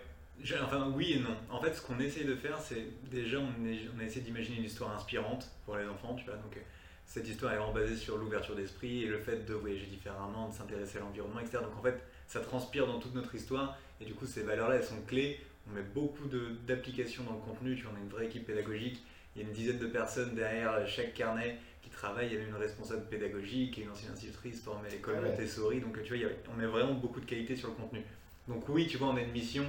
Enfin, 0.63 0.91
oui 0.97 1.13
et 1.13 1.21
non. 1.21 1.37
En 1.51 1.61
fait, 1.61 1.75
ce 1.75 1.83
qu'on 1.83 2.01
essaye 2.01 2.25
de 2.25 2.35
faire, 2.35 2.59
c'est 2.59 2.87
déjà, 3.11 3.39
on, 3.39 4.01
a 4.01 4.03
essayé 4.03 4.23
d'imaginer 4.23 4.57
une 4.57 4.65
histoire 4.65 4.91
inspirante 4.97 5.51
pour 5.67 5.77
les 5.77 5.87
enfants. 5.87 6.15
Donc, 6.15 6.57
euh, 6.57 6.61
cette 7.05 7.29
histoire 7.29 7.53
est 7.53 7.57
vraiment 7.59 7.75
basée 7.75 7.97
sur 7.97 8.17
l'ouverture 8.17 8.57
d'esprit 8.57 9.05
et 9.05 9.07
le 9.07 9.19
fait 9.19 9.45
de 9.45 9.53
voyager 9.53 9.87
différemment, 9.87 10.49
de 10.49 10.55
s'intéresser 10.55 10.97
à 10.97 11.03
l'environnement, 11.03 11.41
etc. 11.41 11.59
Donc, 11.63 11.77
en 11.79 11.83
fait, 11.83 12.03
ça 12.27 12.41
transpire 12.41 12.87
dans 12.87 12.99
toute 12.99 13.15
notre 13.15 13.35
histoire 13.35 13.77
et 14.01 14.07
du 14.07 14.15
coup, 14.15 14.25
ces 14.25 14.43
valeurs-là, 14.43 14.77
elles 14.77 14.85
sont 14.85 15.03
clés. 15.07 15.41
On 15.69 15.75
met 15.75 15.83
beaucoup 15.83 16.27
d'applications 16.67 17.23
dans 17.25 17.35
le 17.35 17.41
contenu, 17.41 17.85
on 17.93 17.95
a 17.97 18.01
une 18.01 18.09
vraie 18.09 18.27
équipe 18.27 18.47
pédagogique. 18.47 19.05
Il 19.35 19.43
y 19.43 19.45
a 19.45 19.49
une 19.49 19.55
dizaine 19.55 19.79
de 19.79 19.87
personnes 19.87 20.35
derrière 20.35 20.87
chaque 20.87 21.15
carnet 21.15 21.59
travail, 22.01 22.29
il 22.29 22.33
y 22.33 22.37
avait 22.37 22.49
une 22.49 22.57
responsable 22.57 23.05
pédagogique 23.11 23.79
et 23.79 23.83
une 23.83 23.91
ancienne 23.91 24.13
institutrice 24.13 24.63
formée 24.63 24.89
à 24.89 24.91
l'école 24.91 25.21
Montessori. 25.21 25.81
Donc, 25.81 26.03
tu 26.03 26.17
vois, 26.17 26.31
on 26.53 26.57
met 26.57 26.67
vraiment 26.67 26.95
beaucoup 26.95 27.21
de 27.21 27.27
qualité 27.27 27.55
sur 27.57 27.69
le 27.69 27.75
contenu. 27.75 28.03
Donc, 28.49 28.69
oui, 28.69 28.87
tu 28.87 28.97
vois, 28.97 29.09
on 29.09 29.17
a 29.17 29.21
une 29.21 29.33
mission 29.33 29.65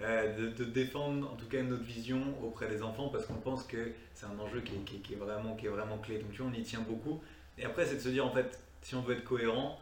euh, 0.00 0.50
de, 0.50 0.64
défendre 0.64 1.30
en 1.30 1.36
tout 1.36 1.46
cas 1.46 1.62
notre 1.62 1.84
vision 1.84 2.22
auprès 2.42 2.68
des 2.68 2.82
enfants 2.82 3.08
parce 3.10 3.26
qu'on 3.26 3.34
pense 3.34 3.64
que 3.64 3.92
c'est 4.14 4.26
un 4.26 4.38
enjeu 4.38 4.62
qui 4.62 5.12
est, 5.12 5.16
vraiment, 5.16 5.54
qui 5.56 5.66
est 5.66 5.68
vraiment 5.68 5.98
clé. 5.98 6.18
Donc, 6.18 6.32
tu 6.32 6.42
vois, 6.42 6.50
on 6.50 6.58
y 6.58 6.62
tient 6.62 6.80
beaucoup. 6.80 7.20
Et 7.58 7.64
après, 7.64 7.84
c'est 7.84 7.96
de 7.96 8.00
se 8.00 8.08
dire, 8.08 8.24
en 8.24 8.32
fait, 8.32 8.58
si 8.80 8.94
on 8.94 9.02
veut 9.02 9.16
être 9.16 9.24
cohérent, 9.24 9.78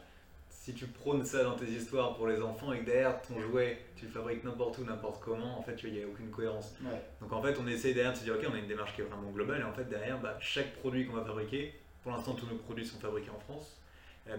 si 0.63 0.75
tu 0.75 0.87
prônes 0.87 1.25
ça 1.25 1.43
dans 1.43 1.57
tes 1.57 1.67
histoires 1.67 2.15
pour 2.15 2.29
les 2.29 2.41
enfants 2.41 2.73
et 2.73 2.79
que 2.79 2.85
derrière 2.85 3.21
ton 3.23 3.41
jouet, 3.41 3.81
tu 3.97 4.05
le 4.05 4.13
fabriques 4.13 4.45
n'importe 4.45 4.79
où, 4.79 4.85
n'importe 4.85 5.21
comment, 5.21 5.59
en 5.59 5.63
fait, 5.63 5.77
il 5.83 5.93
n'y 5.93 6.03
a 6.05 6.07
aucune 6.07 6.31
cohérence. 6.31 6.77
Donc 7.21 7.33
en 7.33 7.43
fait, 7.43 7.57
on 7.61 7.67
essaie 7.67 7.93
derrière 7.93 8.13
de 8.13 8.19
se 8.19 8.23
dire, 8.23 8.35
ok, 8.35 8.47
on 8.49 8.55
a 8.55 8.59
une 8.59 8.69
démarche 8.69 8.95
qui 8.95 9.01
est 9.01 9.05
vraiment 9.05 9.29
globale, 9.33 9.63
et 9.63 9.65
en 9.65 9.73
fait, 9.73 9.87
derrière, 9.87 10.21
bah, 10.21 10.37
chaque 10.39 10.73
produit 10.75 11.05
qu'on 11.05 11.15
va 11.15 11.25
fabriquer, 11.25 11.75
pour 12.05 12.13
l'instant, 12.13 12.35
tous 12.35 12.47
nos 12.47 12.55
produits 12.55 12.87
sont 12.87 13.01
fabriqués 13.01 13.31
en 13.31 13.41
France. 13.41 13.81
Euh, 14.29 14.37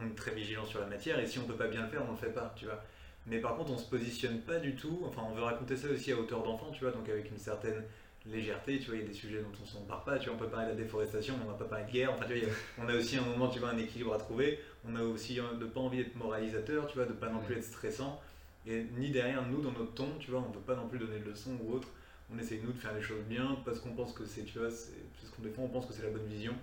on 0.00 0.06
est 0.06 0.14
très 0.14 0.32
vigilant 0.32 0.64
sur 0.64 0.78
la 0.78 0.86
matière 0.86 1.18
et 1.18 1.26
si 1.26 1.40
on 1.40 1.42
ne 1.42 1.48
peut 1.48 1.56
pas 1.56 1.66
bien 1.66 1.82
le 1.82 1.88
faire, 1.88 2.02
on 2.02 2.12
ne 2.12 2.12
le 2.12 2.18
fait 2.18 2.32
pas, 2.32 2.54
tu 2.54 2.66
vois. 2.66 2.80
Mais 3.26 3.38
par 3.38 3.56
contre, 3.56 3.72
on 3.72 3.78
se 3.78 3.90
positionne 3.90 4.42
pas 4.42 4.60
du 4.60 4.76
tout. 4.76 5.02
Enfin, 5.04 5.22
on 5.28 5.34
veut 5.34 5.42
raconter 5.42 5.76
ça 5.76 5.88
aussi 5.88 6.12
à 6.12 6.16
hauteur 6.16 6.44
d'enfant, 6.44 6.70
tu 6.70 6.84
vois, 6.84 6.92
donc 6.92 7.08
avec 7.08 7.28
une 7.32 7.38
certaine 7.38 7.82
légèreté, 8.26 8.78
tu 8.78 8.86
vois, 8.86 8.96
il 8.96 9.02
y 9.02 9.04
a 9.04 9.08
des 9.08 9.14
sujets 9.14 9.40
dont 9.40 9.52
on 9.62 9.66
s'en 9.66 9.82
parle 9.82 10.04
pas, 10.04 10.18
tu 10.18 10.28
vois, 10.28 10.36
on 10.36 10.38
peut 10.38 10.48
parler 10.48 10.66
de 10.66 10.70
la 10.70 10.76
déforestation, 10.76 11.34
mais 11.36 11.44
on 11.44 11.52
va 11.52 11.58
pas 11.58 11.64
parler 11.64 11.84
de 11.84 11.90
guerre, 11.90 12.12
enfin, 12.12 12.24
tu 12.26 12.38
vois, 12.38 12.48
on 12.78 12.88
a 12.88 12.94
aussi 12.94 13.16
un 13.18 13.22
moment, 13.22 13.48
tu 13.48 13.58
vois, 13.58 13.70
un 13.70 13.78
équilibre 13.78 14.14
à 14.14 14.18
trouver, 14.18 14.60
on 14.88 14.96
a 14.96 15.02
aussi 15.02 15.36
de 15.36 15.64
pas 15.66 15.80
envie 15.80 15.98
d'être 15.98 16.16
moralisateur, 16.16 16.86
tu 16.86 16.96
vois, 16.96 17.06
de 17.06 17.12
pas 17.12 17.28
non 17.28 17.40
plus 17.40 17.56
être 17.56 17.64
stressant, 17.64 18.20
et 18.66 18.86
ni 18.96 19.10
derrière 19.10 19.46
nous, 19.46 19.60
dans 19.60 19.72
notre 19.72 19.92
ton, 19.92 20.08
tu 20.18 20.30
vois, 20.30 20.40
on 20.40 20.50
veut 20.52 20.60
pas 20.60 20.74
non 20.74 20.88
plus 20.88 20.98
donner 20.98 21.18
de 21.18 21.30
leçons 21.30 21.58
ou 21.62 21.74
autre, 21.74 21.88
on 22.34 22.38
essaie 22.38 22.60
nous 22.64 22.72
de 22.72 22.78
faire 22.78 22.94
les 22.94 23.02
choses 23.02 23.22
bien, 23.28 23.58
parce 23.64 23.80
qu'on 23.80 23.92
pense 23.92 24.12
que 24.14 24.24
c'est, 24.24 24.44
tu 24.44 24.58
vois, 24.58 24.70
c'est 24.70 24.92
ce 25.22 25.30
qu'on 25.30 25.42
défend, 25.42 25.64
on 25.64 25.68
pense 25.68 25.86
que 25.86 25.92
c'est 25.92 26.04
la 26.04 26.10
bonne 26.10 26.26
vision, 26.26 26.54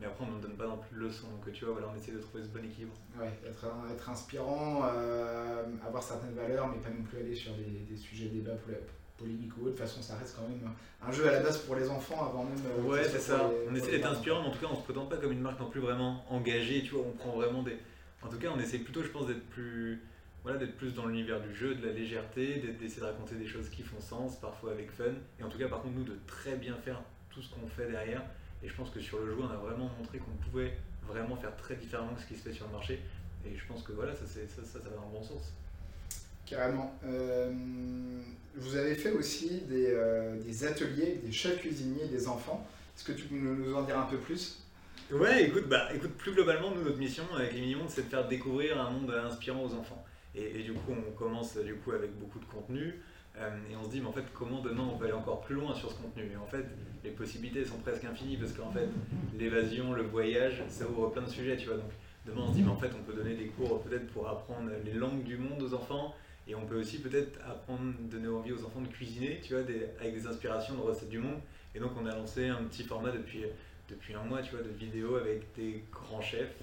mais 0.00 0.06
après, 0.06 0.24
on 0.24 0.32
ne 0.32 0.42
donne 0.42 0.56
pas 0.56 0.66
non 0.66 0.78
plus 0.78 0.96
de 0.96 1.04
leçons. 1.04 1.28
Donc, 1.28 1.52
tu 1.52 1.64
vois, 1.64 1.74
voilà, 1.74 1.88
on 1.94 1.96
essaie 1.96 2.10
de 2.10 2.18
trouver 2.18 2.42
ce 2.42 2.48
bon 2.48 2.64
équilibre. 2.64 2.94
Ouais, 3.16 3.30
être, 3.46 3.64
être 3.92 4.10
inspirant, 4.10 4.82
euh, 4.92 5.62
avoir 5.86 6.02
certaines 6.02 6.34
valeurs, 6.34 6.66
mais 6.66 6.82
pas 6.82 6.90
non 6.90 7.04
plus 7.04 7.18
aller 7.18 7.34
sur 7.34 7.52
des, 7.54 7.62
des 7.62 7.96
sujets 7.96 8.26
débat 8.26 8.56
polémiques 8.56 8.88
ou 8.88 9.03
autres. 9.22 9.64
De 9.64 9.70
toute 9.70 9.78
façon, 9.78 10.02
ça 10.02 10.16
reste 10.16 10.36
quand 10.36 10.48
même 10.48 10.70
un 11.02 11.12
jeu 11.12 11.28
à 11.28 11.32
la 11.32 11.40
base 11.40 11.58
pour 11.58 11.76
les 11.76 11.88
enfants 11.88 12.28
avant 12.28 12.44
même. 12.44 12.58
Euh, 12.78 12.82
ouais, 12.82 13.04
c'est 13.04 13.20
ça. 13.20 13.50
on 13.70 13.74
essaie 13.74 13.92
d'être 13.92 14.10
inspirant, 14.10 14.42
mais 14.42 14.48
en 14.48 14.52
tout 14.52 14.60
cas, 14.60 14.72
on 14.72 14.76
se 14.76 14.82
présente 14.82 15.10
pas 15.10 15.16
comme 15.16 15.32
une 15.32 15.40
marque 15.40 15.60
non 15.60 15.70
plus 15.70 15.80
vraiment 15.80 16.24
engagée. 16.30 16.82
Tu 16.82 16.90
vois, 16.90 17.04
on 17.06 17.12
prend 17.12 17.32
vraiment 17.32 17.62
des. 17.62 17.78
En 18.22 18.28
tout 18.28 18.38
cas, 18.38 18.48
on 18.54 18.58
essaie 18.58 18.78
plutôt, 18.78 19.02
je 19.02 19.08
pense, 19.08 19.26
d'être 19.26 19.46
plus. 19.50 20.02
Voilà, 20.42 20.58
d'être 20.58 20.76
plus 20.76 20.94
dans 20.94 21.06
l'univers 21.06 21.40
du 21.40 21.54
jeu, 21.54 21.74
de 21.74 21.86
la 21.86 21.92
légèreté, 21.94 22.62
d'essayer 22.78 23.00
de 23.00 23.06
raconter 23.06 23.34
des 23.34 23.46
choses 23.46 23.70
qui 23.70 23.82
font 23.82 23.98
sens, 23.98 24.36
parfois 24.36 24.72
avec 24.72 24.90
fun. 24.90 25.04
Et 25.40 25.42
en 25.42 25.48
tout 25.48 25.56
cas, 25.56 25.68
par 25.68 25.80
contre, 25.80 25.94
nous, 25.94 26.04
de 26.04 26.18
très 26.26 26.56
bien 26.56 26.76
faire 26.76 27.00
tout 27.30 27.40
ce 27.40 27.48
qu'on 27.54 27.66
fait 27.66 27.90
derrière 27.90 28.20
et 28.64 28.68
je 28.68 28.74
pense 28.74 28.88
que 28.90 29.00
sur 29.00 29.18
le 29.20 29.26
jeu, 29.26 29.36
on 29.38 29.50
a 29.50 29.56
vraiment 29.56 29.90
montré 29.98 30.18
qu'on 30.18 30.30
pouvait 30.48 30.72
vraiment 31.06 31.36
faire 31.36 31.54
très 31.56 31.76
différemment 31.76 32.14
que 32.14 32.22
ce 32.22 32.26
qui 32.26 32.34
se 32.34 32.42
fait 32.42 32.52
sur 32.52 32.66
le 32.66 32.72
marché. 32.72 32.98
Et 33.44 33.54
je 33.54 33.66
pense 33.66 33.82
que 33.82 33.92
voilà, 33.92 34.14
ça, 34.14 34.24
ça, 34.26 34.40
ça, 34.48 34.80
ça 34.80 34.88
va 34.88 35.02
en 35.02 35.10
bon 35.10 35.22
sens. 35.22 35.52
Carrément. 36.46 36.94
Euh, 37.04 37.50
vous 38.56 38.76
avez 38.76 38.94
fait 38.94 39.10
aussi 39.12 39.62
des, 39.62 39.88
euh, 39.88 40.36
des, 40.40 40.64
ateliers, 40.64 41.20
des 41.24 41.32
chefs 41.32 41.60
cuisiniers, 41.60 42.06
des 42.06 42.28
enfants. 42.28 42.66
Est-ce 42.96 43.04
que 43.04 43.12
tu 43.12 43.26
peux 43.26 43.36
nous 43.36 43.74
en 43.74 43.82
dire 43.82 43.98
un 43.98 44.06
peu 44.06 44.18
plus? 44.18 44.62
Ouais, 45.10 45.44
écoute, 45.44 45.68
bah, 45.68 45.88
écoute, 45.94 46.12
plus 46.12 46.32
globalement, 46.32 46.70
nous, 46.70 46.82
notre 46.82 46.98
mission 46.98 47.24
avec 47.36 47.52
les 47.52 47.60
Millions, 47.60 47.86
c'est 47.88 48.04
de 48.04 48.08
faire 48.08 48.26
découvrir 48.28 48.80
un 48.80 48.90
monde 48.90 49.10
inspirant 49.10 49.62
aux 49.62 49.74
enfants. 49.74 50.04
Et, 50.34 50.60
et, 50.60 50.62
du 50.62 50.72
coup, 50.72 50.92
on 50.92 51.12
commence 51.12 51.56
du 51.56 51.74
coup 51.74 51.92
avec 51.92 52.12
beaucoup 52.18 52.38
de 52.38 52.44
contenu. 52.44 52.94
Euh, 53.36 53.50
et 53.70 53.76
on 53.76 53.84
se 53.84 53.90
dit, 53.90 54.00
mais 54.00 54.06
en 54.06 54.12
fait, 54.12 54.24
comment 54.32 54.60
demain 54.60 54.88
on 54.92 54.96
peut 54.96 55.04
aller 55.04 55.12
encore 55.12 55.40
plus 55.40 55.56
loin 55.56 55.74
sur 55.74 55.90
ce 55.90 55.96
contenu? 55.96 56.30
Et 56.32 56.36
en 56.36 56.46
fait, 56.46 56.64
les 57.02 57.10
possibilités 57.10 57.64
sont 57.64 57.78
presque 57.78 58.04
infinies 58.04 58.36
parce 58.36 58.52
qu'en 58.52 58.70
fait, 58.70 58.88
l'évasion, 59.36 59.92
le 59.92 60.02
voyage, 60.02 60.62
ça 60.68 60.86
ouvre 60.88 61.10
plein 61.10 61.22
de 61.22 61.30
sujets, 61.30 61.56
tu 61.56 61.66
vois. 61.66 61.76
Donc, 61.76 61.90
demain 62.26 62.42
on 62.44 62.48
se 62.48 62.54
dit, 62.54 62.62
mais 62.62 62.70
en 62.70 62.76
fait, 62.76 62.90
on 62.98 63.02
peut 63.02 63.12
donner 63.12 63.34
des 63.34 63.46
cours 63.46 63.82
peut-être 63.82 64.06
pour 64.08 64.28
apprendre 64.28 64.70
les 64.84 64.92
langues 64.92 65.24
du 65.24 65.36
monde 65.36 65.60
aux 65.62 65.74
enfants. 65.74 66.14
Et 66.46 66.54
on 66.54 66.66
peut 66.66 66.78
aussi 66.78 67.00
peut-être 67.00 67.38
apprendre, 67.46 67.94
donner 68.10 68.28
envie 68.28 68.52
aux 68.52 68.64
enfants 68.64 68.82
de 68.82 68.88
cuisiner, 68.88 69.40
tu 69.42 69.54
vois, 69.54 69.62
avec 70.00 70.14
des 70.14 70.26
inspirations 70.26 70.74
de 70.74 70.80
recettes 70.80 71.08
du 71.08 71.18
monde. 71.18 71.40
Et 71.74 71.80
donc, 71.80 71.92
on 72.00 72.06
a 72.06 72.14
lancé 72.14 72.48
un 72.48 72.62
petit 72.64 72.84
format 72.84 73.10
depuis, 73.10 73.44
depuis 73.88 74.14
un 74.14 74.22
mois, 74.22 74.42
tu 74.42 74.54
vois, 74.54 74.62
de 74.62 74.68
vidéos 74.68 75.16
avec 75.16 75.54
des 75.56 75.84
grands 75.90 76.20
chefs 76.20 76.56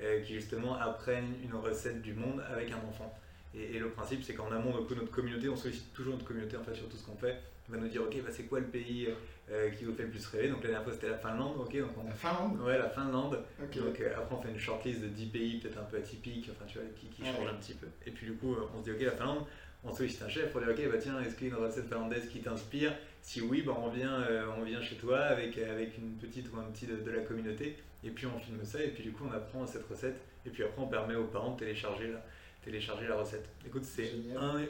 euh, 0.00 0.20
qui 0.22 0.34
justement 0.34 0.76
apprennent 0.76 1.34
une 1.42 1.54
recette 1.54 2.02
du 2.02 2.12
monde 2.12 2.42
avec 2.50 2.70
un 2.70 2.88
enfant. 2.88 3.12
Et, 3.54 3.78
le 3.78 3.88
principe, 3.90 4.22
c'est 4.22 4.34
qu'en 4.34 4.50
amont 4.50 4.72
notre 4.72 5.10
communauté, 5.10 5.48
on 5.48 5.56
sollicite 5.56 5.92
toujours 5.92 6.14
notre 6.14 6.26
communauté 6.26 6.56
en 6.56 6.64
fait 6.64 6.74
sur 6.74 6.88
tout 6.88 6.96
ce 6.96 7.04
qu'on 7.04 7.16
fait. 7.16 7.38
On 7.68 7.72
va 7.72 7.78
nous 7.78 7.88
dire, 7.88 8.02
ok, 8.02 8.22
bah, 8.22 8.30
c'est 8.30 8.44
quoi 8.44 8.60
le 8.60 8.66
pays 8.66 9.08
euh, 9.52 9.70
qui 9.70 9.84
vous 9.84 9.92
fait 9.92 10.04
le 10.04 10.10
plus 10.10 10.26
rêver 10.26 10.48
Donc 10.48 10.62
la 10.62 10.70
dernière 10.70 10.84
fois, 10.84 10.92
c'était 10.92 11.10
la 11.10 11.18
Finlande. 11.18 11.56
ok 11.58 11.78
donc 11.78 11.90
La 12.06 12.14
Finlande? 12.14 12.60
Ouais, 12.60 12.78
la 12.78 12.88
Finlande. 12.88 13.38
Donc 13.58 14.00
euh, 14.00 14.12
après, 14.16 14.34
on 14.34 14.40
fait 14.40 14.50
une 14.50 14.58
shortlist 14.58 15.02
de 15.02 15.08
10 15.08 15.26
pays, 15.26 15.58
peut-être 15.58 15.78
un 15.78 15.84
peu 15.84 15.98
atypiques, 15.98 16.48
enfin, 16.50 16.64
tu 16.66 16.78
vois, 16.78 16.86
qui, 16.96 17.06
qui 17.08 17.22
changent 17.24 17.50
un 17.50 17.56
petit 17.56 17.74
peu. 17.74 17.86
Et 18.06 18.10
puis 18.10 18.26
du 18.26 18.34
coup, 18.34 18.56
on 18.74 18.78
se 18.78 18.84
dit, 18.84 18.92
ok, 18.92 19.02
la 19.02 19.12
Finlande, 19.12 19.44
on 19.84 19.92
sollicite 19.92 20.22
un 20.22 20.28
chef 20.28 20.52
pour 20.52 20.60
dire, 20.60 20.70
ok, 20.70 20.90
bah 20.90 20.98
tiens, 21.00 21.20
est-ce 21.20 21.34
qu'il 21.34 21.48
y 21.48 21.50
a 21.50 21.56
une 21.56 21.62
recette 21.62 21.88
finlandaise 21.88 22.28
qui 22.28 22.40
t'inspire? 22.40 22.94
Si 23.20 23.40
oui, 23.40 23.62
bah, 23.62 23.76
on, 23.78 23.88
vient, 23.88 24.22
euh, 24.22 24.46
on 24.58 24.62
vient 24.62 24.80
chez 24.80 24.96
toi 24.96 25.18
avec, 25.20 25.58
avec 25.58 25.98
une 25.98 26.12
petite 26.16 26.52
ou 26.52 26.58
un 26.58 26.64
petit 26.70 26.86
de, 26.86 26.96
de 26.96 27.10
la 27.10 27.20
communauté. 27.22 27.76
Et 28.04 28.10
puis 28.10 28.26
on 28.26 28.38
filme 28.38 28.64
ça, 28.64 28.82
et 28.82 28.88
puis 28.88 29.02
du 29.02 29.12
coup, 29.12 29.24
on 29.28 29.32
apprend 29.32 29.66
cette 29.66 29.86
recette. 29.88 30.20
Et 30.46 30.50
puis 30.50 30.62
après, 30.62 30.80
on 30.82 30.88
permet 30.88 31.14
aux 31.14 31.26
parents 31.26 31.54
de 31.54 31.58
télécharger 31.58 32.08
la 32.08 32.22
télécharger 32.64 33.08
la 33.08 33.16
recette. 33.16 33.48
Écoute, 33.66 33.84
c'est 33.84 34.12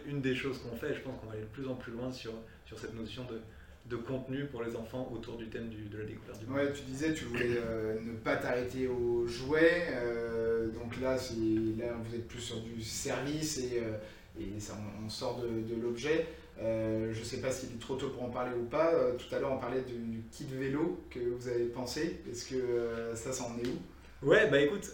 une 0.06 0.20
des 0.20 0.34
choses 0.34 0.58
qu'on 0.58 0.74
fait, 0.74 0.92
et 0.92 0.94
je 0.94 1.00
pense 1.00 1.20
qu'on 1.20 1.26
va 1.26 1.32
aller 1.34 1.42
de 1.42 1.46
plus 1.48 1.68
en 1.68 1.74
plus 1.74 1.92
loin 1.92 2.10
sur, 2.10 2.32
sur 2.64 2.78
cette 2.78 2.94
notion 2.94 3.24
de, 3.24 3.40
de 3.86 3.96
contenu 3.96 4.46
pour 4.46 4.62
les 4.62 4.76
enfants 4.76 5.10
autour 5.12 5.36
du 5.36 5.48
thème 5.48 5.68
du, 5.68 5.88
de 5.88 5.98
la 5.98 6.04
découverte 6.04 6.38
du 6.38 6.46
monde. 6.46 6.58
Ouais, 6.58 6.72
tu 6.72 6.82
disais, 6.82 7.12
tu 7.12 7.24
voulais 7.24 7.56
euh, 7.56 7.98
ne 8.00 8.12
pas 8.12 8.36
t'arrêter 8.36 8.86
aux 8.86 9.26
jouets, 9.26 9.88
euh, 9.92 10.68
donc 10.68 11.00
là, 11.00 11.16
là, 11.16 11.94
vous 12.02 12.14
êtes 12.14 12.28
plus 12.28 12.40
sur 12.40 12.60
du 12.60 12.80
service 12.80 13.58
et, 13.58 13.80
euh, 13.80 13.98
et 14.40 14.60
ça, 14.60 14.74
on, 15.04 15.08
sort 15.08 15.40
de, 15.42 15.74
de 15.74 15.80
l'objet. 15.80 16.26
je 16.58 17.18
ne 17.18 17.24
sais 17.24 17.40
pas 17.40 17.50
s'il 17.50 17.70
est 17.70 17.80
trop 17.80 17.96
tôt 17.96 18.10
pour 18.10 18.22
en 18.22 18.30
parler 18.30 18.56
ou 18.56 18.64
pas. 18.64 18.92
tout 19.18 19.34
à 19.34 19.40
l'heure, 19.40 19.52
on 19.52 19.58
parlait 19.58 19.82
du 19.82 20.22
kit 20.30 20.46
vélo 20.50 21.04
que 21.10 21.18
vous 21.18 21.48
avez 21.48 21.66
pensé. 21.66 22.20
Est-ce 22.30 22.48
que 22.48 23.14
ça, 23.14 23.32
ça 23.32 23.44
en 23.44 23.58
est 23.58 23.66
où? 23.66 24.26
Ouais, 24.26 24.48
bah 24.48 24.60
écoute, 24.60 24.88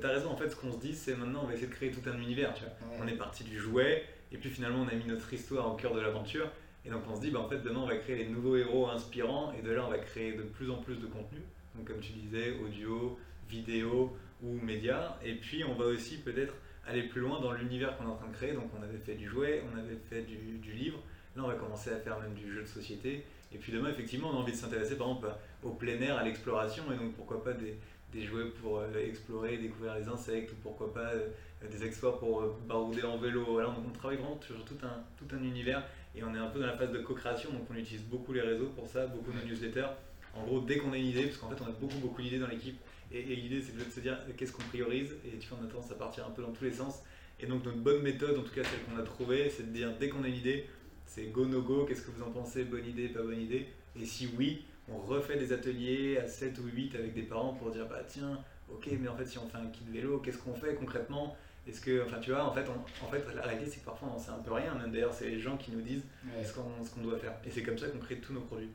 t'as 0.00 0.08
raison, 0.08 0.30
en 0.30 0.36
fait, 0.36 0.48
ce 0.48 0.56
qu'on 0.56 0.72
se 0.72 0.78
dit, 0.78 0.94
c'est 0.94 1.14
maintenant, 1.14 1.42
on 1.44 1.46
va 1.46 1.52
essayer 1.52 1.68
de 1.68 1.74
créer 1.74 1.90
tout 1.90 2.08
un 2.08 2.18
univers, 2.18 2.54
tu 2.54 2.62
vois. 2.62 2.72
On 2.98 3.06
est 3.06 3.16
parti 3.16 3.44
du 3.44 3.58
jouet, 3.58 4.02
et 4.32 4.38
puis 4.38 4.48
finalement, 4.48 4.80
on 4.80 4.88
a 4.88 4.94
mis 4.94 5.04
notre 5.06 5.32
histoire 5.32 5.70
au 5.70 5.76
cœur 5.76 5.94
de 5.94 6.00
l'aventure, 6.00 6.50
et 6.84 6.90
donc 6.90 7.02
on 7.08 7.16
se 7.16 7.20
dit, 7.20 7.30
bah 7.30 7.40
en 7.40 7.48
fait, 7.48 7.58
demain, 7.58 7.80
on 7.80 7.86
va 7.86 7.96
créer 7.96 8.16
les 8.16 8.28
nouveaux 8.28 8.56
héros 8.56 8.88
inspirants, 8.88 9.52
et 9.58 9.62
de 9.62 9.70
là, 9.70 9.84
on 9.86 9.90
va 9.90 9.98
créer 9.98 10.32
de 10.32 10.42
plus 10.42 10.70
en 10.70 10.76
plus 10.76 10.96
de 10.96 11.06
contenu, 11.06 11.40
donc 11.74 11.86
comme 11.86 12.00
tu 12.00 12.12
disais, 12.12 12.54
audio, 12.64 13.18
vidéo 13.48 14.16
ou 14.42 14.52
médias, 14.52 15.16
et 15.24 15.34
puis 15.34 15.64
on 15.64 15.74
va 15.74 15.86
aussi 15.86 16.18
peut-être 16.18 16.54
aller 16.86 17.02
plus 17.02 17.20
loin 17.20 17.40
dans 17.40 17.52
l'univers 17.52 17.96
qu'on 17.96 18.04
est 18.04 18.10
en 18.10 18.16
train 18.16 18.28
de 18.28 18.34
créer, 18.34 18.52
donc 18.52 18.70
on 18.78 18.82
avait 18.82 18.98
fait 18.98 19.14
du 19.14 19.28
jouet, 19.28 19.62
on 19.72 19.78
avait 19.78 19.98
fait 20.08 20.22
du, 20.22 20.72
livre, 20.72 20.98
là, 21.36 21.42
on 21.44 21.48
va 21.48 21.54
commencer 21.54 21.90
à 21.90 21.96
faire 21.96 22.18
même 22.20 22.34
du 22.34 22.52
jeu 22.52 22.62
de 22.62 22.68
société, 22.68 23.24
et 23.52 23.58
puis 23.58 23.72
demain, 23.72 23.90
effectivement, 23.90 24.30
on 24.30 24.36
a 24.36 24.40
envie 24.40 24.52
de 24.52 24.56
s'intéresser, 24.56 24.96
par 24.96 25.08
exemple, 25.08 25.28
au 25.62 25.70
plein 25.70 26.00
air, 26.00 26.16
à 26.16 26.24
l'exploration, 26.24 26.84
et 26.92 26.96
donc 26.96 27.14
pourquoi 27.14 27.42
pas 27.42 27.52
des 27.52 28.24
jouets 28.24 28.46
pour 28.62 28.78
euh, 28.78 28.88
explorer, 29.06 29.58
découvrir 29.58 29.94
les 29.96 30.08
insectes, 30.08 30.52
ou 30.52 30.56
pourquoi 30.62 30.92
pas 30.92 31.12
euh, 31.12 31.28
des 31.70 31.84
exploits 31.84 32.18
pour 32.18 32.40
euh, 32.40 32.58
barouder 32.66 33.02
en 33.02 33.18
vélo. 33.18 33.44
Voilà, 33.46 33.68
on 33.70 33.90
travaille 33.90 34.18
vraiment 34.18 34.40
sur 34.40 34.64
tout 34.64 34.78
un, 34.82 35.02
tout 35.16 35.34
un 35.34 35.42
univers 35.42 35.84
et 36.18 36.24
on 36.24 36.34
est 36.34 36.38
un 36.38 36.48
peu 36.48 36.58
dans 36.58 36.66
la 36.66 36.76
phase 36.76 36.90
de 36.90 36.98
co-création, 36.98 37.52
donc 37.52 37.62
on 37.70 37.74
utilise 37.74 38.02
beaucoup 38.02 38.32
les 38.32 38.40
réseaux 38.40 38.70
pour 38.74 38.86
ça, 38.88 39.06
beaucoup 39.06 39.30
nos 39.32 39.48
newsletters. 39.48 39.86
En 40.34 40.42
gros, 40.42 40.60
dès 40.60 40.78
qu'on 40.78 40.92
a 40.92 40.96
une 40.96 41.06
idée, 41.06 41.24
parce 41.24 41.38
qu'en 41.38 41.48
fait 41.48 41.62
on 41.62 41.66
a 41.66 41.72
beaucoup 41.72 41.98
beaucoup 41.98 42.22
d'idées 42.22 42.38
dans 42.38 42.48
l'équipe, 42.48 42.78
et, 43.12 43.22
l'idée 43.22 43.62
c'est 43.62 43.76
de 43.76 43.90
se 43.90 44.00
dire 44.00 44.18
qu'est-ce 44.36 44.52
qu'on 44.52 44.62
priorise, 44.62 45.14
et 45.24 45.38
tu 45.38 45.48
vois, 45.48 45.58
on 45.62 45.64
a 45.64 45.68
tendance 45.68 45.90
à 45.90 45.94
partir 45.94 46.26
un 46.26 46.30
peu 46.30 46.42
dans 46.42 46.52
tous 46.52 46.64
les 46.64 46.72
sens. 46.72 47.02
Et 47.40 47.46
donc 47.46 47.64
notre 47.64 47.78
bonne 47.78 48.02
méthode, 48.02 48.36
en 48.36 48.42
tout 48.42 48.52
cas 48.52 48.64
celle 48.64 48.82
qu'on 48.82 49.00
a 49.00 49.04
trouvée, 49.04 49.48
c'est 49.48 49.62
de 49.62 49.72
dire 49.72 49.92
dès 49.98 50.08
qu'on 50.08 50.24
a 50.24 50.28
une 50.28 50.34
idée, 50.34 50.66
c'est 51.06 51.26
go 51.26 51.46
no 51.46 51.62
go, 51.62 51.84
qu'est-ce 51.84 52.02
que 52.02 52.10
vous 52.10 52.22
en 52.22 52.30
pensez, 52.30 52.64
bonne 52.64 52.86
idée, 52.86 53.08
pas 53.08 53.22
bonne 53.22 53.40
idée, 53.40 53.68
et 54.00 54.04
si 54.04 54.28
oui, 54.36 54.64
on 54.88 54.98
refait 54.98 55.38
des 55.38 55.52
ateliers 55.52 56.18
à 56.18 56.26
7 56.26 56.58
ou 56.58 56.64
8 56.64 56.96
avec 56.96 57.14
des 57.14 57.22
parents 57.22 57.54
pour 57.54 57.70
dire 57.70 57.86
bah 57.86 58.02
tiens, 58.06 58.42
ok, 58.70 58.88
mais 59.00 59.08
en 59.08 59.16
fait, 59.16 59.26
si 59.26 59.38
on 59.38 59.48
fait 59.48 59.58
un 59.58 59.66
kit 59.66 59.84
vélo, 59.88 60.18
qu'est-ce 60.18 60.38
qu'on 60.38 60.54
fait 60.54 60.74
concrètement? 60.74 61.36
Est-ce 61.68 61.80
que, 61.80 62.04
enfin, 62.04 62.18
tu 62.18 62.30
vois, 62.30 62.44
en 62.44 62.52
fait, 62.52 62.64
en 62.68 63.08
fait, 63.08 63.24
la 63.34 63.42
réalité, 63.42 63.70
c'est 63.70 63.80
que 63.80 63.84
parfois, 63.84 64.10
on 64.14 64.18
sait 64.18 64.30
un 64.30 64.38
peu 64.38 64.52
rien. 64.52 64.74
Même 64.74 64.90
d'ailleurs, 64.90 65.12
c'est 65.12 65.28
les 65.28 65.38
gens 65.38 65.56
qui 65.56 65.70
nous 65.72 65.82
disent 65.82 66.04
ce 66.44 66.52
qu'on 66.52 67.02
doit 67.02 67.18
faire. 67.18 67.34
Et 67.44 67.50
c'est 67.50 67.62
comme 67.62 67.78
ça 67.78 67.88
qu'on 67.88 67.98
crée 67.98 68.16
tous 68.16 68.32
nos 68.32 68.40
produits. 68.40 68.70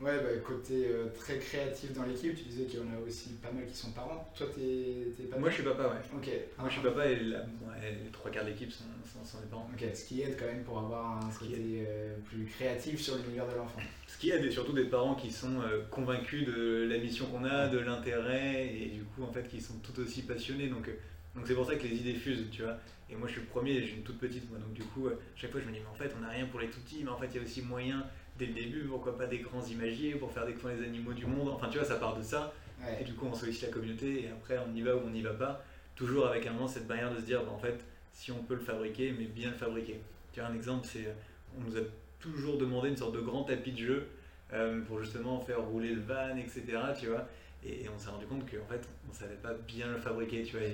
Ouais, 0.00 0.18
bah, 0.18 0.28
côté 0.44 0.88
euh, 0.88 1.06
très 1.18 1.38
créatif 1.38 1.92
dans 1.92 2.02
l'équipe, 2.02 2.34
tu 2.34 2.44
disais 2.44 2.64
qu'il 2.64 2.80
y 2.80 2.82
en 2.82 2.86
a 2.86 3.06
aussi 3.06 3.34
pas 3.34 3.52
mal 3.52 3.64
qui 3.64 3.76
sont 3.76 3.92
parents. 3.92 4.28
Toi, 4.36 4.48
t'es 4.54 5.22
papa 5.24 5.40
Moi, 5.40 5.50
je 5.50 5.54
suis 5.54 5.62
papa, 5.62 5.82
ouais. 5.84 6.16
Ok. 6.16 6.30
Moi, 6.58 6.68
je 6.68 6.72
suis 6.72 6.82
papa 6.82 7.06
et 7.06 7.14
les 7.16 8.10
trois 8.12 8.30
quarts 8.30 8.44
de 8.44 8.50
l'équipe 8.50 8.72
sont, 8.72 8.84
sont, 9.24 9.38
des 9.38 9.46
parents. 9.46 9.70
Ok, 9.72 9.84
ce 9.94 10.04
qui 10.04 10.22
aide 10.22 10.36
quand 10.38 10.46
même 10.46 10.64
pour 10.64 10.78
avoir 10.78 11.24
un 11.24 11.30
côté 11.30 11.86
euh, 11.88 12.16
plus 12.28 12.44
créatif 12.44 13.00
sur 13.00 13.16
l'univers 13.16 13.46
de 13.46 13.54
l'enfant. 13.54 13.80
Ce 14.08 14.18
qui 14.18 14.30
aide, 14.30 14.44
et 14.44 14.50
surtout 14.50 14.72
des 14.72 14.84
parents 14.84 15.14
qui 15.14 15.30
sont 15.30 15.60
euh, 15.60 15.84
convaincus 15.90 16.44
de 16.44 16.88
la 16.90 16.98
mission 16.98 17.26
qu'on 17.26 17.44
a, 17.44 17.68
de 17.68 17.78
l'intérêt, 17.78 18.66
et 18.66 18.86
du 18.86 19.04
coup, 19.04 19.22
en 19.22 19.32
fait, 19.32 19.46
qui 19.46 19.60
sont 19.60 19.78
tout 19.78 20.00
aussi 20.00 20.22
passionnés. 20.22 20.66
Donc, 20.66 20.90
donc 21.34 21.46
c'est 21.46 21.54
pour 21.54 21.66
ça 21.66 21.76
que 21.76 21.82
les 21.82 21.96
idées 21.96 22.14
fusent, 22.14 22.48
tu 22.50 22.62
vois. 22.62 22.76
Et 23.10 23.16
moi, 23.16 23.26
je 23.26 23.32
suis 23.32 23.42
le 23.42 23.46
premier, 23.48 23.82
j'ai 23.82 23.96
une 23.96 24.02
toute 24.02 24.18
petite, 24.18 24.48
moi. 24.48 24.58
Donc, 24.58 24.72
du 24.72 24.82
coup, 24.82 25.08
chaque 25.36 25.50
fois, 25.50 25.60
je 25.60 25.66
me 25.66 25.72
dis, 25.72 25.80
mais 25.80 25.90
en 25.90 25.94
fait, 25.94 26.14
on 26.16 26.22
n'a 26.22 26.30
rien 26.30 26.46
pour 26.46 26.60
les 26.60 26.68
tout 26.68 26.80
petits, 26.80 27.02
mais 27.04 27.10
en 27.10 27.18
fait, 27.18 27.26
il 27.26 27.36
y 27.36 27.38
a 27.38 27.42
aussi 27.42 27.62
moyen 27.62 28.04
dès 28.38 28.46
le 28.46 28.54
début, 28.54 28.80
pourquoi 28.82 29.16
pas 29.16 29.26
des 29.26 29.38
grands 29.38 29.64
imagiers 29.64 30.14
pour 30.14 30.32
faire 30.32 30.46
découvrir 30.46 30.78
les 30.78 30.86
animaux 30.86 31.12
du 31.12 31.26
monde. 31.26 31.48
Enfin, 31.50 31.68
tu 31.68 31.78
vois, 31.78 31.86
ça 31.86 31.96
part 31.96 32.16
de 32.16 32.22
ça. 32.22 32.52
Et 33.00 33.04
du 33.04 33.14
coup, 33.14 33.26
on 33.26 33.34
sollicite 33.34 33.62
la 33.64 33.68
communauté 33.68 34.24
et 34.24 34.28
après, 34.28 34.58
on 34.58 34.74
y 34.74 34.82
va 34.82 34.94
ou 34.96 35.00
on 35.06 35.10
n'y 35.10 35.22
va 35.22 35.32
pas. 35.32 35.64
Toujours 35.94 36.26
avec 36.26 36.46
un 36.46 36.52
moment 36.52 36.66
cette 36.66 36.86
barrière 36.86 37.12
de 37.12 37.20
se 37.20 37.24
dire, 37.24 37.42
bah, 37.44 37.52
en 37.52 37.58
fait, 37.58 37.84
si 38.12 38.32
on 38.32 38.42
peut 38.42 38.54
le 38.54 38.60
fabriquer, 38.60 39.14
mais 39.16 39.24
bien 39.24 39.50
le 39.50 39.56
fabriquer. 39.56 40.00
Tu 40.32 40.40
vois, 40.40 40.48
un 40.48 40.54
exemple, 40.54 40.86
c'est 40.90 41.14
on 41.56 41.62
nous 41.62 41.76
a 41.76 41.80
toujours 42.18 42.58
demandé 42.58 42.88
une 42.88 42.96
sorte 42.96 43.14
de 43.14 43.20
grand 43.20 43.44
tapis 43.44 43.72
de 43.72 43.78
jeu 43.78 44.08
euh, 44.52 44.80
pour 44.82 45.00
justement 45.00 45.40
faire 45.40 45.62
rouler 45.62 45.90
le 45.90 46.00
van, 46.00 46.36
etc. 46.36 46.62
Tu 46.98 47.06
vois, 47.06 47.28
et, 47.64 47.88
on 47.94 47.98
s'est 47.98 48.10
rendu 48.10 48.26
compte 48.26 48.42
qu'en 48.50 48.66
fait, 48.66 48.88
on 49.06 49.12
ne 49.12 49.16
savait 49.16 49.36
pas 49.36 49.54
bien 49.66 49.88
le 49.88 49.98
fabriquer. 49.98 50.42
Tu 50.42 50.56
vois, 50.56 50.66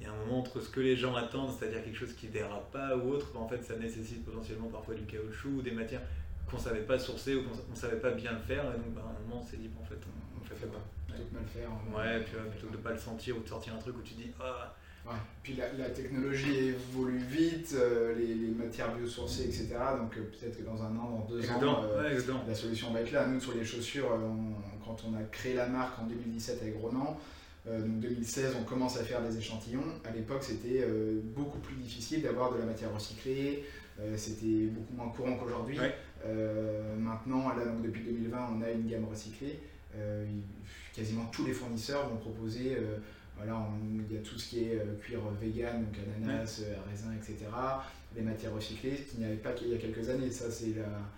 il 0.00 0.06
y 0.06 0.06
a 0.08 0.12
un 0.12 0.16
moment 0.16 0.40
entre 0.40 0.60
ce 0.60 0.70
que 0.70 0.80
les 0.80 0.96
gens 0.96 1.14
attendent, 1.14 1.50
c'est-à-dire 1.56 1.84
quelque 1.84 1.98
chose 1.98 2.14
qui 2.14 2.28
dérape 2.28 2.70
pas 2.72 2.96
ou 2.96 3.10
autre, 3.10 3.30
bah, 3.34 3.40
en 3.40 3.48
fait, 3.48 3.62
ça 3.62 3.76
nécessite 3.76 4.24
potentiellement 4.24 4.68
parfois 4.68 4.94
du 4.94 5.04
caoutchouc 5.04 5.58
ou 5.58 5.62
des 5.62 5.72
matières 5.72 6.00
qu'on 6.50 6.58
savait 6.58 6.80
pas 6.80 6.98
sourcer 6.98 7.34
ou 7.36 7.42
qu'on 7.42 7.74
savait 7.74 7.98
pas 7.98 8.10
bien 8.10 8.32
le 8.32 8.38
faire. 8.38 8.64
Et 8.64 8.78
donc, 8.78 8.94
bah, 8.94 9.02
à 9.06 9.10
un 9.10 9.28
moment, 9.28 9.42
on 9.44 9.46
s'est 9.46 9.58
dit, 9.58 9.68
bon, 9.68 9.82
en 9.82 9.84
fait, 9.84 9.98
on, 10.40 10.44
fait 10.44 10.66
pas. 10.66 10.80
Plutôt 11.06 11.24
que 11.24 11.34
mal 11.34 11.44
faire. 11.44 11.70
Ouais, 11.94 12.24
puis 12.24 12.34
plutôt 12.50 12.66
que 12.68 12.72
de 12.72 12.78
pas 12.78 12.92
le 12.92 12.98
sentir 12.98 13.36
ou 13.36 13.40
de 13.40 13.48
sortir 13.48 13.74
un 13.74 13.78
truc 13.78 13.96
où 13.98 14.02
tu 14.02 14.14
dis, 14.14 14.30
ah. 14.40 14.74
Ouais. 15.06 15.12
Puis 15.42 15.54
la, 15.54 15.72
la, 15.72 15.88
technologie 15.90 16.54
évolue 16.58 17.18
vite, 17.18 17.74
euh, 17.74 18.14
les, 18.16 18.34
les, 18.34 18.50
matières 18.50 18.94
biosourcées, 18.94 19.44
etc. 19.44 19.68
Donc 19.98 20.14
euh, 20.16 20.30
peut-être 20.30 20.58
que 20.58 20.62
dans 20.62 20.82
un 20.82 20.94
an, 20.94 21.10
dans 21.10 21.26
deux 21.26 21.50
ans, 21.50 21.84
euh, 21.84 22.20
la 22.46 22.54
solution 22.54 22.92
va 22.92 23.00
être 23.00 23.12
là. 23.12 23.26
Nous, 23.26 23.40
sur 23.40 23.54
les 23.54 23.64
chaussures, 23.64 24.10
quand 24.84 24.96
on 25.08 25.16
a 25.16 25.22
créé 25.30 25.54
la 25.54 25.68
marque 25.68 25.98
en 26.00 26.04
2017 26.04 26.60
avec 26.60 26.76
Ronan, 26.78 27.18
donc 27.78 28.00
2016, 28.00 28.56
on 28.60 28.64
commence 28.64 28.98
à 28.98 29.04
faire 29.04 29.22
des 29.22 29.38
échantillons. 29.38 29.84
À 30.04 30.10
l'époque, 30.10 30.42
c'était 30.42 30.84
beaucoup 31.36 31.58
plus 31.58 31.76
difficile 31.76 32.22
d'avoir 32.22 32.52
de 32.52 32.58
la 32.58 32.64
matière 32.64 32.92
recyclée. 32.92 33.64
c'était 34.16 34.66
beaucoup 34.66 34.94
moins 34.94 35.08
courant 35.10 35.36
qu'aujourd'hui. 35.36 35.78
Euh, 36.26 36.96
maintenant, 36.96 37.48
là, 37.50 37.64
donc, 37.64 37.82
depuis 37.82 38.02
2020, 38.02 38.56
on 38.56 38.62
a 38.62 38.70
une 38.70 38.86
gamme 38.86 39.06
recyclée. 39.06 39.60
Euh, 39.96 40.24
quasiment 40.94 41.24
tous 41.32 41.44
les 41.46 41.52
fournisseurs 41.52 42.08
vont 42.08 42.16
proposer 42.16 42.76
euh, 42.76 42.98
voilà, 43.36 43.66
il 44.08 44.14
y 44.14 44.18
a 44.18 44.22
tout 44.22 44.38
ce 44.38 44.50
qui 44.50 44.64
est 44.64 44.78
cuir 45.00 45.20
vegan, 45.40 45.84
donc 45.84 45.94
ananas, 46.16 46.62
raisin, 46.88 47.12
etc. 47.16 47.46
Des 48.14 48.20
matières 48.20 48.52
recyclées, 48.52 48.96
ce 48.96 49.10
qu'il 49.10 49.20
n'y 49.20 49.24
avait 49.24 49.36
pas 49.36 49.50
il 49.62 49.68
y 49.68 49.74
a 49.74 49.78
quelques 49.78 50.08
années. 50.10 50.30
Ça, 50.30 50.50
c'est 50.50 50.74
la... 50.76 51.10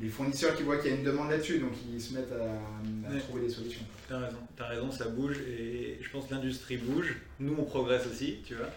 les 0.00 0.08
fournisseurs 0.08 0.54
qui 0.54 0.62
voient 0.62 0.76
qu'il 0.78 0.90
y 0.90 0.94
a 0.94 0.96
une 0.96 1.04
demande 1.04 1.30
là-dessus, 1.30 1.58
donc 1.58 1.72
ils 1.92 2.00
se 2.00 2.14
mettent 2.14 2.32
à, 2.32 3.18
trouver 3.18 3.46
des 3.46 3.52
solutions. 3.52 3.82
Tu 4.06 4.14
as 4.14 4.18
raison, 4.18 4.38
as 4.58 4.66
raison, 4.66 4.90
ça 4.92 5.08
bouge 5.08 5.38
et 5.40 5.98
je 6.00 6.10
pense 6.10 6.26
que 6.26 6.34
l'industrie 6.34 6.76
bouge. 6.76 7.16
Nous, 7.40 7.54
on 7.58 7.64
progresse 7.64 8.06
aussi, 8.06 8.38
tu 8.46 8.54
vois. 8.54 8.70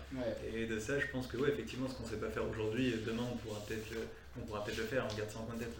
Et 0.55 0.65
de 0.65 0.79
ça, 0.79 0.99
je 0.99 1.05
pense 1.11 1.27
que, 1.27 1.37
ouais, 1.37 1.49
effectivement, 1.49 1.87
ce 1.87 1.93
qu'on 1.93 2.03
ne 2.03 2.09
sait 2.09 2.17
pas 2.17 2.29
faire 2.29 2.47
aujourd'hui, 2.49 2.93
demain, 3.05 3.23
on 3.31 3.37
pourra 3.37 3.63
peut-être 3.67 3.93
on 4.37 4.45
pourra 4.45 4.63
peut-être 4.63 4.77
le 4.77 4.83
faire, 4.85 5.05
on 5.11 5.15
garde 5.15 5.29
ça 5.29 5.39
en 5.39 5.43
coin 5.43 5.55
de 5.55 5.59
tête. 5.59 5.75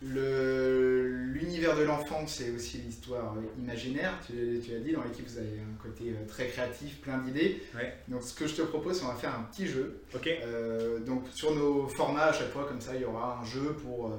L'univers 0.00 1.76
de 1.76 1.82
l'enfant, 1.82 2.24
c'est 2.26 2.50
aussi 2.50 2.78
l'histoire 2.78 3.34
imaginaire. 3.58 4.14
Tu, 4.24 4.60
tu 4.64 4.70
l'as 4.72 4.78
dit, 4.78 4.92
dans 4.92 5.02
l'équipe, 5.02 5.26
vous 5.26 5.38
avez 5.38 5.58
un 5.58 5.82
côté 5.82 6.10
euh, 6.10 6.26
très 6.28 6.46
créatif, 6.46 7.00
plein 7.00 7.18
d'idées. 7.18 7.60
Donc, 8.06 8.22
ce 8.22 8.32
que 8.32 8.46
je 8.46 8.54
te 8.54 8.62
propose, 8.62 8.96
c'est 8.96 9.04
qu'on 9.04 9.12
va 9.12 9.18
faire 9.18 9.34
un 9.34 9.42
petit 9.50 9.66
jeu. 9.66 10.00
Euh, 10.26 11.00
donc, 11.00 11.24
sur 11.34 11.52
nos 11.54 11.88
formats, 11.88 12.26
à 12.26 12.32
chaque 12.32 12.50
fois, 12.50 12.64
comme 12.68 12.80
ça, 12.80 12.94
il 12.94 13.02
y 13.02 13.04
aura 13.04 13.40
un 13.40 13.44
jeu 13.44 13.72
pour, 13.82 14.06
euh, 14.06 14.16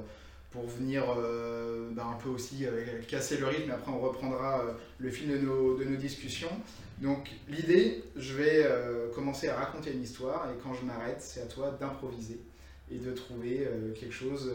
pour 0.50 0.66
venir 0.66 1.04
ben, 1.92 2.02
un 2.02 2.18
peu 2.22 2.28
aussi 2.28 2.66
casser 3.08 3.38
le 3.38 3.46
rythme. 3.46 3.70
Après, 3.70 3.90
on 3.90 4.00
reprendra 4.00 4.62
le 4.98 5.10
fil 5.10 5.30
de 5.30 5.38
nos, 5.38 5.78
de 5.78 5.84
nos 5.84 5.96
discussions. 5.96 6.50
Donc, 6.98 7.30
l'idée, 7.48 8.04
je 8.16 8.34
vais 8.34 8.66
commencer 9.14 9.48
à 9.48 9.56
raconter 9.56 9.92
une 9.92 10.02
histoire 10.02 10.50
et 10.50 10.58
quand 10.62 10.74
je 10.74 10.84
m'arrête, 10.84 11.22
c'est 11.22 11.40
à 11.40 11.46
toi 11.46 11.70
d'improviser 11.80 12.40
et 12.90 12.98
de 12.98 13.12
trouver 13.12 13.66
euh, 13.66 13.92
quelque 13.94 14.12
chose. 14.12 14.52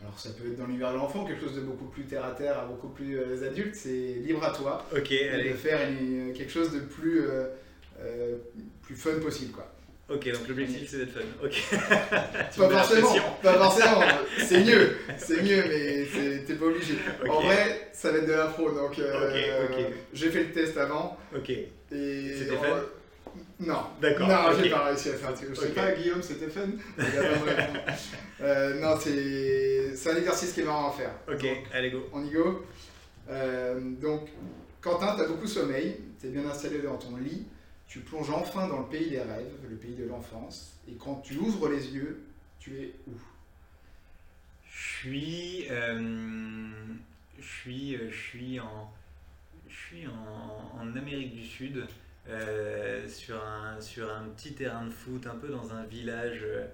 Euh, 0.00 0.04
alors 0.04 0.18
ça 0.18 0.30
peut 0.30 0.48
être 0.48 0.56
dans 0.56 0.66
l'univers 0.66 0.92
de 0.92 0.98
l'enfant, 0.98 1.24
quelque 1.24 1.42
chose 1.42 1.56
de 1.56 1.60
beaucoup 1.60 1.86
plus 1.86 2.04
terre 2.04 2.24
à 2.24 2.32
terre, 2.32 2.66
beaucoup 2.66 2.88
plus 2.88 3.18
euh, 3.18 3.46
adulte, 3.46 3.74
c'est 3.74 4.14
libre 4.24 4.44
à 4.44 4.52
toi. 4.52 4.84
Allez. 4.92 5.50
De 5.50 5.54
faire 5.54 5.80
quelque 6.34 6.50
chose 6.52 6.72
de 6.72 6.80
plus, 6.80 7.22
plus 8.82 8.96
fun 8.96 9.18
possible 9.20 9.52
quoi. 9.52 9.72
Ok, 10.08 10.30
donc 10.30 10.46
l'objectif 10.48 10.88
c'est 10.88 10.98
d'être 10.98 11.12
fun. 11.12 11.20
Ok. 11.42 11.64
pas 12.56 12.68
forcément, 12.68 13.14
pas 13.42 13.54
forcément. 13.54 14.00
C'est 14.38 14.62
mieux, 14.62 14.96
c'est 15.18 15.42
mieux, 15.42 15.64
mais 15.68 16.44
t'es 16.46 16.54
pas 16.54 16.66
obligé. 16.66 16.94
En 17.28 17.40
vrai, 17.40 17.90
ça 17.92 18.12
va 18.12 18.18
être 18.18 18.26
de 18.26 18.32
l'impro, 18.32 18.70
donc 18.70 19.00
j'ai 20.12 20.30
fait 20.30 20.44
le 20.44 20.52
test 20.52 20.76
avant. 20.76 21.16
Ok. 21.34 21.52
C'était 21.90 22.56
fun? 22.56 22.84
Non. 23.58 23.86
D'accord. 24.02 24.28
Non, 24.28 24.34
j'ai 24.62 24.68
pas 24.70 24.84
réussi 24.84 25.08
à 25.10 25.14
faire. 25.14 25.30
Je 25.36 25.54
sais 25.54 25.68
Ok. 25.68 25.74
pas, 25.74 25.92
Guillaume, 25.92 26.22
c'était 26.22 26.48
fun. 26.48 26.68
Euh, 28.40 28.80
non, 28.80 28.96
c'est 29.00 30.10
un 30.10 30.16
exercice 30.16 30.52
qui 30.52 30.60
est 30.60 30.64
marrant 30.64 30.90
à 30.90 30.92
faire. 30.92 31.12
Ok, 31.26 31.40
Donc, 31.42 31.58
allez 31.72 31.90
go. 31.90 32.06
on 32.12 32.24
y 32.24 32.30
go. 32.30 32.66
Euh, 33.30 33.80
donc, 34.00 34.28
Quentin, 34.82 35.16
tu 35.16 35.22
as 35.22 35.26
beaucoup 35.26 35.46
sommeil, 35.46 35.96
tu 36.20 36.26
es 36.26 36.30
bien 36.30 36.46
installé 36.48 36.78
dans 36.80 36.96
ton 36.98 37.16
lit, 37.16 37.46
tu 37.88 38.00
plonges 38.00 38.30
enfin 38.30 38.68
dans 38.68 38.80
le 38.80 38.86
pays 38.86 39.08
des 39.10 39.20
rêves, 39.20 39.50
le 39.68 39.76
pays 39.76 39.94
de 39.94 40.04
l'enfance, 40.06 40.74
et 40.88 40.92
quand 40.94 41.22
tu 41.24 41.36
ouvres 41.38 41.68
les 41.70 41.88
yeux, 41.94 42.20
tu 42.60 42.76
es 42.76 42.92
où? 43.08 43.12
Je 44.70 44.98
suis, 44.98 45.66
euh, 45.70 46.68
je 47.40 47.44
suis, 47.46 47.96
je 48.10 48.14
suis 48.16 48.60
en, 48.60 48.92
je 49.68 49.74
suis 49.74 50.06
en, 50.06 50.78
en 50.80 50.96
Amérique 50.96 51.34
du 51.34 51.44
Sud, 51.44 51.86
euh, 52.28 53.08
sur 53.08 53.42
un, 53.44 53.80
sur 53.80 54.10
un 54.12 54.24
petit 54.36 54.54
terrain 54.54 54.84
de 54.86 54.90
foot, 54.90 55.26
un 55.26 55.36
peu 55.36 55.48
dans 55.48 55.72
un 55.72 55.84
village. 55.84 56.40
euh, 56.42 56.66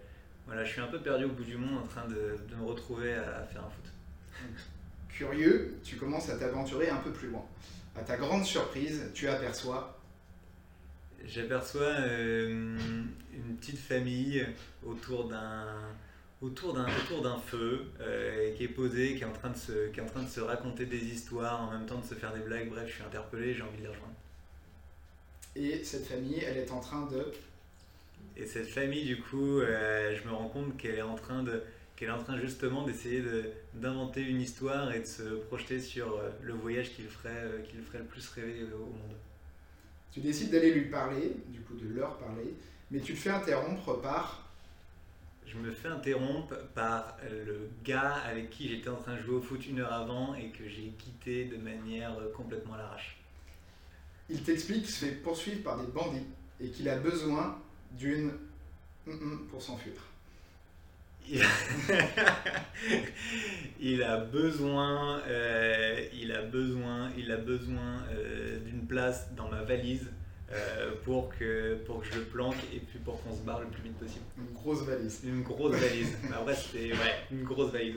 voilà, 0.46 0.64
je 0.64 0.72
suis 0.72 0.80
un 0.80 0.86
peu 0.88 1.00
perdu 1.00 1.24
au 1.24 1.28
bout 1.30 1.44
du 1.44 1.56
monde, 1.56 1.78
en 1.78 1.86
train 1.86 2.06
de, 2.08 2.36
de 2.50 2.56
me 2.56 2.64
retrouver 2.64 3.14
à, 3.14 3.38
à 3.38 3.44
faire 3.44 3.62
un 3.64 3.70
foot. 3.70 3.92
Curieux, 5.08 5.78
tu 5.84 5.96
commences 5.96 6.28
à 6.30 6.36
t'aventurer 6.38 6.88
un 6.88 6.96
peu 6.96 7.12
plus 7.12 7.28
loin. 7.28 7.44
À 7.94 8.02
ta 8.02 8.16
grande 8.16 8.44
surprise, 8.44 9.10
tu 9.14 9.28
aperçois 9.28 9.98
J'aperçois 11.24 11.82
euh, 12.00 12.76
une 13.32 13.56
petite 13.56 13.78
famille 13.78 14.44
autour 14.84 15.28
d'un 15.28 15.66
autour 16.40 16.74
d'un 16.74 16.86
autour 16.86 17.22
d'un 17.22 17.38
feu 17.38 17.84
euh, 18.00 18.52
qui 18.56 18.64
est 18.64 18.68
posé, 18.68 19.14
qui 19.14 19.22
est 19.22 19.26
en 19.26 19.32
train 19.32 19.50
de 19.50 19.56
se 19.56 19.88
qui 19.90 20.00
est 20.00 20.02
en 20.02 20.06
train 20.06 20.22
de 20.24 20.28
se 20.28 20.40
raconter 20.40 20.86
des 20.86 20.98
histoires 20.98 21.62
en 21.62 21.70
même 21.70 21.86
temps 21.86 21.98
de 22.00 22.04
se 22.04 22.14
faire 22.14 22.32
des 22.32 22.40
blagues. 22.40 22.68
Bref, 22.70 22.88
je 22.88 22.94
suis 22.94 23.04
interpellé, 23.04 23.54
j'ai 23.54 23.62
envie 23.62 23.78
de 23.78 23.82
les 23.82 23.88
rejoindre. 23.88 24.14
Et 25.56 25.82
cette 25.84 26.06
famille, 26.06 26.40
elle 26.44 26.58
est 26.58 26.70
en 26.70 26.80
train 26.80 27.06
de 27.06 27.32
Et 28.36 28.46
cette 28.46 28.68
famille, 28.68 29.04
du 29.04 29.20
coup, 29.22 29.60
euh, 29.60 30.14
je 30.16 30.28
me 30.28 30.32
rends 30.34 30.48
compte 30.48 30.76
qu'elle 30.76 30.96
est 30.96 31.02
en 31.02 31.14
train 31.14 31.42
de 31.42 31.62
qu'elle 31.96 32.08
est 32.08 32.12
en 32.12 32.22
train 32.22 32.38
justement 32.38 32.84
d'essayer 32.84 33.20
de- 33.20 33.50
d'inventer 33.74 34.22
une 34.22 34.40
histoire 34.40 34.92
et 34.92 35.00
de 35.00 35.04
se 35.06 35.22
projeter 35.22 35.80
sur 35.80 36.16
euh, 36.16 36.30
le 36.42 36.52
voyage 36.54 36.90
qui 36.92 37.02
le 37.02 37.08
ferait 37.08 37.30
euh, 37.44 37.60
qui 37.62 37.76
le 37.76 37.82
ferait 37.82 37.98
le 37.98 38.04
plus 38.06 38.28
rêver 38.30 38.64
au 38.74 38.78
monde. 38.86 39.16
Tu 40.12 40.20
décides 40.20 40.50
d'aller 40.52 40.72
lui 40.72 40.88
parler, 40.90 41.34
du 41.48 41.60
coup 41.62 41.74
de 41.74 41.88
leur 41.88 42.16
parler, 42.18 42.54
mais 42.90 43.00
tu 43.00 43.14
te 43.14 43.18
fais 43.18 43.30
interrompre 43.30 44.00
par 44.00 44.48
Je 45.46 45.56
me 45.56 45.70
fais 45.70 45.86
interrompre 45.86 46.56
par 46.74 47.16
le 47.30 47.70
gars 47.84 48.14
avec 48.26 48.50
qui 48.50 48.68
j'étais 48.68 48.88
en 48.88 48.96
train 48.96 49.14
de 49.14 49.20
jouer 49.22 49.36
au 49.36 49.40
foot 49.40 49.64
une 49.68 49.78
heure 49.78 49.92
avant 49.92 50.34
et 50.34 50.50
que 50.50 50.68
j'ai 50.68 50.92
quitté 50.98 51.44
de 51.44 51.56
manière 51.58 52.16
complètement 52.34 52.74
à 52.74 52.78
l'arrache. 52.78 53.21
Il 54.32 54.42
t'explique 54.42 54.84
qu'il 54.84 54.94
se 54.94 55.04
fait 55.04 55.12
poursuivre 55.12 55.62
par 55.62 55.78
des 55.78 55.86
bandits 55.86 56.26
et 56.60 56.68
qu'il 56.68 56.88
a 56.88 56.96
besoin 56.96 57.58
d'une 57.92 58.32
hum-hum 59.06 59.46
pour 59.50 59.62
s'enfuir. 59.62 59.92
Il, 61.28 61.40
il 63.80 64.02
a 64.02 64.18
besoin, 64.18 65.20
euh, 65.28 66.04
il 66.12 66.32
a 66.32 66.42
besoin, 66.42 67.10
il 67.16 67.30
a 67.30 67.36
besoin 67.36 68.02
euh, 68.12 68.58
d'une 68.58 68.86
place 68.86 69.28
dans 69.36 69.48
ma 69.48 69.62
valise 69.62 70.10
euh, 70.50 70.90
pour 71.04 71.32
que 71.36 71.76
pour 71.86 72.00
que 72.00 72.08
je 72.12 72.18
le 72.18 72.24
planque 72.24 72.56
et 72.74 72.80
puis 72.80 72.98
pour 72.98 73.22
qu'on 73.22 73.36
se 73.36 73.42
barre 73.42 73.60
le 73.60 73.68
plus 73.68 73.82
vite 73.82 73.96
possible. 73.98 74.24
Une 74.36 74.52
grosse 74.52 74.82
valise. 74.82 75.20
Une 75.24 75.42
grosse 75.42 75.76
valise. 75.76 76.16
Après 76.34 76.56
c'était 76.56 76.92
ouais, 76.92 77.14
une 77.30 77.44
grosse 77.44 77.70
valise. 77.70 77.94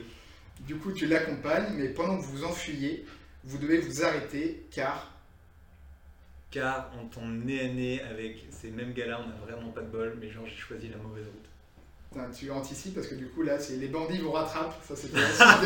Du 0.60 0.76
coup, 0.76 0.92
tu 0.92 1.06
l'accompagnes, 1.06 1.74
mais 1.74 1.88
pendant 1.88 2.16
que 2.16 2.22
vous 2.22 2.38
vous 2.38 2.44
enfuyez, 2.44 3.04
vous 3.44 3.58
devez 3.58 3.78
vous 3.78 4.04
arrêter 4.04 4.66
car 4.70 5.15
Car 6.60 6.90
on 6.98 7.06
tombe 7.08 7.44
nez 7.44 7.60
à 7.60 7.68
nez 7.68 8.00
avec 8.02 8.44
ces 8.50 8.70
mêmes 8.70 8.92
gars-là, 8.94 9.20
on 9.22 9.28
n'a 9.28 9.36
vraiment 9.46 9.70
pas 9.72 9.82
de 9.82 9.88
bol, 9.88 10.16
mais 10.20 10.30
genre 10.30 10.46
j'ai 10.46 10.56
choisi 10.56 10.88
la 10.88 10.96
mauvaise 10.96 11.26
route. 11.26 11.44
Putain, 12.10 12.30
tu 12.30 12.50
anticipes 12.50 12.94
parce 12.94 13.08
que 13.08 13.14
du 13.14 13.26
coup 13.28 13.42
là, 13.42 13.58
c'est 13.58 13.76
les 13.76 13.88
bandits 13.88 14.18
vous 14.18 14.32
rattrapent. 14.32 14.82
Ça, 14.82 14.96
c'était 14.96 15.16
la 15.20 15.28
suite 15.28 15.64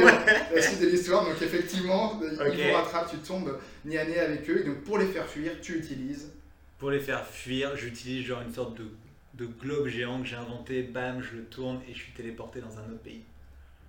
de- 0.50 0.55
la 0.57 0.62
suite 0.62 0.81
de 0.81 0.87
l'histoire. 0.88 1.24
Donc 1.24 1.40
effectivement, 1.40 2.20
ils 2.22 2.37
vous 2.68 2.74
rattrapent, 2.74 3.11
tu 3.11 3.18
tombes 3.18 3.57
nez 3.85 3.98
à 3.98 4.05
nez 4.05 4.18
avec 4.18 4.50
eux. 4.50 4.62
Et 4.62 4.64
donc 4.64 4.83
pour 4.83 4.98
les 4.98 5.07
faire 5.07 5.26
fuir, 5.29 5.53
tu 5.62 5.79
utilises. 5.79 6.33
Pour 6.79 6.90
les 6.90 6.98
faire 7.00 7.24
fuir, 7.26 7.76
j'utilise 7.76 8.26
genre 8.26 8.40
une 8.42 8.53
sorte 8.53 8.76
de, 8.76 8.87
de 9.35 9.46
globe 9.46 9.87
géant 9.87 10.20
que 10.20 10.26
j'ai 10.26 10.37
inventé, 10.37 10.83
bam, 10.83 11.22
je 11.22 11.37
le 11.37 11.44
tourne 11.44 11.81
et 11.88 11.92
je 11.92 11.98
suis 11.98 12.12
téléporté 12.12 12.61
dans 12.61 12.79
un 12.79 12.85
autre 12.90 13.03
pays. 13.05 13.22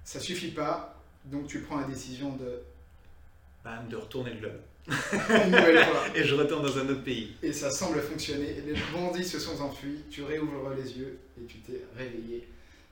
Ça 0.04 0.20
suffit 0.20 0.52
pas, 0.52 1.02
donc 1.26 1.48
tu 1.48 1.62
prends 1.62 1.80
la 1.80 1.88
décision 1.88 2.36
de 2.36 2.62
Bam, 3.64 3.88
de 3.90 3.96
retourner 3.96 4.34
le 4.34 4.40
globe. 4.40 4.60
Une 4.88 5.52
nouvelle 5.52 5.84
fois. 5.86 6.04
Et 6.16 6.24
je 6.24 6.36
retourne 6.36 6.64
dans 6.64 6.78
un 6.78 6.90
autre 6.90 7.04
pays. 7.04 7.36
Et 7.44 7.54
ça 7.54 7.72
semble 7.72 8.00
fonctionner. 8.02 8.56
Les 8.66 8.76
bandits 8.94 9.24
se 9.24 9.40
sont 9.40 9.62
enfuis, 9.62 10.04
tu 10.10 10.24
réouvres 10.24 10.72
les 10.76 10.98
yeux 10.98 11.20
et 11.42 11.46
tu 11.46 11.58
t'es 11.60 11.82
réveillé. 11.98 12.48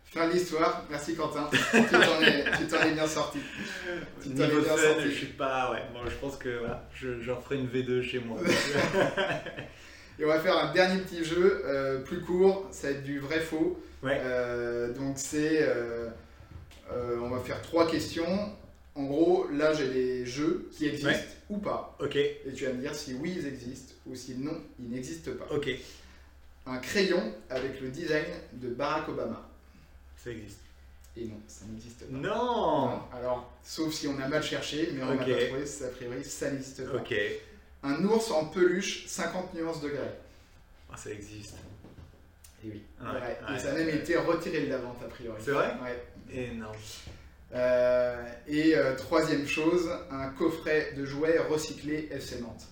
Fin 0.05 0.27
de 0.27 0.33
l'histoire, 0.33 0.85
merci 0.89 1.15
Quentin. 1.15 1.47
tu 1.51 2.67
t'en 2.67 2.81
es, 2.81 2.91
bien 2.93 3.07
sorti. 3.07 3.37
Tu 4.23 4.29
t'en 4.29 4.43
es 4.43 4.47
bien 4.47 4.61
fun, 4.61 4.77
sorti. 4.77 5.03
je 5.05 5.15
suis 5.15 5.25
pas. 5.27 5.71
Ouais, 5.71 5.83
bon, 5.93 5.99
je 6.09 6.15
pense 6.15 6.35
que 6.37 6.57
voilà, 6.57 6.89
je, 6.95 7.21
je 7.21 7.31
referai 7.31 7.57
une 7.57 7.67
V2 7.67 8.01
chez 8.01 8.19
moi. 8.19 8.39
Et 10.19 10.25
on 10.25 10.27
va 10.27 10.39
faire 10.39 10.57
un 10.57 10.73
dernier 10.73 11.01
petit 11.01 11.23
jeu, 11.23 11.61
euh, 11.65 11.99
plus 11.99 12.21
court, 12.21 12.67
ça 12.71 12.87
va 12.87 12.93
être 12.95 13.03
du 13.03 13.19
vrai 13.19 13.39
faux. 13.39 13.79
Ouais. 14.03 14.19
Euh, 14.23 14.93
donc 14.93 15.13
c'est, 15.17 15.61
euh, 15.61 16.09
euh, 16.91 17.19
on 17.21 17.29
va 17.29 17.39
faire 17.39 17.61
trois 17.61 17.87
questions. 17.89 18.53
En 18.95 19.03
gros, 19.03 19.47
là 19.51 19.73
j'ai 19.73 19.87
des 19.89 20.25
jeux 20.25 20.69
qui 20.71 20.87
existent 20.87 21.09
Ouais. 21.09 21.38
Ou 21.49 21.57
pas. 21.57 21.95
ok, 21.99 22.15
Et 22.15 22.53
tu 22.55 22.65
vas 22.65 22.73
me 22.73 22.81
dire 22.81 22.93
si 22.95 23.13
oui 23.15 23.35
ils 23.37 23.47
existent 23.47 23.93
ou 24.05 24.15
si 24.15 24.35
non 24.35 24.61
ils 24.79 24.89
n'existent 24.89 25.31
pas. 25.37 25.53
ok, 25.53 25.69
Un 26.67 26.77
crayon 26.77 27.33
avec 27.49 27.81
le 27.81 27.89
design 27.89 28.25
de 28.53 28.69
Barack 28.69 29.09
Obama. 29.09 29.49
ça 30.17 30.29
existe. 30.31 30.59
Et 31.17 31.25
non, 31.25 31.39
ça 31.47 31.65
n'existe 31.65 32.05
pas. 32.05 32.11
Non 32.15 33.01
Alors, 33.11 33.51
sauf 33.63 33.93
si 33.93 34.07
on 34.07 34.19
a 34.19 34.27
mal 34.27 34.43
cherché, 34.43 34.89
mais 34.93 35.01
on 35.03 35.07
n'a 35.07 35.13
Ok. 35.15 35.19
pas 35.27 35.45
trouvé, 35.47 35.63
a 35.85 35.87
priori 35.89 36.23
ça 36.23 36.51
n'existe 36.51 36.85
pas. 36.89 36.97
Ok, 36.97 37.13
Un 37.83 38.03
ours 38.05 38.29
en 38.31 38.45
peluche, 38.45 39.07
50 39.07 39.53
nuances 39.55 39.81
degrés. 39.81 39.99
Ah, 40.91 40.97
ça 40.97 41.09
existe. 41.11 41.55
Et 42.63 42.67
oui. 42.69 42.83
Ouais, 43.01 43.07
Ouais, 43.07 43.19
ouais. 43.49 43.55
et 43.55 43.59
ça 43.59 43.71
a 43.71 43.73
même 43.73 43.89
été 43.89 44.17
retiré 44.17 44.61
de 44.65 44.69
la 44.69 44.77
vente 44.79 44.97
a 45.03 45.07
priori. 45.07 45.41
C'est 45.43 45.51
vrai? 45.51 45.73
Ouais. 45.81 46.03
Énorme. 46.31 46.75
Euh, 47.53 48.15
et 48.47 48.75
euh, 48.75 48.95
troisième 48.95 49.47
chose, 49.47 49.89
un 50.11 50.29
coffret 50.29 50.93
de 50.95 51.05
jouets 51.05 51.39
recyclés 51.39 52.09
FC 52.11 52.41
Nantes. 52.41 52.67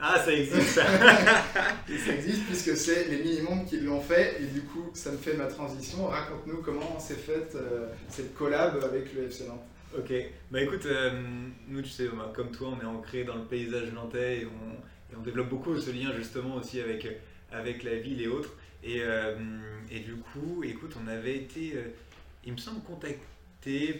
Ah, 0.00 0.22
ça 0.24 0.32
existe 0.32 0.68
ça 0.68 0.84
Et 1.92 1.98
ça 1.98 2.14
existe 2.14 2.44
puisque 2.46 2.76
c'est 2.76 3.08
les 3.08 3.18
minimums 3.18 3.64
qui 3.66 3.80
l'ont 3.80 4.00
fait. 4.00 4.40
Et 4.40 4.46
du 4.46 4.60
coup, 4.62 4.90
ça 4.94 5.10
me 5.10 5.16
fait 5.16 5.34
ma 5.34 5.46
transition. 5.46 6.06
Raconte-nous 6.06 6.62
comment 6.62 7.00
s'est 7.00 7.14
faite 7.14 7.56
euh, 7.56 7.88
cette 8.08 8.32
collab 8.34 8.82
avec 8.84 9.12
le 9.14 9.24
FC 9.24 9.48
Nantes. 9.48 9.64
Ok, 9.96 10.12
bah 10.50 10.60
écoute, 10.60 10.84
euh, 10.84 11.10
nous 11.66 11.80
tu 11.80 11.88
sais, 11.88 12.08
bah, 12.08 12.30
comme 12.34 12.50
toi, 12.50 12.76
on 12.76 12.80
est 12.80 12.86
ancré 12.86 13.24
dans 13.24 13.36
le 13.36 13.44
paysage 13.44 13.90
nantais 13.92 14.40
et 14.40 14.46
on, 14.46 15.12
et 15.12 15.16
on 15.16 15.22
développe 15.22 15.48
beaucoup 15.48 15.74
ce 15.78 15.90
lien 15.90 16.12
justement 16.14 16.56
aussi 16.56 16.80
avec, 16.80 17.08
avec 17.50 17.82
la 17.82 17.96
ville 17.96 18.20
et 18.20 18.28
autres. 18.28 18.54
Et, 18.84 19.00
euh, 19.00 19.34
et 19.90 20.00
du 20.00 20.14
coup, 20.16 20.62
écoute, 20.62 20.94
on 21.02 21.08
avait 21.08 21.36
été, 21.36 21.74
il 22.44 22.52
me 22.52 22.58
semble, 22.58 22.82
contacté 22.82 23.18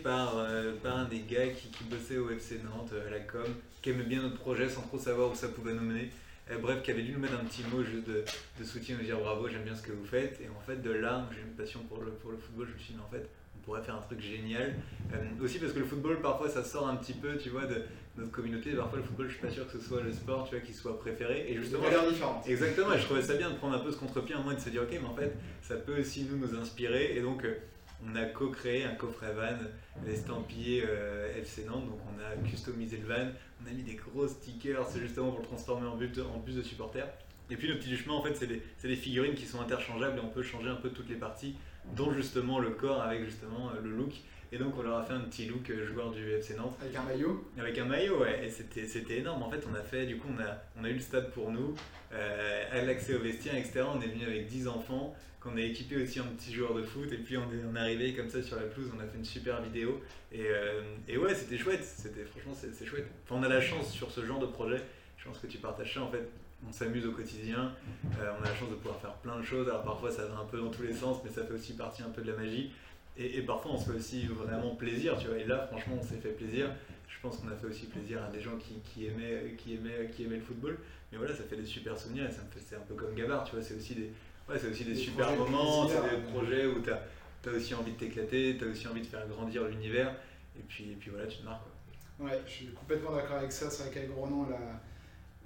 par, 0.03 0.39
euh, 0.39 0.75
par 0.83 0.97
un 0.97 1.05
des 1.05 1.21
gars 1.21 1.49
qui, 1.49 1.69
qui 1.69 1.85
bossait 1.85 2.19
au 2.19 2.31
FC 2.31 2.61
Nantes, 2.65 2.91
euh, 2.93 3.07
à 3.09 3.11
la 3.11 3.21
com, 3.21 3.45
qui 3.83 3.91
aimait 3.91 4.05
bien 4.05 4.23
notre 4.23 4.39
projet 4.39 4.69
sans 4.69 4.83
trop 4.83 4.99
savoir 4.99 5.31
où 5.31 5.35
ça 5.35 5.49
pouvait 5.49 5.75
nous 5.75 5.83
mener. 5.83 6.11
Euh, 6.51 6.59
bref, 6.59 6.83
qui 6.83 6.91
avait 6.91 7.03
dû 7.03 7.13
nous 7.13 7.19
mettre 7.19 7.35
un 7.35 7.45
petit 7.45 7.63
mot 7.65 7.83
juste 7.83 8.07
de, 8.07 8.25
de 8.59 8.65
soutien, 8.65 8.97
nous 8.97 9.05
dire 9.05 9.19
bravo, 9.19 9.49
j'aime 9.49 9.65
bien 9.65 9.75
ce 9.75 9.83
que 9.83 9.93
vous 9.93 10.07
faites. 10.07 10.41
Et 10.41 10.49
en 10.49 10.61
fait, 10.61 10.81
de 10.81 10.91
là, 10.91 11.29
j'ai 11.33 11.43
une 11.43 11.55
passion 11.55 11.81
pour 11.81 12.03
le, 12.03 12.13
pour 12.13 12.31
le 12.31 12.39
football, 12.39 12.67
je 12.69 12.75
me 12.75 12.79
suis 12.79 12.93
dit, 12.95 12.99
mais 12.99 13.05
en 13.05 13.11
fait, 13.11 13.29
on 13.57 13.65
pourrait 13.65 13.83
faire 13.83 13.97
un 13.97 14.01
truc 14.01 14.21
génial. 14.21 14.77
Euh, 15.13 15.45
aussi 15.45 15.59
parce 15.59 15.73
que 15.73 15.81
le 15.81 15.85
football, 15.85 16.21
parfois, 16.23 16.49
ça 16.49 16.65
sort 16.65 16.89
un 16.89 16.97
petit 16.97 17.13
peu, 17.13 17.37
tu 17.37 17.51
vois, 17.51 17.67
de 17.67 17.83
notre 18.17 18.31
communauté. 18.31 18.73
Parfois, 18.73 18.99
le 18.99 19.05
football, 19.05 19.27
je 19.27 19.33
suis 19.33 19.43
pas 19.43 19.51
sûr 19.51 19.67
que 19.71 19.79
ce 19.79 19.85
soit 19.85 20.01
le 20.01 20.13
sport, 20.13 20.49
tu 20.49 20.57
vois, 20.57 20.65
qui 20.65 20.73
soit 20.73 20.99
préféré. 20.99 21.45
Et 21.51 21.57
justement, 21.57 21.83
différentes. 22.09 22.49
Exactement, 22.49 22.95
et 22.95 22.99
je 22.99 23.05
trouvais 23.05 23.23
ça 23.23 23.35
bien 23.35 23.51
de 23.51 23.57
prendre 23.57 23.75
un 23.75 23.81
peu 23.81 23.91
ce 23.93 23.99
contre-pied, 23.99 24.35
moment 24.35 24.53
et 24.53 24.57
de 24.57 24.61
se 24.61 24.71
dire, 24.71 24.83
ok, 24.83 24.91
mais 24.93 25.09
en 25.09 25.15
fait, 25.15 25.37
ça 25.61 25.77
peut 25.77 26.01
aussi 26.01 26.25
nous, 26.25 26.39
nous 26.39 26.59
inspirer. 26.59 27.15
Et 27.15 27.21
donc, 27.21 27.45
euh, 27.45 27.57
on 28.07 28.15
a 28.15 28.25
co-créé 28.27 28.85
un 28.85 28.95
coffret 28.95 29.33
van 29.33 29.59
estampillé 30.09 30.85
euh, 30.87 31.37
FC 31.37 31.65
Nantes, 31.65 31.87
donc 31.87 31.99
on 32.07 32.21
a 32.23 32.49
customisé 32.49 32.99
le 32.99 33.07
van, 33.07 33.31
on 33.63 33.69
a 33.69 33.73
mis 33.73 33.83
des 33.83 33.95
gros 33.95 34.29
stickers, 34.29 34.87
c'est 34.89 35.01
justement 35.01 35.31
pour 35.31 35.41
le 35.41 35.47
transformer 35.47 35.87
en, 35.87 35.97
bus 35.97 36.57
de 36.57 36.63
supporters. 36.63 37.09
Et 37.51 37.57
puis, 37.57 37.67
le 37.67 37.79
petit 37.79 37.89
du 37.89 38.11
en 38.11 38.23
fait, 38.23 38.35
c'est 38.35 38.47
des, 38.47 38.63
c'est 38.77 38.89
des 38.89 38.97
figurines 38.97 39.35
qui 39.35 39.47
sont 39.47 39.61
interchangeables 39.61 40.19
et 40.19 40.21
on 40.21 40.29
peut 40.29 40.43
changer 40.43 40.69
un 40.69 40.77
peu 40.77 40.91
toutes 40.91 41.09
les 41.09 41.17
parties, 41.17 41.57
dont 41.97 42.13
justement 42.13 42.59
le 42.59 42.71
corps 42.71 43.03
avec 43.03 43.25
justement 43.25 43.71
euh, 43.71 43.81
le 43.83 43.91
look. 43.91 44.13
Et 44.51 44.59
donc, 44.59 44.75
on 44.79 44.83
leur 44.83 44.99
a 44.99 45.05
fait 45.05 45.13
un 45.13 45.21
petit 45.21 45.47
look 45.47 45.69
euh, 45.71 45.87
joueur 45.87 46.11
du 46.11 46.31
FC 46.33 46.55
Nantes. 46.55 46.77
Avec 46.81 46.97
un 46.97 47.03
maillot. 47.03 47.51
Avec 47.59 47.79
un 47.79 47.85
maillot, 47.85 48.21
ouais, 48.21 48.47
et 48.47 48.51
c'était, 48.51 49.19
énorme. 49.19 49.43
En 49.43 49.51
fait, 49.51 49.63
on 49.71 49.75
a 49.75 49.83
fait, 49.83 50.07
du 50.07 50.17
coup, 50.17 50.29
on 50.35 50.41
a, 50.43 50.63
on 50.81 50.85
a 50.85 50.89
eu 50.89 50.95
le 50.95 51.01
stade 51.01 51.31
pour 51.33 51.51
nous, 51.51 51.75
euh, 52.13 52.87
l'accès 52.87 53.15
au 53.15 53.21
vestiaire, 53.21 53.57
etc. 53.57 53.83
On 53.95 54.01
est 54.01 54.07
venu 54.07 54.25
avec 54.25 54.47
10 54.47 54.69
enfants, 54.69 55.15
qu'on 55.41 55.57
a 55.57 55.61
équipé 55.61 56.03
aussi 56.03 56.21
en 56.21 56.25
petits 56.25 56.55
joueurs 56.55 56.75
de 56.75 56.83
foot, 56.83 57.13
et 57.13 57.19
puis 57.19 57.37
on 57.37 57.43
est, 57.43 57.63
on 57.71 57.77
est 57.77 57.81
arrivé 57.81 58.15
comme 58.15 58.31
ça 58.31 58.43
sur 58.43 58.57
la 58.57 58.63
pelouse, 58.63 58.91
on 58.97 59.01
a 59.01 59.07
fait 59.07 59.19
une 59.19 59.25
super 59.25 59.61
vidéo. 59.61 60.01
Et, 60.33 60.47
euh, 60.47 60.81
et 61.07 61.19
ouais, 61.19 61.35
c'était 61.35 61.59
chouette, 61.59 61.85
c'était, 61.85 62.25
franchement, 62.25 62.55
c'est, 62.55 62.73
c'est 62.75 62.87
chouette. 62.87 63.07
Enfin, 63.25 63.37
on 63.41 63.43
a 63.43 63.49
la 63.49 63.61
chance 63.61 63.91
sur 63.91 64.11
ce 64.11 64.25
genre 64.25 64.39
de 64.39 64.47
projet, 64.47 64.81
je 65.19 65.25
pense 65.25 65.39
que 65.39 65.47
tu 65.47 65.59
partages 65.59 65.95
ça 65.95 66.01
en 66.01 66.11
fait. 66.11 66.27
on 66.67 66.73
s'amuse 66.73 67.07
au 67.07 67.13
quotidien, 67.13 67.73
on 68.05 68.43
a 68.43 68.49
la 68.49 68.55
chance 68.55 68.71
de 68.71 68.77
pouvoir 68.77 68.99
faire 69.01 69.15
plein 69.15 69.39
de 69.39 69.45
choses. 69.45 69.69
Alors 69.69 69.83
parfois 69.83 70.11
ça 70.11 70.25
va 70.25 70.39
un 70.39 70.45
peu 70.45 70.59
dans 70.59 70.71
tous 70.71 70.83
les 70.83 70.95
sens, 70.95 71.19
mais 71.25 71.31
ça 71.31 71.45
fait 71.45 71.53
aussi 71.53 71.75
partie 71.75 72.03
un 72.03 72.09
peu 72.09 72.23
de 72.23 72.31
la 72.31 72.37
magie. 72.37 72.73
Et, 73.19 73.43
parfois 73.43 73.73
on 73.73 73.79
se 73.79 73.91
fait 73.91 73.97
aussi 73.97 74.27
vraiment 74.27 74.75
plaisir, 74.75 75.19
tu 75.19 75.27
vois. 75.27 75.39
Et 75.39 75.45
là, 75.45 75.67
franchement, 75.67 75.97
on 76.01 76.03
s'est 76.03 76.21
fait 76.21 76.31
plaisir. 76.31 76.71
Je 77.09 77.21
pense 77.21 77.39
qu'on 77.39 77.49
a 77.49 77.57
fait 77.57 77.67
aussi 77.67 77.87
plaisir 77.87 78.23
à 78.23 78.31
des 78.31 78.41
gens 78.41 78.57
qui, 78.57 78.75
qui, 78.85 79.07
aimaient, 79.07 79.57
qui, 79.59 79.75
aimaient, 79.75 80.11
qui 80.15 80.25
aimaient 80.25 80.37
le 80.37 80.43
football. 80.43 80.79
Mais 81.11 81.19
voilà, 81.19 81.35
ça 81.35 81.43
fait 81.43 81.57
des 81.57 81.65
super 81.65 81.99
souvenirs 81.99 82.27
et 82.27 82.33
ça 82.33 82.43
me 82.43 82.51
fait, 82.51 82.65
c'est 82.65 82.77
un 82.77 82.81
peu 82.87 82.95
comme 82.95 83.15
Gavard, 83.15 83.45
tu 83.45 83.57
vois. 83.57 83.65
C'est 83.65 83.75
aussi 83.75 83.95
des, 83.95 84.13
ouais, 84.49 84.59
c'est 84.59 84.69
aussi 84.69 84.85
des, 84.85 84.95
super 84.95 85.35
moments, 85.35 85.89
c'est 85.89 86.01
des 86.03 86.23
projets 86.33 86.67
où 86.67 86.81
tu 86.81 86.91
as, 86.91 87.53
aussi 87.53 87.75
envie 87.75 87.93
de 87.93 87.97
t'éclater, 87.97 88.57
tu 88.59 88.65
as 88.65 88.69
aussi 88.69 88.87
envie 88.87 89.01
de 89.01 89.07
faire 89.07 89.27
grandir 89.27 89.65
l'univers. 89.65 90.15
Et 90.57 90.63
puis, 90.69 90.93
et 90.93 90.95
puis 90.95 91.11
voilà, 91.11 91.27
tu 91.27 91.39
te 91.39 91.45
marres. 91.45 91.63
Quoi. 91.63 92.27
Ouais, 92.27 92.41
je 92.47 92.51
suis 92.51 92.67
complètement 92.69 93.13
d'accord 93.13 93.39
avec 93.39 93.53
ça. 93.53 93.71
C'est 93.71 93.85
vrai 93.85 93.93
qu'avec 93.93 94.11
Ronan, 94.15 94.49
la 94.51 94.81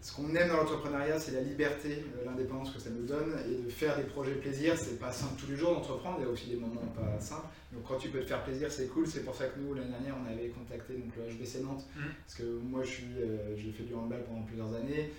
ce 0.03 0.13
qu'on 0.17 0.35
aime 0.35 0.49
dans 0.49 0.57
l'entrepreneuriat, 0.57 1.21
c'est 1.21 1.31
la 1.31 1.43
liberté, 1.43 2.05
euh, 2.19 2.25
l'indépendance 2.27 2.73
que 2.73 2.81
ça 2.81 2.91
nous 2.91 3.07
donne 3.07 3.39
et 3.49 3.63
de 3.63 3.71
faire 3.71 3.97
des 3.97 4.03
projets 4.03 4.33
plaisir. 4.33 4.75
C'est 4.77 4.99
pas 4.99 5.13
simple 5.13 5.35
tous 5.41 5.49
les 5.49 5.57
jours 5.57 5.75
d'entreprendre, 5.75 6.17
il 6.19 6.25
y 6.25 6.29
a 6.29 6.31
aussi 6.31 6.51
des 6.51 6.57
moments 6.57 6.81
pas 6.97 7.21
simples. 7.21 7.47
Donc 7.73 7.85
quand 7.87 7.99
tu 7.99 8.09
peux 8.09 8.19
te 8.19 8.27
faire 8.27 8.43
plaisir, 8.43 8.71
c'est 8.71 8.89
cool. 8.89 9.07
C'est 9.07 9.25
pour 9.25 9.37
ça 9.37 9.47
que 9.47 9.61
nous, 9.61 9.75
l'année 9.75 9.91
dernière, 9.91 10.17
on 10.21 10.29
avait 10.29 10.49
contacté 10.49 10.95
donc, 10.95 11.13
le 11.17 11.33
HBC 11.33 11.63
Nantes 11.63 11.87
mmh. 11.95 12.01
parce 12.27 12.35
que 12.35 12.43
moi, 12.43 12.83
je 12.83 12.89
suis, 12.89 13.05
euh, 13.21 13.57
j'ai 13.57 13.71
fait 13.71 13.85
du 13.85 13.95
handball 13.95 14.25
pendant 14.25 14.43
plusieurs 14.43 14.75
années. 14.75 15.13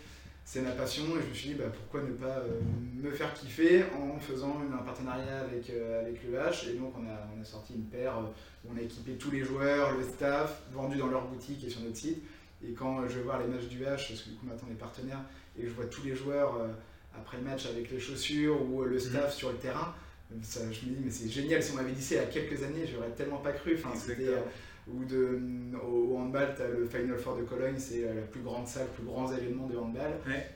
C'est 0.43 0.59
ma 0.59 0.71
passion 0.71 1.03
et 1.17 1.21
je 1.23 1.29
me 1.29 1.33
suis 1.33 1.49
dit 1.51 1.55
bah, 1.55 1.71
pourquoi 1.73 2.01
ne 2.01 2.13
pas 2.15 2.39
euh, 2.39 2.59
me 3.01 3.09
faire 3.09 3.33
kiffer 3.33 3.85
en 3.97 4.19
faisant 4.19 4.61
un 4.69 4.83
partenariat 4.83 5.39
avec, 5.39 5.69
avec 5.69 6.21
le 6.25 6.37
H. 6.37 6.69
Et 6.69 6.73
donc 6.73 6.93
on 6.99 7.05
a, 7.07 7.29
on 7.37 7.41
a 7.41 7.45
sorti 7.45 7.75
une 7.75 7.85
paire 7.85 8.19
où 8.65 8.73
on 8.73 8.77
a 8.77 8.81
équipé 8.81 9.13
tous 9.13 9.31
les 9.31 9.45
joueurs, 9.45 9.97
le 9.97 10.03
staff, 10.03 10.63
vendu 10.73 10.97
dans 10.97 11.07
leur 11.07 11.25
boutique 11.29 11.63
et 11.63 11.69
sur 11.69 11.79
notre 11.79 11.95
site. 11.95 12.21
Et 12.67 12.73
quand 12.73 13.07
je 13.07 13.17
vais 13.17 13.23
voir 13.23 13.39
les 13.39 13.47
matchs 13.47 13.67
du 13.67 13.79
H, 13.79 14.07
parce 14.07 14.21
que 14.21 14.29
du 14.29 14.35
coup 14.35 14.45
maintenant 14.45 14.69
est 14.71 14.75
partenaires, 14.75 15.21
et 15.59 15.65
je 15.65 15.71
vois 15.71 15.85
tous 15.85 16.03
les 16.03 16.15
joueurs 16.15 16.55
euh, 16.55 16.67
après 17.15 17.37
le 17.37 17.43
match 17.43 17.65
avec 17.65 17.91
les 17.91 17.99
chaussures 17.99 18.61
ou 18.69 18.83
euh, 18.83 18.87
le 18.87 18.95
mhm. 18.95 18.99
staff 18.99 19.33
sur 19.33 19.51
le 19.51 19.57
terrain, 19.57 19.93
ça, 20.41 20.61
je 20.71 20.87
me 20.87 20.95
dis 20.95 21.01
mais 21.03 21.11
c'est 21.11 21.29
génial, 21.29 21.61
si 21.61 21.73
on 21.73 21.75
m'avait 21.75 21.91
dit 21.91 22.01
ça 22.01 22.15
il 22.15 22.17
y 22.17 22.21
a 22.21 22.25
quelques 22.25 22.63
années, 22.63 22.87
j'aurais 22.91 23.11
tellement 23.11 23.37
pas 23.37 23.51
cru. 23.51 23.75
Enfin, 23.77 23.93
euh, 24.19 24.41
ou 24.87 25.05
de, 25.05 25.39
au, 25.81 26.17
handball, 26.17 26.53
tu 26.55 26.61
as 26.61 26.67
le 26.67 26.85
Final 26.85 27.17
Four 27.17 27.37
de 27.37 27.43
Cologne, 27.43 27.75
c'est 27.77 28.01
la 28.01 28.21
plus 28.21 28.41
grande 28.41 28.67
salle, 28.67 28.87
le 28.87 28.93
plus 28.93 29.05
grand 29.05 29.31
événement 29.31 29.67
de 29.67 29.77
handball. 29.77 30.11
Ouais. 30.27 30.49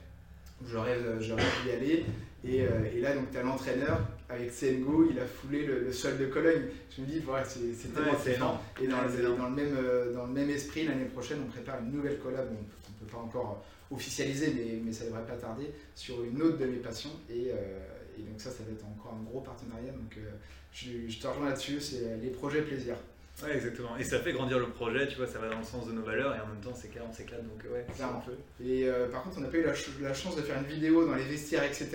J'aurais 0.66 0.96
pu 1.00 1.68
y 1.68 1.72
aller. 1.72 2.04
Et, 2.44 2.58
et 2.94 3.00
là, 3.00 3.14
donc, 3.14 3.30
tu 3.30 3.38
as 3.38 3.42
l'entraîneur 3.42 4.00
avec 4.28 4.50
CNGO, 4.52 5.08
il 5.10 5.18
a 5.18 5.24
foulé 5.24 5.64
le, 5.64 5.90
sol 5.92 6.18
de 6.18 6.26
Cologne. 6.26 6.62
Je 6.94 7.00
me 7.00 7.06
dis, 7.06 7.20
voilà, 7.20 7.44
c'est 7.44 7.60
tellement 7.94 8.12
différent. 8.12 8.62
Et 8.80 8.86
dans, 8.86 9.02
le, 9.02 9.36
dans, 9.36 9.48
le 9.48 9.54
même, 9.54 9.76
euh, 9.76 10.12
dans 10.12 10.26
le 10.26 10.32
même 10.32 10.50
esprit, 10.50 10.86
l'année 10.86 11.06
prochaine, 11.06 11.38
on 11.46 11.50
prépare 11.50 11.80
une 11.80 11.92
nouvelle 11.92 12.18
collab. 12.18 12.46
on 12.48 12.52
ne 12.52 13.06
peut 13.06 13.16
pas 13.16 13.22
encore 13.22 13.64
officialiser, 13.90 14.52
mais, 14.54 14.80
mais 14.84 14.92
ça 14.92 15.04
ne 15.04 15.10
devrait 15.10 15.24
pas 15.24 15.36
tarder, 15.36 15.70
sur 15.94 16.22
une 16.24 16.42
autre 16.42 16.58
de 16.58 16.66
mes 16.66 16.76
passions. 16.76 17.12
Et, 17.30 17.50
euh, 17.50 17.78
et, 18.18 18.22
donc 18.22 18.38
ça, 18.38 18.50
ça 18.50 18.62
va 18.64 18.72
être 18.72 18.84
encore 18.84 19.16
un 19.18 19.22
gros 19.24 19.40
partenariat. 19.40 19.92
Donc 19.92 20.14
euh, 20.18 20.30
je, 20.72 21.08
je, 21.08 21.18
te 21.18 21.26
rejoins 21.26 21.48
là-dessus, 21.48 21.80
c'est 21.80 22.18
les 22.20 22.30
projets 22.30 22.60
plaisir. 22.60 22.96
Ouais, 23.42 23.54
exactement. 23.54 23.96
Et 23.96 24.04
ça 24.04 24.18
fait 24.18 24.32
grandir 24.32 24.58
le 24.58 24.68
projet, 24.68 25.06
tu 25.06 25.16
vois, 25.16 25.26
ça 25.26 25.38
va 25.38 25.48
dans 25.48 25.58
le 25.58 25.64
sens 25.64 25.86
de 25.86 25.92
nos 25.92 26.02
valeurs 26.02 26.34
et 26.34 26.40
en 26.40 26.46
même 26.46 26.60
temps, 26.60 26.74
c'est 26.74 26.88
clair, 26.88 27.04
on 27.08 27.12
s'éclate, 27.12 27.42
donc 27.44 27.62
ouais, 27.72 27.86
peu. 28.26 28.32
Et 28.64 28.88
euh, 28.88 29.08
par 29.08 29.22
contre, 29.22 29.38
on 29.38 29.42
n'a 29.42 29.48
pas 29.48 29.58
eu 29.58 29.66
la, 30.00 30.14
chance 30.14 30.34
de 30.36 30.42
faire 30.42 30.58
une 30.58 30.66
vidéo 30.66 31.06
dans 31.06 31.14
les 31.14 31.24
vestiaires, 31.24 31.62
etc. 31.62 31.88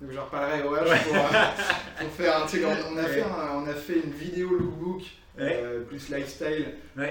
Donc 0.00 0.12
je 0.12 0.18
reparlerai 0.18 0.62
au 0.62 0.76
H 0.76 1.04
pour, 1.04 1.16
euh, 1.16 2.00
pour, 2.00 2.10
faire 2.12 2.42
un 2.42 2.46
truc. 2.46 2.62
On, 2.64 2.96
a 2.96 3.02
fait 3.08 3.24
on 3.24 3.66
a 3.66 3.74
fait 3.74 4.00
une 4.04 4.12
vidéo 4.12 4.50
lookbook. 4.50 5.02
Euh, 5.36 5.82
plus 5.82 6.10
lifestyle 6.10 6.66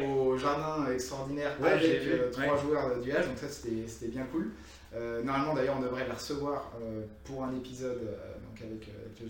au 0.08 0.38
jardin 0.38 0.90
extraordinaire 0.92 1.58
avec 1.62 2.32
trois 2.32 2.58
joueurs 2.58 3.02
du 3.02 3.10
H, 3.10 3.28
donc 3.28 3.38
ça 3.38 3.50
c'était 3.50 4.08
bien 4.08 4.24
cool. 4.32 4.52
normalement 5.24 5.54
d'ailleurs 5.54 5.76
on 5.78 5.82
devrait 5.82 6.08
la 6.08 6.14
recevoir 6.14 6.72
pour 7.26 7.44
un 7.44 7.54
épisode 7.56 8.00
donc 8.00 8.62
avec, 8.62 8.88
avec 8.88 9.20
le 9.20 9.28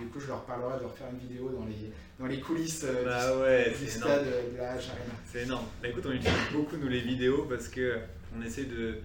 du 0.00 0.06
coup, 0.06 0.20
je 0.20 0.28
leur 0.28 0.44
parlerai 0.44 0.78
de 0.78 0.84
refaire 0.84 1.08
une 1.12 1.18
vidéo 1.18 1.48
dans 1.48 1.64
les, 1.64 1.90
dans 2.20 2.26
les 2.26 2.40
coulisses 2.40 2.84
euh, 2.84 3.04
bah 3.04 3.34
du, 3.34 3.42
ouais, 3.42 3.74
stade 3.88 4.26
de 4.26 4.56
la 4.56 4.74
H 4.74 4.90
Arena. 4.90 5.14
C'est 5.26 5.42
énorme. 5.42 5.66
Bah 5.82 5.88
écoute, 5.88 6.04
on 6.06 6.12
utilise 6.12 6.52
beaucoup 6.52 6.76
nous 6.76 6.88
les 6.88 7.00
vidéos 7.00 7.46
parce 7.48 7.68
que 7.68 7.98
on 8.36 8.42
essaie 8.42 8.64
de. 8.64 8.98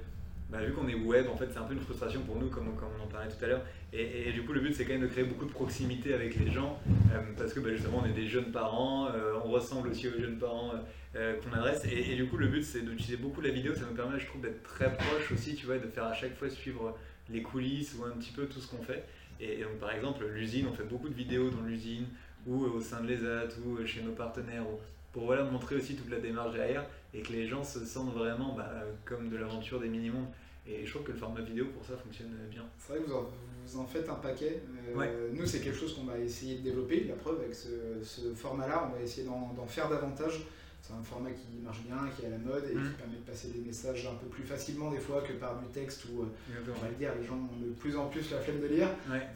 Bah, 0.53 0.63
vu 0.63 0.71
qu'on 0.71 0.87
est 0.87 0.93
web, 0.93 1.25
en 1.33 1.35
fait, 1.35 1.47
c'est 1.51 1.57
un 1.57 1.63
peu 1.63 1.73
une 1.73 1.79
frustration 1.79 2.21
pour 2.21 2.37
nous, 2.37 2.47
comme, 2.47 2.75
comme 2.75 2.89
on 2.99 3.03
en 3.03 3.07
parlait 3.07 3.27
tout 3.27 3.43
à 3.43 3.47
l'heure. 3.47 3.63
Et, 3.91 4.29
et, 4.29 4.31
du 4.33 4.43
coup, 4.43 4.53
le 4.53 4.59
but, 4.59 4.75
c'est 4.75 4.85
quand 4.85 4.93
même 4.93 5.01
de 5.01 5.07
créer 5.07 5.23
beaucoup 5.23 5.45
de 5.45 5.51
proximité 5.51 6.13
avec 6.13 6.35
les 6.35 6.51
gens, 6.51 6.79
euh, 7.11 7.17
parce 7.35 7.53
que 7.53 7.59
bah, 7.59 7.71
justement, 7.71 8.03
on 8.03 8.05
est 8.05 8.13
des 8.13 8.27
jeunes 8.27 8.51
parents, 8.51 9.07
euh, 9.07 9.33
on 9.43 9.49
ressemble 9.49 9.87
aussi 9.87 10.07
aux 10.07 10.19
jeunes 10.19 10.37
parents 10.37 10.73
qu'on 11.13 11.57
adresse. 11.57 11.83
Et, 11.91 12.15
du 12.15 12.27
coup, 12.27 12.37
le 12.37 12.47
but, 12.47 12.63
c'est 12.63 12.81
d'utiliser 12.81 13.17
beaucoup 13.17 13.41
la 13.41 13.49
vidéo. 13.49 13.73
Ça 13.73 13.81
nous 13.89 13.95
permet, 13.95 14.19
je 14.19 14.27
trouve, 14.27 14.41
d'être 14.41 14.61
très 14.61 14.93
proche 14.93 15.31
aussi, 15.31 15.55
tu 15.55 15.65
vois, 15.65 15.79
de 15.79 15.87
faire 15.87 16.05
à 16.05 16.13
chaque 16.13 16.35
fois 16.35 16.51
suivre 16.51 16.95
les 17.31 17.41
coulisses 17.41 17.95
ou 17.99 18.05
un 18.05 18.11
petit 18.11 18.31
peu 18.31 18.45
tout 18.45 18.59
ce 18.59 18.67
qu'on 18.67 18.83
fait. 18.83 19.05
Et, 19.39 19.63
donc, 19.63 19.79
par 19.79 19.91
exemple, 19.91 20.23
l'usine, 20.27 20.67
on 20.69 20.73
fait 20.73 20.83
beaucoup 20.83 21.09
de 21.09 21.15
vidéos 21.15 21.49
dans 21.49 21.61
l'usine, 21.61 22.05
ou 22.45 22.63
au 22.65 22.79
sein 22.79 23.01
de 23.01 23.07
l'ESAT, 23.07 23.57
ou 23.65 23.83
chez 23.87 24.03
nos 24.03 24.11
partenaires, 24.11 24.65
pour 25.13 25.25
voilà, 25.25 25.45
montrer 25.45 25.77
aussi 25.77 25.95
toute 25.95 26.11
la 26.11 26.19
démarche 26.19 26.53
derrière, 26.53 26.85
et 27.11 27.21
que 27.21 27.31
les 27.31 27.47
gens 27.47 27.63
se 27.63 27.83
sentent 27.85 28.13
vraiment 28.13 28.53
bah, 28.55 28.71
comme 29.03 29.29
de 29.29 29.37
l'aventure 29.37 29.79
des 29.79 29.89
minimums. 29.89 30.27
Et 30.65 30.85
je 30.85 30.89
trouve 30.91 31.03
que 31.03 31.11
le 31.11 31.17
format 31.17 31.41
vidéo 31.41 31.65
pour 31.73 31.85
ça 31.85 31.97
fonctionne 31.97 32.31
bien. 32.49 32.63
C'est 32.79 32.93
vrai 32.93 33.01
que 33.01 33.09
vous 33.09 33.15
en, 33.15 33.25
vous 33.65 33.79
en, 33.79 33.85
faites 33.85 34.07
un 34.09 34.15
paquet. 34.15 34.61
Euh, 34.97 35.29
nous, 35.33 35.45
c'est 35.45 35.59
quelque 35.59 35.77
chose 35.77 35.93
qu'on 35.95 36.05
va 36.05 36.17
essayer 36.17 36.57
de 36.59 36.61
développer. 36.61 37.03
La 37.03 37.15
preuve, 37.15 37.39
avec 37.41 37.53
ce, 37.53 37.69
ce 38.01 38.33
format-là, 38.33 38.89
on 38.89 38.97
va 38.97 39.01
essayer 39.01 39.27
d'en 39.27 39.67
faire 39.67 39.89
davantage. 39.89 40.45
C'est 40.83 40.93
un 40.93 41.03
format 41.03 41.31
qui 41.31 41.59
marche 41.63 41.79
bien, 41.83 41.95
qui 42.13 42.23
est 42.23 42.27
à 42.27 42.31
la 42.31 42.37
mode 42.37 42.65
et 42.65 42.73
qui 42.73 42.77
mmh. 42.77 42.93
permet 42.97 43.15
de 43.15 43.21
passer 43.21 43.47
des 43.47 43.61
messages 43.61 44.05
un 44.05 44.15
peu 44.15 44.27
plus 44.27 44.43
facilement 44.43 44.91
des 44.91 44.99
fois 44.99 45.21
que 45.21 45.31
par 45.31 45.57
du 45.57 45.65
texte 45.67 46.03
où, 46.11 46.23
euh, 46.23 46.25
on 46.67 46.81
va 46.81 46.89
le 46.89 46.95
dire, 46.95 47.11
les 47.17 47.25
gens 47.25 47.35
ont 47.35 47.65
de 47.65 47.71
plus 47.71 47.95
en 47.95 48.07
plus 48.07 48.29
la 48.31 48.41
flemme 48.41 48.59
de 48.59 48.67
lire. 48.67 48.89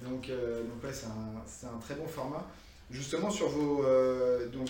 Donc, 0.04 0.30
euh, 0.30 0.64
donc 0.64 0.84
ouais, 0.84 0.92
c'est 0.92 1.06
un, 1.08 1.70
un, 1.70 1.80
très 1.80 1.96
bon 1.96 2.06
format. 2.06 2.46
Justement, 2.92 3.30
sur 3.30 3.48
vos. 3.48 3.86
Euh, 3.86 4.50
donc, 4.50 4.68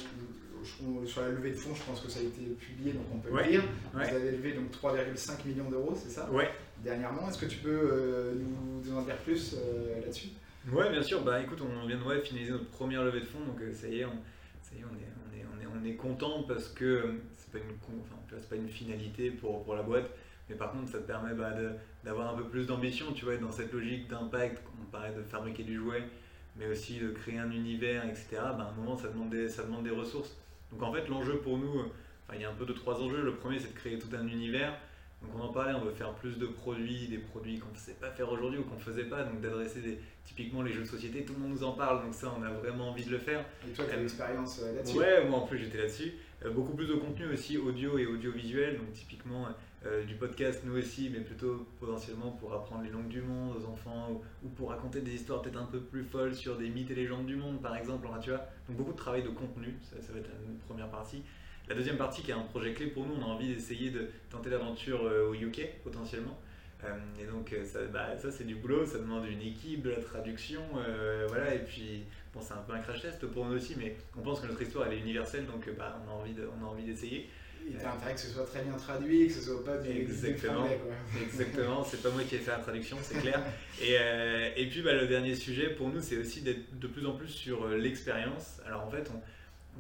sur 1.06 1.22
la 1.22 1.30
levée 1.30 1.52
de 1.52 1.56
fonds, 1.56 1.76
je 1.76 1.84
pense 1.84 2.02
que 2.02 2.10
ça 2.10 2.20
a 2.20 2.24
été 2.24 2.42
publié, 2.60 2.94
donc 2.94 3.04
on 3.14 3.20
peut 3.20 3.30
le 3.30 3.44
lire. 3.44 3.64
Vous 3.94 4.00
avez 4.00 4.32
levé 4.32 4.54
donc 4.54 4.72
3,5 4.72 5.48
millions 5.48 5.70
d'euros, 5.70 5.94
c'est 5.96 6.10
ça 6.10 6.30
Ouais. 6.32 6.50
Dernièrement, 6.84 7.30
est-ce 7.30 7.40
que 7.40 7.46
tu 7.46 7.58
peux 7.60 8.34
nous, 8.86 8.98
en 8.98 9.02
dire 9.02 9.18
plus 9.18 9.56
là-dessus? 10.04 10.30
Ouais, 10.72 10.92
bien 10.92 11.02
sûr. 11.02 11.24
Bah 11.24 11.42
écoute, 11.42 11.60
on 11.62 11.88
vient 11.88 11.98
de 11.98 12.22
finaliser 12.22 12.52
notre 12.52 12.70
première 12.70 13.04
levée 13.04 13.22
de 13.22 13.26
fonds, 13.26 13.40
donc 13.40 13.62
ça 13.74 13.88
y 13.88 14.00
est, 14.00 14.06
on, 14.06 14.12
ça 14.62 14.76
y 14.76 14.80
est, 14.80 14.84
on 14.84 14.96
est 14.96 15.08
on 15.80 15.86
est 15.86 15.96
content 15.96 16.44
parce 16.44 16.70
que 16.70 17.16
c'est 17.38 17.52
pas 17.52 17.60
une, 17.60 17.76
enfin, 18.02 18.38
pas 18.50 18.56
une 18.56 18.70
finalité 18.70 19.32
pour, 19.32 19.64
pour 19.64 19.76
la 19.76 19.84
boîte, 19.84 20.10
mais 20.50 20.56
par 20.56 20.72
contre 20.72 20.90
ça 20.90 21.00
te 21.00 21.04
permet 21.08 21.34
bah, 21.34 21.54
d'avoir 22.04 22.34
un 22.34 22.38
peu 22.38 22.46
plus 22.46 22.66
d'ambition, 22.66 23.12
tu 23.14 23.26
vois, 23.26 23.38
dans 23.38 23.52
cette 23.52 23.72
logique 23.74 24.08
d'impact, 24.08 24.62
on 24.82 24.86
parlait 24.86 25.14
de 25.14 25.24
fabriquer 25.24 25.64
du 25.64 25.76
jouet, 25.76 26.04
mais 26.56 26.68
aussi 26.68 27.00
de 27.00 27.10
créer 27.10 27.40
un 27.40 27.52
univers, 27.52 28.06
etc. 28.06 28.28
Bah, 28.34 28.70
à 28.70 28.74
un 28.74 28.76
moment 28.76 28.98
ça 28.98 29.10
demande 29.10 29.30
des, 29.30 29.50
ça 29.50 29.64
demande 29.64 29.84
des 29.84 29.92
ressources. 29.92 30.36
Donc 30.72 30.84
en 30.84 30.94
fait 30.94 31.08
l'enjeu 31.08 31.38
pour 31.38 31.58
nous, 31.58 31.84
il 32.34 32.42
y 32.42 32.46
a 32.46 32.50
un 32.50 32.54
peu 32.54 32.66
de 32.66 32.74
trois 32.74 33.02
enjeux. 33.02 33.24
Le 33.24 33.36
premier 33.36 33.60
c'est 33.60 33.74
de 33.74 33.78
créer 33.78 34.00
tout 34.00 34.14
un 34.16 34.28
univers. 34.28 34.78
Donc 35.22 35.32
on 35.36 35.42
en 35.42 35.52
parlait, 35.52 35.74
on 35.74 35.84
veut 35.84 35.94
faire 35.94 36.14
plus 36.14 36.38
de 36.38 36.46
produits, 36.46 37.08
des 37.08 37.18
produits 37.18 37.58
qu'on 37.58 37.72
ne 37.72 37.78
sait 37.78 37.96
pas 37.96 38.12
faire 38.12 38.32
aujourd'hui 38.32 38.60
ou 38.60 38.64
qu'on 38.64 38.76
ne 38.76 38.80
faisait 38.80 39.06
pas, 39.06 39.24
donc 39.24 39.42
d'adresser 39.42 39.82
des, 39.82 39.98
typiquement 40.24 40.62
les 40.62 40.72
jeux 40.72 40.82
de 40.82 40.88
société, 40.88 41.26
tout 41.26 41.34
le 41.34 41.40
monde 41.40 41.54
nous 41.54 41.64
en 41.64 41.72
parle, 41.72 42.04
donc 42.04 42.14
ça 42.14 42.32
on 42.38 42.44
a 42.44 42.52
vraiment 42.52 42.90
envie 42.90 43.04
de 43.04 43.10
le 43.10 43.18
faire. 43.18 43.44
Et 43.68 43.72
toi 43.72 43.86
tu 43.86 43.96
as 43.96 43.98
l'expérience 43.98 44.62
euh, 44.62 44.76
là-dessus? 44.76 44.98
Ouais, 44.98 45.26
moi 45.28 45.40
en 45.40 45.48
plus 45.48 45.58
j'étais 45.58 45.80
là-dessus. 45.80 46.14
Euh, 46.46 46.52
beaucoup 46.52 46.76
plus 46.76 46.86
de 46.86 46.94
contenu 46.94 47.34
aussi 47.34 47.58
audio 47.58 47.98
et 47.98 48.06
audiovisuel, 48.06 48.78
donc 48.78 48.94
typiquement 48.94 49.48
euh, 49.88 50.04
du 50.04 50.16
podcast 50.16 50.62
nous 50.66 50.78
aussi, 50.78 51.10
mais 51.10 51.20
plutôt 51.20 51.66
potentiellement 51.80 52.32
pour 52.32 52.54
apprendre 52.54 52.84
les 52.84 52.90
langues 52.90 53.08
du 53.08 53.22
monde 53.22 53.56
aux 53.56 53.66
enfants 53.66 54.22
ou, 54.44 54.50
pour 54.50 54.70
raconter 54.70 55.02
des 55.02 55.14
histoires 55.14 55.42
peut-être 55.42 55.60
un 55.60 55.66
peu 55.66 55.80
plus 55.80 56.04
folles 56.04 56.36
sur 56.36 56.58
des 56.58 56.70
mythes 56.70 56.92
et 56.92 56.96
légendes 56.96 57.26
du 57.26 57.36
monde 57.36 57.62
par 57.62 57.76
exemple, 57.76 58.08
tu 58.22 58.30
vois. 58.30 58.46
Donc 58.68 58.78
beaucoup 58.78 58.92
de 58.92 58.98
travail 58.98 59.24
de 59.24 59.30
contenu, 59.30 59.76
ça, 59.82 59.96
va 60.12 60.20
être 60.20 60.30
une 60.48 60.58
première 60.58 60.90
partie. 60.90 61.24
La 61.70 61.76
deuxième 61.76 61.98
partie 61.98 62.22
qui 62.22 62.32
est 62.32 62.34
un 62.34 62.42
projet 62.42 62.74
clé 62.74 62.88
pour 62.88 63.06
nous, 63.06 63.14
on 63.16 63.22
a 63.22 63.26
envie 63.26 63.54
d'essayer 63.54 63.92
de 63.92 64.10
tenter 64.30 64.50
l'aventure 64.50 65.06
euh, 65.06 65.30
au 65.30 65.34
UK 65.34 65.82
potentiellement. 65.84 66.38
Euh, 66.84 66.90
et 67.22 67.26
donc 67.26 67.56
ça, 67.66 67.80
bah, 67.86 68.18
ça 68.18 68.30
c'est 68.30 68.46
du 68.46 68.56
boulot, 68.56 68.86
ça 68.86 69.00
demande 69.00 69.26
une 69.26 69.42
équipe, 69.42 69.84
de 69.84 69.92
la 69.92 70.02
traduction, 70.02 70.62
voilà. 71.28 71.54
Et 71.56 71.60
puis 71.60 72.04
bon, 72.34 72.42
c'est 72.42 72.54
un 72.54 72.64
peu 72.68 72.74
un 72.74 72.80
crash 72.80 73.02
test 73.02 73.26
pour 73.28 73.46
nous 73.46 73.56
aussi, 73.56 73.76
mais 73.78 73.96
on 74.18 74.22
pense 74.22 74.42
que 74.42 74.48
notre 74.48 74.62
histoire 74.62 74.88
elle 74.88 74.94
est 74.94 75.00
universelle, 75.02 75.46
donc 75.46 75.70
bah, 75.78 76.00
on 76.08 76.66
a 76.66 76.68
envie 76.68 76.84
d'essayer. 76.84 77.30
Il 77.70 77.78
a 77.86 77.94
intérêt 77.94 78.14
que 78.14 78.20
ce 78.20 78.28
soit 78.28 78.46
très 78.46 78.64
bien 78.64 78.74
traduit, 78.74 79.28
que 79.28 79.34
ce 79.34 79.42
soit 79.42 79.64
pas 79.64 79.78
du 79.78 79.90
Exactement, 79.90 80.68
exactement. 81.22 81.84
c'est 81.84 82.02
pas 82.02 82.10
moi 82.10 82.24
qui 82.24 82.36
ai 82.36 82.40
fait 82.40 82.52
la 82.52 82.60
traduction, 82.60 82.98
c'est 83.02 83.20
clair. 83.20 83.42
et, 83.82 83.96
et 84.56 84.68
puis 84.68 84.82
bah, 84.82 84.94
le 84.94 85.08
dernier 85.08 85.36
sujet 85.36 85.70
pour 85.70 85.90
nous, 85.90 86.02
c'est 86.02 86.18
aussi 86.18 86.42
d'être 86.42 86.80
de 86.80 86.88
plus 86.88 87.06
en 87.06 87.14
plus 87.14 87.30
sur 87.30 87.68
l'expérience. 87.68 88.62
Alors 88.66 88.86
en 88.86 88.90
fait, 88.90 89.12
on, 89.14 89.22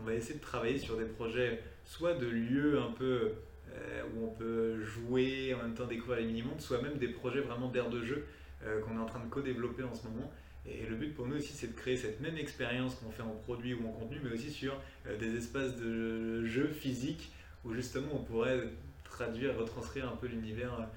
on, 0.01 0.05
va 0.05 0.13
essayer 0.13 0.35
de 0.35 0.43
travailler 0.43 0.77
sur 0.77 0.97
des 0.97 1.05
projets 1.05 1.61
soit 1.85 2.13
de 2.13 2.27
lieux 2.27 2.79
un 2.79 2.91
peu 2.91 3.31
euh, 3.73 4.03
où 4.15 4.25
on 4.25 4.29
peut 4.29 4.83
jouer, 4.83 5.53
en 5.53 5.63
même 5.63 5.73
temps 5.73 5.85
découvrir 5.85 6.19
les 6.19 6.25
mini-mondes, 6.25 6.61
soit 6.61 6.81
même 6.81 6.97
des 6.97 7.09
projets 7.09 7.41
vraiment 7.41 7.69
d'air 7.69 7.89
de 7.89 8.03
jeu 8.03 8.25
euh, 8.63 8.81
qu'on 8.81 8.97
est 8.97 9.01
en 9.01 9.05
train 9.05 9.19
de 9.19 9.29
co-développer 9.29 9.83
en 9.83 9.93
ce 9.93 10.03
moment. 10.07 10.31
Et 10.65 10.85
le 10.85 10.95
but 10.95 11.13
pour 11.13 11.27
nous 11.27 11.37
aussi, 11.37 11.53
c'est 11.53 11.67
de 11.67 11.79
créer 11.79 11.95
cette 11.95 12.19
même 12.19 12.37
expérience 12.37 12.95
qu'on 12.95 13.11
fait 13.11 13.23
en 13.23 13.35
produit 13.45 13.73
ou 13.73 13.87
en 13.87 13.91
contenu, 13.91 14.19
mais 14.23 14.31
aussi 14.31 14.51
sur 14.51 14.79
euh, 15.07 15.17
des 15.17 15.35
espaces 15.37 15.75
de 15.77 16.45
jeu 16.45 16.67
physiques 16.67 17.31
où 17.67 17.73
justement 17.73 18.09
on 18.13 18.23
pourrait 18.23 18.59
traduire, 19.03 19.57
retranscrire 19.57 20.07
un 20.07 20.15
peu 20.15 20.27
l'univers 20.27 20.87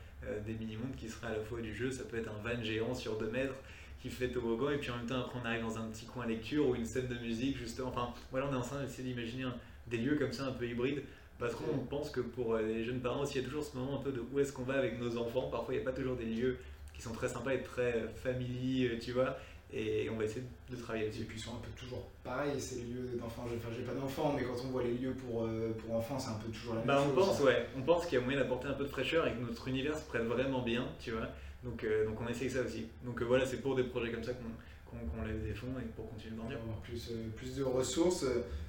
des 0.47 0.53
mini-mondes 0.53 0.95
qui 0.97 1.09
seraient 1.09 1.29
à 1.29 1.37
la 1.37 1.41
fois 1.41 1.61
du 1.61 1.75
jeu, 1.75 1.91
ça 1.91 2.05
peut 2.05 2.19
être 2.19 2.31
un 2.31 2.49
van 2.49 2.63
géant 2.63 2.95
sur 2.95 3.19
2 3.19 3.31
mètres 3.31 3.55
qui 4.01 4.09
fait 4.09 4.29
toboggan 4.29 4.71
et 4.71 4.79
puis 4.79 4.91
en 4.91 4.97
même 4.97 5.07
temps 5.07 5.21
après 5.21 5.39
on 5.43 5.47
arrive 5.47 5.63
dans 5.63 5.79
un 5.79 5.89
petit 5.89 6.07
coin 6.07 6.27
lecture 6.27 6.69
ou 6.69 6.75
une 6.75 6.87
scène 6.87 7.07
de 7.07 7.17
musique 7.17 7.59
justement. 7.59 7.89
Enfin 7.89 8.13
voilà 8.31 8.47
on 8.51 8.55
est 8.55 8.57
en 8.57 8.63
train 8.63 8.81
d'essayer 8.81 9.09
d'imaginer 9.09 9.47
des 9.87 9.99
lieux 9.99 10.17
comme 10.17 10.33
ça 10.33 10.47
un 10.47 10.53
peu 10.53 10.67
hybrides. 10.67 11.03
Parce 11.39 11.55
qu'on 11.55 11.79
pense 11.79 12.11
que 12.11 12.21
pour 12.21 12.55
euh, 12.55 12.63
les 12.63 12.85
jeunes 12.85 13.01
parents 13.01 13.23
aussi 13.23 13.39
il 13.39 13.43
y 13.43 13.45
a 13.45 13.49
toujours 13.49 13.65
ce 13.65 13.77
moment 13.77 13.99
un 13.99 14.03
peu 14.03 14.13
de 14.13 14.23
où 14.33 14.39
est-ce 14.41 14.53
qu'on 14.53 14.63
va 14.63 14.75
avec 14.75 15.01
nos 15.01 15.17
enfants. 15.17 15.49
Parfois 15.51 15.75
il 15.75 15.79
n'y 15.79 15.83
a 15.83 15.91
pas 15.91 15.97
toujours 15.97 16.17
des 16.17 16.25
lieux 16.25 16.59
qui 16.95 17.03
sont 17.03 17.13
très 17.13 17.29
sympas 17.29 17.55
et 17.55 17.63
très 17.63 17.95
euh, 17.95 18.09
familiers 18.09 18.99
tu 19.01 19.13
vois 19.13 19.37
et 19.73 20.09
on 20.11 20.17
va 20.17 20.25
essayer 20.25 20.43
de 20.71 20.77
travailler 20.77 21.05
là-dessus. 21.07 21.23
Et 21.23 21.25
puis 21.25 21.39
ils 21.39 21.43
sont 21.43 21.53
un 21.53 21.61
peu 21.61 21.71
toujours 21.77 22.09
pareil, 22.25 22.53
c'est 22.59 22.77
les 22.77 22.93
lieux 22.93 23.19
d'enfants. 23.21 23.45
Enfin, 23.45 23.69
j'ai 23.77 23.85
pas 23.85 23.95
d'enfants, 23.95 24.35
mais 24.37 24.45
quand 24.45 24.57
on 24.65 24.71
voit 24.71 24.83
les 24.83 24.95
lieux 24.95 25.15
pour, 25.15 25.45
euh, 25.45 25.75
pour 25.79 25.97
enfants, 25.97 26.19
c'est 26.19 26.31
un 26.31 26.39
peu 26.45 26.51
toujours 26.51 26.75
la 26.75 26.81
même 26.81 26.89
bah, 26.89 27.03
chose. 27.05 27.13
On 27.13 27.21
pense, 27.21 27.41
ouais, 27.41 27.67
on 27.77 27.83
pense 27.83 28.07
qu'il 28.07 28.19
y 28.19 28.23
a 28.23 28.25
moyen 28.25 28.39
d'apporter 28.39 28.69
un 28.69 28.75
peu 28.75 28.85
de 28.85 28.89
fraîcheur 28.89 29.27
et 29.27 29.33
que 29.33 29.41
notre 29.41 29.69
univers 29.69 29.97
se 29.97 30.05
prête 30.05 30.25
vraiment 30.25 30.63
bien, 30.63 30.87
tu 30.99 31.13
vois. 31.13 31.29
Donc, 31.63 31.85
donc 32.07 32.19
on 32.21 32.29
essaye 32.29 32.49
ça 32.49 32.63
aussi. 32.63 32.87
Donc 33.05 33.23
voilà, 33.23 33.45
c'est 33.45 33.59
pour 33.59 33.77
des 33.77 33.85
projets 33.85 34.11
comme 34.11 34.25
ça 34.25 34.33
qu'on 34.33 34.49
qu'on 34.91 35.23
lève 35.23 35.43
des 35.43 35.55
fonds 35.55 35.75
et 35.81 35.85
pour 35.95 36.11
continuer 36.11 36.35
de 36.35 36.41
grandir. 36.41 36.59
Plus, 36.83 37.11
euh, 37.11 37.29
plus 37.37 37.57
de 37.57 37.63
ressources. 37.63 38.25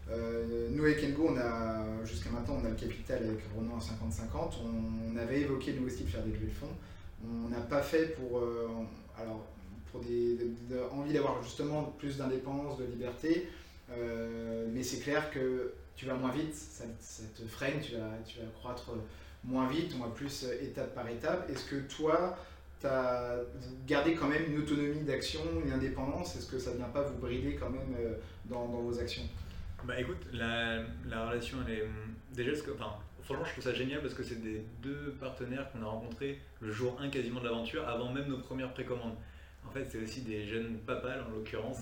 Euh, 0.10 0.68
nous, 0.72 0.84
avec 0.84 1.04
Engo, 1.04 1.30
on 1.30 1.38
a, 1.38 2.06
jusqu'à 2.06 2.30
maintenant, 2.30 2.58
on 2.62 2.66
a 2.66 2.70
le 2.70 2.76
capital 2.76 3.24
avec 3.24 3.40
Renault 3.56 3.76
à 3.76 3.80
50-50. 3.80 4.56
On, 4.64 5.18
avait 5.18 5.42
évoqué 5.42 5.74
nous 5.74 5.88
aussi 5.88 6.04
de 6.04 6.10
faire 6.10 6.24
des 6.24 6.32
levées 6.32 6.48
de 6.48 6.52
fonds. 6.52 6.76
On 7.24 7.50
n'a 7.50 7.62
pas 7.62 7.82
fait 7.82 8.16
pour, 8.16 8.40
euh, 8.40 8.68
alors, 9.18 9.46
pour 9.92 10.02
des, 10.02 10.38
envie 10.92 11.14
d'avoir 11.14 11.42
justement 11.44 11.84
plus 11.98 12.18
d'indépendance, 12.18 12.78
de 12.78 12.86
liberté. 12.86 13.48
mais 14.74 14.84
c'est 14.84 15.00
clair 15.00 15.32
que 15.32 15.74
tu 15.96 16.06
vas 16.06 16.16
moins 16.16 16.32
vite, 16.32 16.56
ça, 16.56 16.86
te 17.36 17.44
freine, 17.48 17.80
tu 17.82 17.94
vas, 17.94 18.10
tu 18.26 18.38
croître 18.60 18.92
moins 19.44 19.68
vite, 19.68 19.94
on 20.00 20.04
va 20.04 20.10
plus 20.10 20.46
étape 20.62 20.96
par 20.96 21.08
étape. 21.08 21.50
Est-ce 21.50 21.66
que 21.66 21.76
toi, 21.94 22.38
vous 22.84 23.78
gardez 23.88 24.14
quand 24.14 24.28
même 24.28 24.52
une 24.52 24.60
autonomie 24.60 25.04
d'action, 25.04 25.42
une 25.64 25.72
indépendance? 25.72 26.36
Est-ce 26.36 26.50
que 26.50 26.60
ça 26.60 26.72
ne 26.72 26.78
vient 26.78 26.86
pas 26.86 27.04
vous 27.04 27.20
brider 27.20 27.56
quand 27.56 27.70
même 27.70 27.96
euh, 28.00 28.14
dans, 28.46 28.66
vos 28.66 29.00
actions? 29.00 29.24
Bah 29.84 30.00
écoute, 30.00 30.28
la, 30.32 30.84
la, 31.10 31.28
relation, 31.28 31.58
elle 31.68 31.74
est 31.74 31.84
déjà, 32.34 32.56
ce 32.56 32.62
que, 32.62 32.72
franchement, 32.72 33.46
je 33.46 33.52
trouve 33.52 33.64
ça 33.64 33.74
génial 33.74 34.02
parce 34.02 34.14
que 34.14 34.24
c'est 34.24 34.42
des 34.42 34.64
deux 34.82 35.16
partenaires 35.20 35.72
qu'on 35.72 35.82
a 35.82 35.88
rencontrés 35.88 36.40
le 36.60 36.72
jour 36.72 37.00
1 37.02 37.10
quasiment 37.10 37.40
de 37.40 37.46
l'aventure, 37.46 37.88
avant 37.88 38.12
même 38.12 38.28
nos 38.28 38.38
premières 38.38 38.74
précommandes. 38.74 39.16
En 39.72 39.74
fait, 39.74 39.88
c'est 39.90 40.04
aussi 40.04 40.22
des 40.24 40.46
jeunes 40.46 40.80
papas, 40.86 41.24
en 41.26 41.34
l'occurrence, 41.34 41.78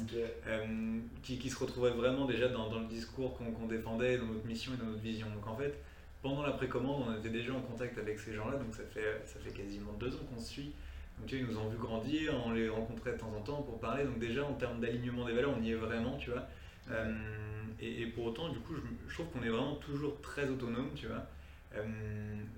euh, 0.45 0.99
qui, 1.23 1.39
qui, 1.39 1.49
se 1.49 1.57
retrouvaient 1.57 1.89
vraiment 1.89 2.25
déjà 2.25 2.47
dans, 2.47 2.69
dans 2.69 2.81
le 2.81 2.85
discours 2.85 3.35
qu'on 3.35 3.65
défendait, 3.65 4.19
dans 4.19 4.27
notre 4.27 4.45
mission 4.45 4.73
et 4.75 4.77
dans 4.77 4.85
notre 4.85 5.01
vision. 5.01 5.25
Donc 5.33 5.47
en 5.47 5.55
fait, 5.55 5.73
pendant 6.21 6.43
la 6.43 6.51
précommande, 6.51 7.05
on 7.07 7.17
était 7.17 7.31
déjà 7.31 7.51
en 7.51 7.61
contact 7.61 7.97
avec 7.97 8.19
ces 8.19 8.35
gens-là, 8.35 8.57
donc 8.57 8.75
ça 8.75 8.83
fait, 8.93 9.23
ça 9.25 9.39
fait 9.39 9.49
quasiment 9.49 9.91
deux 9.93 10.13
ans 10.13 10.19
qu'on 10.31 10.39
se 10.39 10.49
suit. 10.49 10.71
Donc 11.17 11.29
tu 11.29 11.39
vois, 11.39 11.47
ils 11.47 11.51
nous 11.51 11.59
ont 11.59 11.67
vu 11.67 11.77
grandir, 11.77 12.35
on 12.45 12.51
les 12.51 12.69
rencontrait 12.69 13.13
de 13.13 13.17
temps 13.17 13.33
en 13.35 13.41
temps 13.41 13.63
pour 13.63 13.79
parler. 13.79 14.03
Donc 14.03 14.19
déjà 14.19 14.45
en 14.45 14.53
termes 14.53 14.79
d'alignement 14.79 15.25
des 15.25 15.33
valeurs, 15.33 15.55
on 15.59 15.63
y 15.63 15.71
est 15.71 15.75
vraiment, 15.75 16.15
tu 16.17 16.29
vois. 16.29 16.47
Euh, 16.91 17.11
et, 17.81 18.05
pour 18.05 18.25
autant, 18.25 18.49
du 18.49 18.59
coup, 18.59 18.75
je, 19.07 19.13
trouve 19.15 19.31
qu'on 19.31 19.41
est 19.41 19.49
vraiment 19.49 19.75
toujours 19.77 20.21
très 20.21 20.47
autonome, 20.47 20.89
tu 20.95 21.07
vois. 21.07 21.25
Euh, 21.75 21.83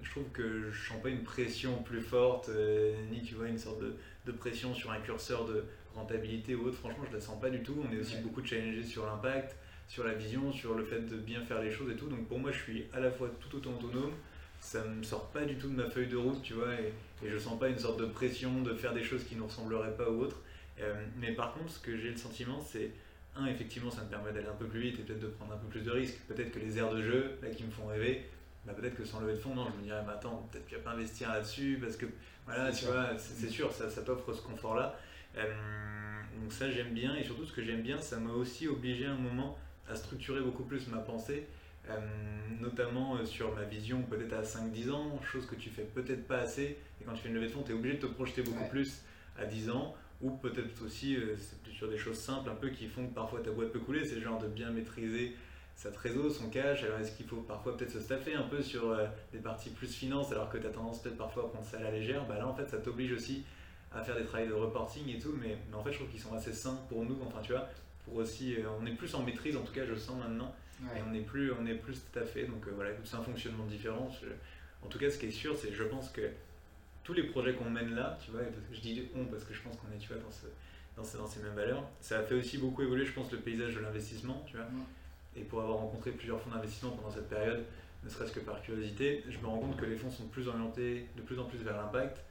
je 0.01 0.09
trouve 0.11 0.29
que 0.31 0.71
je 0.71 0.89
sens 0.89 1.01
pas 1.01 1.09
une 1.09 1.23
pression 1.23 1.83
plus 1.83 2.01
forte, 2.01 2.49
euh, 2.49 2.95
ni 3.11 3.21
tu 3.21 3.35
vois 3.35 3.47
une 3.47 3.57
sorte 3.57 3.81
de, 3.81 3.95
de, 4.25 4.31
pression 4.31 4.73
sur 4.73 4.91
un 4.91 4.99
curseur 4.99 5.45
de 5.45 5.65
rentabilité 5.93 6.55
ou 6.55 6.67
autre. 6.67 6.77
Franchement, 6.77 7.03
je 7.09 7.15
la 7.15 7.21
sens 7.21 7.39
pas 7.39 7.49
du 7.49 7.61
tout. 7.61 7.75
On 7.87 7.93
est 7.93 7.99
aussi 7.99 8.17
beaucoup 8.17 8.43
challengé 8.45 8.83
sur 8.83 9.05
l'impact, 9.05 9.55
sur 9.87 10.05
la 10.05 10.13
vision, 10.13 10.51
sur 10.51 10.75
le 10.75 10.83
fait 10.85 11.01
de 11.01 11.17
bien 11.17 11.43
faire 11.43 11.61
les 11.61 11.71
choses 11.71 11.91
et 11.91 11.95
tout. 11.95 12.07
Donc 12.07 12.27
pour 12.27 12.39
moi, 12.39 12.51
je 12.51 12.59
suis 12.59 12.85
à 12.93 12.99
la 12.99 13.11
fois 13.11 13.29
tout 13.39 13.57
autant 13.57 13.71
autonome 13.71 14.13
ça 14.61 14.83
me 14.83 15.03
sort 15.03 15.29
pas 15.31 15.43
du 15.43 15.55
tout 15.55 15.67
de 15.67 15.75
ma 15.75 15.89
feuille 15.89 16.07
de 16.07 16.15
route, 16.15 16.41
tu 16.43 16.53
vois, 16.53 16.73
et, 16.75 16.93
et 17.25 17.29
je 17.29 17.37
sens 17.37 17.59
pas 17.59 17.67
une 17.67 17.79
sorte 17.79 17.99
de 17.99 18.05
pression 18.05 18.61
de 18.61 18.75
faire 18.75 18.93
des 18.93 19.03
choses 19.03 19.23
qui 19.23 19.35
ne 19.35 19.41
ressembleraient 19.41 19.97
pas 19.97 20.09
ou 20.09 20.21
autres. 20.21 20.39
Euh, 20.79 20.93
mais 21.17 21.33
par 21.33 21.53
contre, 21.53 21.71
ce 21.71 21.79
que 21.79 21.97
j'ai 21.97 22.11
le 22.11 22.17
sentiment, 22.17 22.61
c'est, 22.61 22.91
un, 23.35 23.47
effectivement, 23.47 23.89
ça 23.89 24.03
me 24.03 24.09
permet 24.09 24.31
d'aller 24.31 24.47
un 24.47 24.55
peu 24.55 24.67
plus 24.67 24.79
vite 24.79 24.99
et 24.99 25.03
peut-être 25.03 25.19
de 25.19 25.27
prendre 25.27 25.53
un 25.53 25.57
peu 25.57 25.67
plus 25.67 25.81
de 25.81 25.91
risques. 25.91 26.19
Peut-être 26.27 26.51
que 26.51 26.59
les 26.59 26.77
aires 26.77 26.93
de 26.93 27.01
jeu, 27.01 27.37
là, 27.41 27.49
qui 27.49 27.63
me 27.63 27.71
font 27.71 27.87
rêver, 27.87 28.23
bah, 28.65 28.73
peut-être 28.73 28.95
que 28.95 29.05
sans 29.05 29.19
lever 29.19 29.33
de 29.33 29.39
fond, 29.39 29.55
non, 29.55 29.67
je 29.71 29.77
me 29.77 29.83
dirais, 29.83 30.01
bah, 30.05 30.13
attends, 30.13 30.47
peut-être 30.51 30.65
tu 30.67 30.75
vas 30.75 30.81
pas 30.81 30.91
investir 30.91 31.29
là-dessus, 31.29 31.79
parce 31.81 31.97
que, 31.97 32.05
voilà, 32.45 32.71
tu 32.71 32.85
vois, 32.85 33.17
c'est 33.17 33.49
sûr, 33.49 33.71
ça, 33.71 33.89
ça 33.89 34.01
t'offre 34.01 34.33
ce 34.33 34.41
confort-là. 34.41 34.97
Euh, 35.37 35.47
donc 36.41 36.51
ça, 36.51 36.69
j'aime 36.69 36.93
bien, 36.93 37.15
et 37.15 37.23
surtout, 37.23 37.45
ce 37.45 37.53
que 37.53 37.63
j'aime 37.63 37.81
bien, 37.81 37.99
ça 37.99 38.17
m'a 38.17 38.33
aussi 38.33 38.67
obligé 38.67 39.05
à 39.05 39.11
un 39.11 39.17
moment 39.17 39.57
à 39.89 39.95
structurer 39.95 40.41
beaucoup 40.41 40.63
plus 40.63 40.87
ma 40.87 40.99
pensée 40.99 41.47
euh, 41.89 41.97
notamment 42.59 43.15
euh, 43.15 43.25
sur 43.25 43.55
ma 43.55 43.63
vision 43.63 44.03
peut-être 44.03 44.33
à 44.33 44.43
5-10 44.43 44.91
ans, 44.91 45.19
chose 45.23 45.47
que 45.47 45.55
tu 45.55 45.69
fais 45.69 45.81
peut-être 45.81 46.27
pas 46.27 46.37
assez, 46.37 46.77
et 46.99 47.03
quand 47.03 47.13
tu 47.13 47.23
fais 47.23 47.29
une 47.29 47.35
levée 47.35 47.47
de 47.47 47.51
fonds, 47.51 47.63
tu 47.63 47.71
es 47.71 47.75
obligé 47.75 47.95
de 47.95 48.01
te 48.01 48.05
projeter 48.05 48.43
beaucoup 48.43 48.67
plus 48.69 49.01
à 49.37 49.45
10 49.45 49.71
ans, 49.71 49.95
ou 50.21 50.29
peut-être 50.29 50.69
aussi 50.85 51.15
euh, 51.15 51.35
sur 51.71 51.89
des 51.89 51.97
choses 51.97 52.19
simples 52.19 52.51
un 52.51 52.55
peu 52.55 52.69
qui 52.69 52.87
font 52.87 53.07
que 53.07 53.13
parfois 53.13 53.41
ta 53.41 53.49
boîte 53.49 53.71
peut 53.71 53.79
couler, 53.79 54.05
c'est 54.05 54.15
le 54.15 54.21
genre 54.21 54.39
de 54.39 54.47
bien 54.47 54.69
maîtriser 54.69 55.35
sa 55.81 55.89
trésor, 55.89 56.29
son 56.29 56.49
cash, 56.49 56.83
alors 56.83 56.99
est-ce 56.99 57.11
qu'il 57.15 57.25
faut 57.25 57.37
parfois 57.37 57.75
peut-être 57.75 57.91
se 57.91 57.99
staffer 57.99 58.35
un 58.35 58.43
peu 58.43 58.61
sur 58.61 58.95
des 59.33 59.39
parties 59.39 59.71
plus 59.71 59.91
finance 59.91 60.31
alors 60.31 60.47
que 60.49 60.59
tu 60.59 60.67
as 60.67 60.69
tendance 60.69 61.01
peut-être 61.01 61.17
parfois 61.17 61.45
à 61.45 61.47
prendre 61.47 61.65
ça 61.65 61.77
à 61.77 61.81
la 61.81 61.91
légère, 61.91 62.23
bah 62.27 62.37
là 62.37 62.47
en 62.47 62.53
fait 62.53 62.69
ça 62.69 62.77
t'oblige 62.77 63.11
aussi 63.13 63.43
à 63.91 64.03
faire 64.03 64.15
des 64.15 64.23
travaux 64.23 64.45
de 64.45 64.53
reporting 64.53 65.09
et 65.09 65.17
tout, 65.17 65.33
mais, 65.41 65.57
mais 65.69 65.75
en 65.75 65.83
fait 65.83 65.91
je 65.91 65.97
trouve 65.97 66.09
qu'ils 66.09 66.19
sont 66.19 66.35
assez 66.35 66.53
sains 66.53 66.79
pour 66.87 67.03
nous, 67.03 67.17
enfin 67.25 67.39
tu 67.41 67.53
vois, 67.53 67.67
pour 68.05 68.17
aussi, 68.17 68.57
on 68.79 68.85
est 68.85 68.91
plus 68.91 69.15
en 69.15 69.23
maîtrise 69.23 69.57
en 69.57 69.63
tout 69.63 69.73
cas 69.73 69.83
je 69.83 69.93
le 69.93 69.97
sens 69.97 70.17
maintenant, 70.19 70.53
et 70.95 71.01
on 71.07 71.11
n'est 71.11 71.21
plus, 71.21 71.51
on 71.51 71.65
est 71.65 71.75
plus 71.75 72.01
tout 72.11 72.19
à 72.19 72.23
fait. 72.23 72.45
Donc 72.45 72.67
euh, 72.67 72.71
voilà, 72.75 72.91
c'est 73.03 73.15
un 73.15 73.21
fonctionnement 73.21 73.65
différent. 73.65 74.09
en 74.83 74.87
tout 74.87 74.99
cas, 74.99 75.09
ce 75.09 75.17
qui 75.17 75.27
est 75.27 75.31
sûr, 75.31 75.55
c'est 75.57 75.71
je 75.71 75.83
pense 75.83 76.09
que 76.09 76.29
tous 77.03 77.13
les 77.13 77.23
projets 77.23 77.53
qu'on 77.53 77.69
mène 77.69 77.95
là, 77.95 78.17
tu 78.23 78.31
vois, 78.31 78.41
je 78.71 78.79
dis 78.79 79.03
on 79.15 79.25
parce 79.25 79.43
que 79.43 79.53
je 79.53 79.61
pense 79.61 79.75
qu'on 79.77 79.91
est, 79.95 79.99
tu 79.99 80.07
vois, 80.07 80.17
dans, 80.17 80.31
ce, 80.31 81.17
dans, 81.17 81.27
ces, 81.27 81.41
mêmes 81.41 81.55
valeurs, 81.55 81.83
ça 81.99 82.19
a 82.19 82.23
fait 82.23 82.35
aussi 82.35 82.57
beaucoup 82.57 82.81
évoluer, 82.81 83.05
je 83.05 83.13
pense, 83.13 83.31
le 83.31 83.39
paysage 83.39 83.75
de 83.75 83.79
l'investissement, 83.79 84.43
tu 84.47 84.57
vois. 84.57 84.65
Et 85.35 85.41
pour 85.41 85.61
avoir 85.61 85.77
rencontré 85.77 86.11
plusieurs 86.11 86.41
fonds 86.41 86.51
d'investissement 86.51 86.91
pendant 86.91 87.11
cette 87.11 87.29
période, 87.29 87.63
ne 88.03 88.09
serait-ce 88.09 88.31
que 88.31 88.39
par 88.39 88.61
curiosité, 88.61 89.23
je 89.29 89.37
me 89.39 89.45
rends 89.45 89.59
compte 89.59 89.77
que 89.77 89.85
les 89.85 89.95
fonds 89.95 90.09
sont 90.09 90.25
plus 90.27 90.47
orientés 90.47 91.07
de 91.15 91.21
plus 91.21 91.39
en 91.39 91.45
plus 91.45 91.59
vers 91.59 91.77
l'impact. 91.77 92.23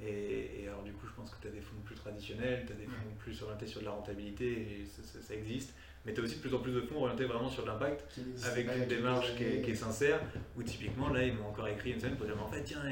Et, 0.00 0.66
alors 0.68 0.82
du 0.82 0.92
coup, 0.92 1.06
je 1.06 1.12
pense 1.12 1.30
que 1.30 1.40
tu 1.42 1.48
as 1.48 1.50
des 1.50 1.60
fonds 1.60 1.76
plus 1.84 1.96
traditionnels, 1.96 2.64
tu 2.66 2.72
as 2.72 2.76
des 2.76 2.84
fonds 2.84 3.14
plus 3.18 3.42
orientés 3.42 3.66
sur 3.66 3.80
de 3.80 3.86
la 3.86 3.90
rentabilité, 3.90 4.46
et 4.52 4.86
ça 4.86 5.34
existe 5.34 5.74
mais 6.08 6.14
tu 6.14 6.20
as 6.20 6.24
aussi 6.24 6.36
de 6.36 6.40
plus 6.40 6.54
en 6.54 6.58
plus 6.60 6.72
de 6.72 6.80
fonds 6.80 7.02
orientés 7.02 7.24
vraiment 7.24 7.50
sur 7.50 7.66
l'impact, 7.66 8.04
avec 8.44 8.66
une 8.74 8.86
démarche 8.86 9.34
qui 9.36 9.44
est, 9.44 9.74
sincère, 9.74 10.20
où 10.56 10.62
typiquement, 10.62 11.10
là, 11.10 11.22
ils 11.22 11.34
m'ont 11.34 11.48
encore 11.48 11.68
écrit 11.68 11.92
une 11.92 12.00
semaine 12.00 12.16
pour 12.16 12.26
dire, 12.26 12.42
en 12.42 12.48
fait, 12.48 12.62
tiens, 12.62 12.82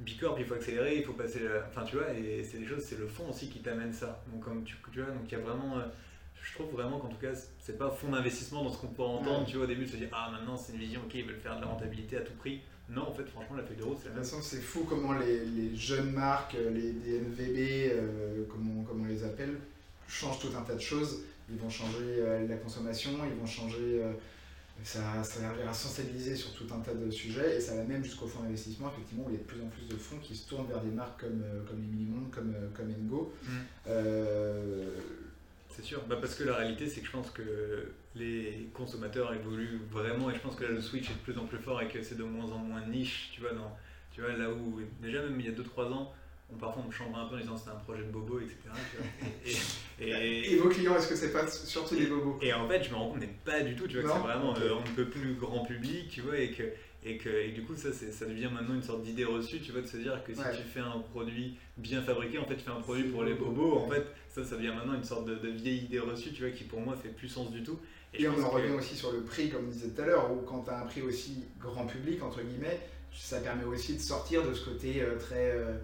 Bicorp, 0.00 0.36
il 0.38 0.44
faut 0.44 0.54
accélérer, 0.54 0.96
il 0.96 1.04
faut 1.04 1.12
passer. 1.12 1.40
Enfin, 1.68 1.84
tu 1.84 1.96
vois, 1.96 2.12
et 2.12 2.44
c'est 2.44 2.58
des 2.58 2.66
choses, 2.66 2.82
c'est 2.82 2.98
le 2.98 3.06
fond 3.06 3.28
aussi 3.30 3.48
qui 3.48 3.60
t'amène 3.60 3.92
ça. 3.92 4.22
Donc, 4.32 4.42
comme 4.42 4.64
tu, 4.64 4.76
tu 4.92 5.00
vois, 5.00 5.12
donc 5.12 5.22
il 5.26 5.32
y 5.32 5.34
a 5.36 5.44
vraiment. 5.44 5.80
Euh, 6.46 6.52
je 6.52 6.54
trouve 6.54 6.72
vraiment 6.72 6.98
qu'en 6.98 7.08
tout 7.08 7.16
cas, 7.16 7.32
c'est 7.58 7.78
pas 7.78 7.90
fond 7.90 8.10
d'investissement 8.10 8.64
dans 8.64 8.72
ce 8.72 8.78
qu'on 8.78 8.88
peut 8.88 9.02
entendre, 9.02 9.46
tu 9.46 9.56
vois, 9.56 9.64
au 9.64 9.68
début, 9.68 9.86
se 9.86 9.96
dire, 9.96 10.08
ah, 10.12 10.30
maintenant, 10.32 10.56
c'est 10.56 10.72
une 10.72 10.78
vision, 10.78 11.00
ok, 11.04 11.14
ils 11.14 11.24
veulent 11.24 11.40
faire 11.40 11.56
de 11.56 11.62
la 11.62 11.68
rentabilité 11.68 12.16
à 12.16 12.20
tout 12.20 12.34
prix. 12.34 12.60
Non, 12.88 13.08
en 13.08 13.12
fait, 13.12 13.24
franchement, 13.24 13.56
la 13.56 13.64
feuille 13.64 13.78
de 13.78 13.82
route, 13.82 13.98
c'est 14.00 14.08
la 14.08 14.14
De 14.14 14.20
toute 14.20 14.28
façon, 14.28 14.42
c'est 14.42 14.60
fou 14.60 14.86
comment 14.88 15.12
les, 15.14 15.44
les, 15.44 15.74
jeunes 15.74 16.12
marques, 16.12 16.54
les 16.54 16.92
DNVB, 16.92 17.90
euh, 17.92 18.44
comme, 18.48 18.78
on, 18.78 18.82
comme 18.84 19.02
on 19.02 19.06
les 19.06 19.24
appelle, 19.24 19.58
changent 20.06 20.38
tout 20.38 20.56
un 20.56 20.62
tas 20.62 20.74
de 20.74 20.80
choses 20.80 21.24
ils 21.50 21.58
vont 21.58 21.70
changer 21.70 22.16
euh, 22.18 22.46
la 22.48 22.56
consommation, 22.56 23.10
ils 23.24 23.38
vont 23.38 23.46
changer. 23.46 24.02
Euh, 24.02 24.12
ça, 24.84 25.24
ça 25.24 25.40
va 25.64 25.72
sensibiliser 25.72 26.36
sur 26.36 26.52
tout 26.52 26.66
un 26.70 26.80
tas 26.80 26.92
de 26.92 27.10
sujets 27.10 27.56
et 27.56 27.60
ça 27.60 27.74
va 27.76 27.84
même 27.84 28.04
jusqu'au 28.04 28.26
fonds 28.26 28.42
d'investissement, 28.42 28.90
effectivement, 28.92 29.24
où 29.26 29.30
il 29.30 29.32
y 29.32 29.36
a 29.36 29.40
de 29.40 29.44
plus 29.44 29.62
en 29.62 29.68
plus 29.68 29.86
de 29.88 29.96
fonds 29.96 30.18
qui 30.18 30.36
se 30.36 30.46
tournent 30.46 30.66
vers 30.66 30.82
des 30.82 30.90
marques 30.90 31.20
comme, 31.20 31.42
euh, 31.42 31.62
comme 31.66 31.80
les 31.80 31.86
Minimondes, 31.86 32.30
comme, 32.30 32.54
comme 32.74 32.90
Engo. 32.90 33.32
Mm. 33.42 33.48
C'est 35.76 35.84
sûr, 35.84 36.02
bah 36.08 36.16
parce 36.18 36.34
que 36.34 36.44
la 36.44 36.54
réalité, 36.54 36.88
c'est 36.88 37.00
que 37.00 37.06
je 37.06 37.12
pense 37.12 37.30
que 37.30 37.92
les 38.14 38.70
consommateurs 38.72 39.34
évoluent 39.34 39.82
vraiment 39.90 40.30
et 40.30 40.34
je 40.34 40.40
pense 40.40 40.56
que 40.56 40.64
là, 40.64 40.70
le 40.70 40.80
switch 40.80 41.10
est 41.10 41.12
de 41.12 41.18
plus 41.18 41.38
en 41.38 41.44
plus 41.44 41.58
fort 41.58 41.82
et 41.82 41.88
que 41.88 42.02
c'est 42.02 42.16
de 42.16 42.24
moins 42.24 42.50
en 42.50 42.56
moins 42.56 42.80
niche, 42.86 43.28
tu 43.34 43.42
vois, 43.42 43.52
dans, 43.52 43.76
tu 44.10 44.22
vois 44.22 44.32
là 44.32 44.50
où 44.50 44.80
déjà 45.02 45.20
même 45.22 45.38
il 45.38 45.44
y 45.44 45.48
a 45.50 45.52
2-3 45.52 45.92
ans, 45.92 46.14
on, 46.50 46.56
parfois 46.56 46.82
on 46.82 46.86
me 46.86 46.92
chambre 46.92 47.18
un 47.18 47.26
peu 47.26 47.34
en 47.34 47.40
disant 47.40 47.58
c'était 47.58 47.72
un 47.72 47.80
projet 47.80 48.04
de 48.04 48.10
bobo, 48.10 48.40
etc. 48.40 48.56
Et, 50.00 50.56
vos 50.56 50.70
clients, 50.70 50.96
est-ce 50.96 51.08
que 51.08 51.16
c'est 51.16 51.32
pas 51.32 51.46
surtout 51.46 51.94
des 51.94 52.06
bobos? 52.06 52.38
Et 52.40 52.54
en 52.54 52.66
fait, 52.66 52.82
je 52.82 52.88
me 52.88 52.94
rends 52.94 53.10
compte, 53.10 53.20
mais 53.20 53.34
pas 53.44 53.60
du 53.60 53.76
tout, 53.76 53.86
tu 53.86 54.00
vois, 54.00 54.10
que 54.10 54.16
c'est 54.16 54.26
vraiment, 54.26 54.56
euh, 54.56 54.76
on 54.78 54.80
ne 54.80 54.94
peut 54.94 55.10
plus 55.10 55.34
grand 55.34 55.62
public, 55.66 56.08
tu 56.08 56.22
vois, 56.22 56.38
et 56.38 56.52
que, 56.52 56.62
et 57.06 57.18
que 57.18 57.28
et 57.28 57.52
du 57.52 57.62
coup, 57.62 57.76
ça, 57.76 57.92
ça 57.92 58.26
devient 58.26 58.50
maintenant 58.52 58.74
une 58.74 58.82
sorte 58.82 59.02
d'idée 59.02 59.24
reçue, 59.24 59.60
tu 59.60 59.70
vois, 59.70 59.80
de 59.80 59.86
se 59.86 59.96
dire 59.96 60.22
que 60.24 60.34
si 60.34 60.40
tu 60.40 60.62
fais 60.62 60.80
un 60.80 60.98
produit 60.98 61.56
bien 61.76 62.02
fabriqué, 62.02 62.38
en 62.38 62.44
fait, 62.44 62.56
tu 62.56 62.64
fais 62.64 62.70
un 62.70 62.80
produit 62.80 63.04
pour 63.04 63.22
les 63.22 63.34
bobos, 63.34 63.76
en 63.76 63.88
fait, 63.88 64.04
ça, 64.28 64.44
ça 64.44 64.56
devient 64.56 64.72
maintenant 64.76 64.94
une 64.94 65.04
sorte 65.04 65.26
de, 65.26 65.48
vieille 65.48 65.84
idée 65.84 66.00
reçue, 66.00 66.32
tu 66.32 66.42
vois, 66.42 66.50
qui 66.50 66.64
pour 66.64 66.80
moi 66.80 66.96
fait 66.96 67.10
plus 67.10 67.28
sens 67.28 67.52
du 67.52 67.62
tout. 67.62 67.78
Et, 68.12 68.26
on 68.26 68.42
en 68.42 68.50
revient 68.50 68.72
aussi 68.72 68.96
sur 68.96 69.12
le 69.12 69.22
prix, 69.22 69.50
comme 69.50 69.66
on 69.66 69.70
disait 69.70 69.90
tout 69.90 70.02
à 70.02 70.06
l'heure, 70.06 70.32
où 70.32 70.40
quand 70.42 70.64
tu 70.64 70.70
as 70.70 70.80
un 70.80 70.86
prix 70.86 71.02
aussi 71.02 71.44
grand 71.60 71.86
public, 71.86 72.22
entre 72.22 72.42
guillemets, 72.42 72.80
ça 73.12 73.40
permet 73.40 73.64
aussi 73.64 73.94
de 73.94 74.00
sortir 74.00 74.46
de 74.46 74.52
ce 74.52 74.64
côté 74.68 75.00
euh, 75.00 75.16
très. 75.16 75.52
Euh, 75.52 75.74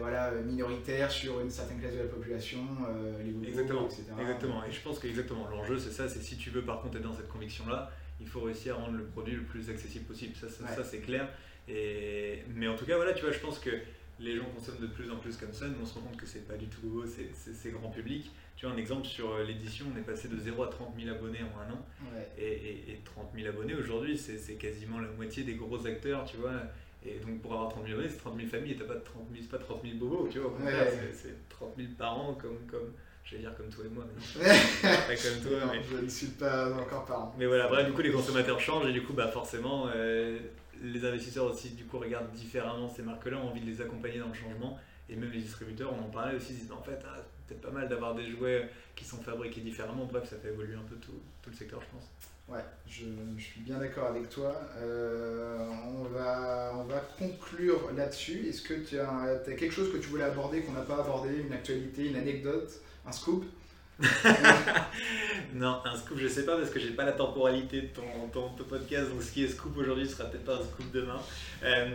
voilà, 0.00 0.32
minoritaire 0.44 1.12
sur 1.12 1.38
une 1.38 1.48
certaine 1.48 1.78
classe 1.78 1.94
de 1.94 2.00
la 2.00 2.06
population, 2.06 2.58
euh, 2.88 3.22
les 3.22 3.48
exactement, 3.48 3.86
etc. 3.86 4.02
Exactement, 4.20 4.64
et 4.64 4.72
je 4.72 4.80
pense 4.80 4.98
que 4.98 5.06
exactement 5.06 5.46
l'enjeu 5.48 5.78
c'est 5.78 5.92
ça, 5.92 6.08
c'est 6.08 6.22
si 6.22 6.36
tu 6.36 6.50
veux 6.50 6.62
par 6.62 6.82
contre 6.82 6.96
être 6.96 7.04
dans 7.04 7.14
cette 7.14 7.28
conviction-là, 7.28 7.92
il 8.20 8.28
faut 8.28 8.40
réussir 8.40 8.76
à 8.76 8.82
rendre 8.82 8.96
le 8.96 9.04
produit 9.04 9.34
le 9.34 9.42
plus 9.42 9.70
accessible 9.70 10.04
possible, 10.04 10.34
ça, 10.36 10.48
ça, 10.48 10.84
c'est 10.84 11.00
clair. 11.00 11.28
Et, 11.68 12.44
mais 12.54 12.68
en 12.68 12.76
tout 12.76 12.86
cas, 12.86 12.96
voilà, 12.96 13.12
tu 13.12 13.22
vois, 13.22 13.32
je 13.32 13.40
pense 13.40 13.58
que 13.58 13.70
les 14.18 14.36
gens 14.36 14.44
consomment 14.54 14.80
de 14.80 14.86
plus 14.86 15.10
en 15.10 15.16
plus 15.16 15.36
comme 15.36 15.52
ça. 15.52 15.66
Nous, 15.66 15.76
on 15.80 15.84
se 15.84 15.94
rend 15.94 16.00
compte 16.00 16.16
que 16.16 16.26
c'est 16.26 16.46
pas 16.46 16.56
du 16.56 16.66
tout 16.66 17.04
c'est 17.06 17.70
grand 17.70 17.90
public. 17.90 18.30
Tu 18.56 18.64
vois, 18.64 18.74
un 18.74 18.78
exemple 18.78 19.06
sur 19.06 19.34
euh, 19.34 19.44
l'édition, 19.44 19.86
on 19.94 19.98
est 19.98 20.02
passé 20.02 20.28
de 20.28 20.38
0 20.38 20.62
à 20.62 20.68
30 20.68 20.94
000 20.98 21.14
abonnés 21.14 21.40
en 21.42 21.60
un 21.60 21.74
an. 21.74 21.86
Et, 22.38 23.00
30 23.04 23.26
000 23.34 23.48
abonnés 23.48 23.74
aujourd'hui, 23.74 24.16
c'est 24.16 24.54
quasiment 24.54 25.00
la 25.00 25.08
moitié 25.08 25.44
des 25.44 25.54
gros 25.54 25.86
acteurs, 25.86 26.24
tu 26.24 26.38
vois. 26.38 26.54
Et 27.04 27.18
donc 27.18 27.40
pour 27.40 27.52
avoir 27.52 27.68
30 27.68 27.86
000 27.86 27.94
abonnés, 27.98 28.10
c'est 28.10 28.18
30 28.18 28.36
000 28.36 28.48
familles 28.48 28.72
et 28.72 28.76
t'as 28.76 28.84
pas 28.84 28.96
30 28.96 29.26
000, 29.32 29.46
pas 29.50 29.58
30 29.58 29.82
000 29.82 29.96
bobos, 29.96 30.28
tu 30.30 30.38
vois. 30.38 30.56
c'est 31.12 31.48
30 31.50 31.74
000 31.76 31.88
parents 31.98 32.34
comme, 32.34 32.58
comme, 32.66 32.92
j'allais 33.26 33.42
dire 33.42 33.54
comme 33.56 33.68
toi 33.68 33.84
et 33.84 33.88
moi, 33.88 34.04
mais 34.06 34.44
pas 34.82 35.16
comme 35.16 35.50
toi. 35.50 35.72
mais... 35.72 35.82
Je 35.82 36.04
ne 36.04 36.08
suis 36.08 36.28
pas 36.28 36.72
encore 36.72 37.04
parent. 37.04 37.34
Mais 37.38 37.46
voilà, 37.46 37.68
bref, 37.68 37.86
du 37.86 37.92
coup 37.92 38.02
les 38.02 38.12
consommateurs 38.12 38.60
changent 38.60 38.88
et 38.88 38.92
du 38.92 39.02
coup, 39.02 39.12
bah 39.12 39.28
forcément, 39.28 39.88
euh, 39.94 40.38
les 40.82 41.04
investisseurs 41.04 41.44
aussi, 41.44 41.70
du 41.70 41.84
coup, 41.84 41.98
regardent 41.98 42.32
différemment 42.32 42.88
ces 42.88 43.02
marques-là, 43.02 43.38
ont 43.38 43.48
envie 43.48 43.60
de 43.60 43.66
les 43.66 43.80
accompagner 43.80 44.18
dans 44.18 44.28
le 44.28 44.34
changement. 44.34 44.78
Et 45.08 45.16
même 45.16 45.30
les 45.30 45.40
distributeurs, 45.40 45.92
on 45.92 46.04
en 46.04 46.10
parlait 46.10 46.36
aussi, 46.36 46.52
ils 46.52 46.60
disent 46.60 46.72
en 46.72 46.82
fait, 46.82 46.98
ah, 47.04 47.22
peut-être 47.46 47.60
pas 47.60 47.70
mal 47.70 47.88
d'avoir 47.88 48.14
des 48.14 48.26
jouets 48.26 48.68
qui 48.94 49.04
sont 49.04 49.18
fabriqués 49.18 49.60
différemment. 49.60 50.04
Bref, 50.04 50.28
ça 50.28 50.36
fait 50.36 50.48
évoluer 50.48 50.74
un 50.74 50.88
peu 50.88 50.96
tout, 50.96 51.20
tout 51.42 51.50
le 51.50 51.56
secteur, 51.56 51.80
je 51.80 51.96
pense. 51.96 52.10
Ouais, 52.48 52.64
je, 52.88 53.04
je 53.36 53.42
suis 53.42 53.60
bien 53.60 53.78
d'accord 53.78 54.06
avec 54.06 54.28
toi. 54.28 54.54
Euh, 54.78 55.68
on, 55.98 56.04
va, 56.04 56.72
on 56.76 56.84
va 56.84 57.00
conclure 57.18 57.90
là-dessus. 57.96 58.46
Est-ce 58.48 58.62
que 58.62 58.74
tu 58.74 58.98
as, 58.98 59.10
as, 59.10 59.52
quelque 59.54 59.72
chose 59.72 59.92
que 59.92 59.98
tu 59.98 60.08
voulais 60.08 60.24
aborder 60.24 60.60
qu'on 60.60 60.72
n'a 60.72 60.82
pas 60.82 61.00
abordé, 61.00 61.36
une 61.44 61.52
actualité, 61.52 62.06
une 62.06 62.16
anecdote, 62.16 62.70
un 63.06 63.12
scoop 63.12 63.44
non, 65.54 65.80
un 65.84 65.96
scoop, 65.96 66.18
je 66.18 66.28
sais 66.28 66.44
pas 66.44 66.56
parce 66.58 66.68
que 66.68 66.78
j'ai 66.78 66.90
pas 66.90 67.04
la 67.04 67.12
temporalité 67.12 67.80
de 67.80 67.86
ton, 67.86 68.02
ton, 68.30 68.64
podcast, 68.64 69.08
donc 69.08 69.22
ce 69.22 69.30
qui 69.30 69.44
est 69.44 69.48
scoop 69.48 69.74
aujourd'hui 69.78 70.06
sera 70.06 70.24
peut-être 70.24 70.44
pas 70.44 70.56
un 70.56 70.62
scoop 70.62 70.92
demain. 70.92 71.18
Euh, 71.64 71.88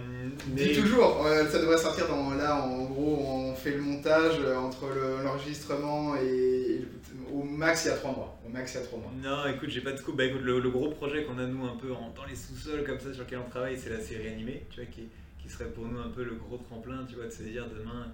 mais... 0.48 0.74
toujours, 0.74 1.24
euh, 1.28 1.48
ça 1.48 1.60
devrait 1.60 1.78
sortir 1.78 2.08
dans. 2.08 2.32
Là, 2.34 2.56
en 2.56 2.86
gros, 2.86 3.24
on 3.24 3.56
fait 3.56 3.72
le 3.72 3.82
montage 3.82 4.40
euh, 4.44 4.56
entre 4.56 4.88
l'enregistrement 5.24 6.16
et, 6.16 6.88
Au 7.32 7.44
max, 7.44 7.86
il 7.86 7.90
y 7.90 7.92
a 7.92 7.98
3 7.98 8.12
mois. 8.12 8.40
Au 8.48 8.50
max, 8.50 8.74
il 8.74 8.78
y 8.78 8.84
a 8.84 8.86
3 8.86 8.98
mois. 8.98 9.12
Non, 9.22 9.54
écoute, 9.54 9.70
j'ai 9.70 9.82
pas 9.82 9.92
de 9.92 9.98
scoop. 9.98 10.16
Bah 10.16 10.26
écoute, 10.26 10.42
le, 10.42 10.60
gros 10.72 10.90
projet 10.90 11.24
qu'on 11.24 11.38
a 11.38 11.46
nous 11.46 11.66
un 11.66 11.76
peu 11.76 11.90
dans 11.90 12.26
les 12.28 12.36
sous-sols 12.36 12.84
comme 12.84 13.00
ça 13.00 13.14
sur 13.14 13.26
lequel 13.26 13.40
on 13.46 13.50
travaille, 13.50 13.78
c'est 13.78 13.92
la 13.92 14.02
série 14.02 14.28
animée, 14.28 14.66
tu 14.72 14.78
vois, 14.78 14.90
qui, 14.90 15.04
qui 15.38 15.50
serait 15.50 15.70
pour 15.70 15.86
nous 15.86 16.00
un 16.00 16.10
peu 16.10 16.24
le 16.24 16.34
gros 16.34 16.58
tremplin, 16.58 17.06
tu 17.08 17.16
vois, 17.16 17.26
de 17.26 17.32
se 17.32 17.44
dire 17.44 17.68
demain 17.68 18.08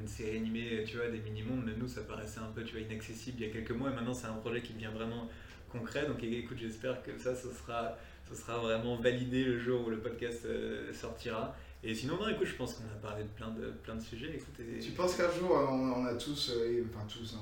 une 0.00 0.08
série 0.08 0.36
animée, 0.36 0.84
tu 0.86 0.96
vois, 0.96 1.08
des 1.08 1.18
mini-mondes, 1.18 1.70
nous, 1.78 1.88
ça 1.88 2.02
paraissait 2.02 2.40
un 2.40 2.50
peu, 2.54 2.62
tu 2.64 2.72
vois, 2.76 2.82
inaccessible 2.82 3.38
il 3.40 3.46
y 3.46 3.50
a 3.50 3.52
quelques 3.52 3.72
mois, 3.72 3.90
et 3.90 3.94
maintenant, 3.94 4.14
c'est 4.14 4.26
un 4.26 4.34
projet 4.34 4.62
qui 4.62 4.72
devient 4.72 4.90
vraiment 4.94 5.28
concret. 5.70 6.06
Donc, 6.06 6.22
écoute, 6.22 6.58
j'espère 6.60 7.02
que 7.02 7.16
ça, 7.18 7.34
ce 7.34 7.48
sera, 7.50 7.96
ce 8.28 8.34
sera 8.34 8.58
vraiment 8.58 8.96
validé 8.96 9.44
le 9.44 9.58
jour 9.58 9.86
où 9.86 9.90
le 9.90 9.98
podcast 9.98 10.44
euh, 10.46 10.92
sortira. 10.92 11.56
Et 11.84 11.94
sinon, 11.94 12.16
non, 12.16 12.28
écoute, 12.28 12.46
je 12.46 12.54
pense 12.54 12.74
qu'on 12.74 12.84
a 12.84 13.00
parlé 13.00 13.24
de 13.24 13.28
plein 13.28 13.50
de, 13.50 13.72
plein 13.82 13.96
de 13.96 14.02
sujets. 14.02 14.38
Tu 14.80 14.90
penses 14.92 15.16
qu'un 15.16 15.30
jour, 15.32 15.50
on, 15.50 16.04
a 16.04 16.14
tous, 16.14 16.52
euh, 16.54 16.84
enfin 16.88 17.04
tous, 17.08 17.36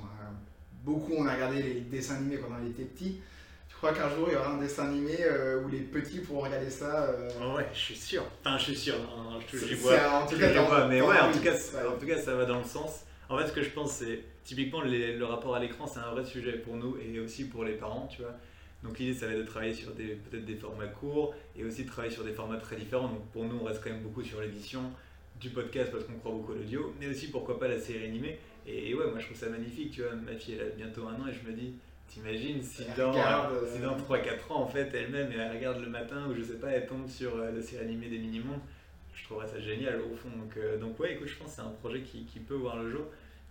beaucoup, 0.83 1.13
on 1.15 1.27
a 1.27 1.35
regardé 1.35 1.63
les 1.63 1.81
dessins 1.81 2.17
animés 2.17 2.39
quand 2.39 2.49
on 2.51 2.67
était 2.67 2.85
petits 2.85 3.21
crois 3.87 3.95
qu'un 3.95 4.15
jour 4.15 4.29
il 4.29 4.35
y 4.35 4.37
aura 4.37 4.53
un 4.53 4.59
dessin 4.59 4.89
animé 4.89 5.17
euh, 5.21 5.63
où 5.63 5.69
les 5.69 5.79
petits 5.79 6.19
pourront 6.19 6.41
regarder 6.41 6.69
ça 6.69 7.05
euh... 7.05 7.31
oh 7.43 7.57
ouais, 7.57 7.67
je 7.73 7.79
suis 7.79 7.97
sûr. 7.97 8.23
Enfin, 8.45 8.59
je 8.59 8.65
suis 8.65 8.77
sûr. 8.77 8.95
je 9.51 9.57
te 9.57 9.75
vois. 9.77 10.23
En 10.23 10.27
tout 10.27 10.39
cas, 10.39 10.87
mais 10.87 11.01
ouais, 11.01 11.19
en 11.19 11.33
tout 11.33 11.41
cas, 11.41 11.55
en 11.89 11.99
tout 11.99 12.07
cas, 12.07 12.19
ça 12.19 12.35
va 12.35 12.45
dans 12.45 12.59
le 12.59 12.65
sens. 12.65 13.05
En 13.29 13.39
fait, 13.39 13.47
ce 13.47 13.53
que 13.53 13.63
je 13.63 13.71
pense, 13.71 13.93
c'est 13.93 14.21
typiquement 14.45 14.83
le 14.83 15.25
rapport 15.25 15.55
à 15.55 15.61
l'écran, 15.61 15.87
c'est 15.87 16.01
un 16.01 16.11
vrai 16.11 16.25
sujet 16.25 16.53
pour 16.53 16.77
nous 16.77 16.97
et 16.99 17.21
aussi 17.21 17.45
pour 17.45 17.65
les 17.65 17.75
parents, 17.75 18.09
tu 18.11 18.23
vois. 18.23 18.35
Donc 18.83 18.99
l'idée, 18.99 19.15
ça 19.15 19.27
va 19.27 19.33
être 19.33 19.39
de 19.39 19.45
travailler 19.45 19.75
sur 19.75 19.93
peut-être 19.93 20.45
des 20.45 20.57
formats 20.57 20.87
courts 20.87 21.35
et 21.57 21.65
aussi 21.65 21.85
de 21.85 21.89
travailler 21.89 22.13
sur 22.13 22.25
des 22.25 22.33
formats 22.33 22.57
très 22.57 22.77
différents. 22.77 23.09
Donc 23.09 23.27
pour 23.33 23.45
nous, 23.45 23.59
on 23.61 23.65
reste 23.65 23.83
quand 23.83 23.91
même 23.91 24.03
beaucoup 24.03 24.23
sur 24.23 24.41
l'édition 24.41 24.81
du 25.39 25.51
podcast 25.51 25.91
parce 25.91 26.05
qu'on 26.05 26.15
croit 26.15 26.33
beaucoup 26.33 26.53
à 26.53 26.57
l'audio, 26.57 26.95
mais 26.99 27.09
aussi 27.09 27.31
pourquoi 27.31 27.59
pas 27.59 27.69
la 27.69 27.79
série 27.79 28.05
animée. 28.05 28.39
Et 28.67 28.95
ouais, 28.95 29.07
moi 29.07 29.19
je 29.19 29.27
trouve 29.27 29.37
ça 29.37 29.49
magnifique, 29.49 29.93
tu 29.93 30.03
vois. 30.03 30.13
Ma 30.15 30.35
fille, 30.35 30.57
elle 30.59 30.67
a 30.67 30.71
bientôt 30.71 31.07
un 31.07 31.15
an 31.15 31.27
et 31.29 31.33
je 31.33 31.49
me 31.49 31.55
dis, 31.55 31.75
T'imagines 32.11 32.61
si 32.61 32.83
dans, 32.97 33.13
si 33.13 33.79
dans 33.79 33.97
3-4 33.97 34.53
ans, 34.53 34.63
en 34.63 34.67
fait, 34.67 34.91
elle-même, 34.95 35.31
elle 35.33 35.57
regarde 35.57 35.81
le 35.81 35.89
matin 35.89 36.27
ou 36.29 36.35
je 36.35 36.43
sais 36.43 36.59
pas, 36.59 36.71
elle 36.71 36.87
tombe 36.87 37.09
sur 37.09 37.37
euh, 37.37 37.53
le 37.53 37.63
série 37.63 37.85
animé 37.85 38.09
des 38.09 38.19
Mini-Mondes, 38.19 38.59
je 39.15 39.25
trouverais 39.25 39.47
ça 39.47 39.61
génial 39.61 40.01
au 40.01 40.17
fond. 40.17 40.29
Donc, 40.37 40.57
euh, 40.57 40.77
donc 40.77 40.99
ouais, 40.99 41.13
écoute, 41.13 41.29
je 41.29 41.37
pense 41.37 41.51
que 41.51 41.55
c'est 41.55 41.61
un 41.63 41.73
projet 41.81 42.01
qui, 42.01 42.25
qui, 42.25 42.41
peut 42.41 42.55
voir 42.55 42.83
le 42.83 42.91
jour 42.91 43.05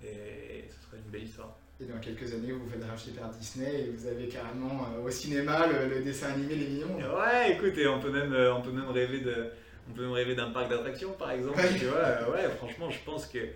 et 0.04 0.66
ce 0.68 0.88
serait 0.88 0.98
une 0.98 1.10
belle 1.10 1.24
histoire. 1.24 1.56
Et 1.80 1.86
dans 1.86 2.00
quelques 2.00 2.34
années, 2.34 2.52
vous 2.52 2.66
vous 2.66 2.70
faites 2.70 2.84
racheter 2.84 3.12
par 3.12 3.30
Disney 3.30 3.84
et 3.84 3.90
vous 3.96 4.06
avez 4.06 4.28
carrément 4.28 4.88
euh, 4.94 5.06
au 5.06 5.10
cinéma 5.10 5.66
le, 5.68 6.04
dessin 6.04 6.34
animé 6.34 6.56
Les 6.56 6.68
Mini-Mondes. 6.68 7.04
Ouais, 7.16 7.54
écoute, 7.54 7.78
et 7.78 7.88
on 7.88 8.02
peut 8.02 8.12
même, 8.12 8.36
on 8.54 8.62
peut 8.62 8.72
même 8.72 8.90
rêver 8.90 9.22
de. 9.22 9.52
On 9.90 9.94
peut 9.94 10.02
même 10.02 10.12
rêver 10.12 10.36
d'un 10.36 10.52
parc 10.52 10.70
d'attractions 10.70 11.14
par 11.14 11.32
exemple. 11.32 11.62
Tu 11.80 11.86
vois, 11.86 12.30
ouais, 12.30 12.50
franchement, 12.58 12.90
je 12.90 13.00
pense 13.06 13.26
que 13.26 13.40
euh, 13.40 13.48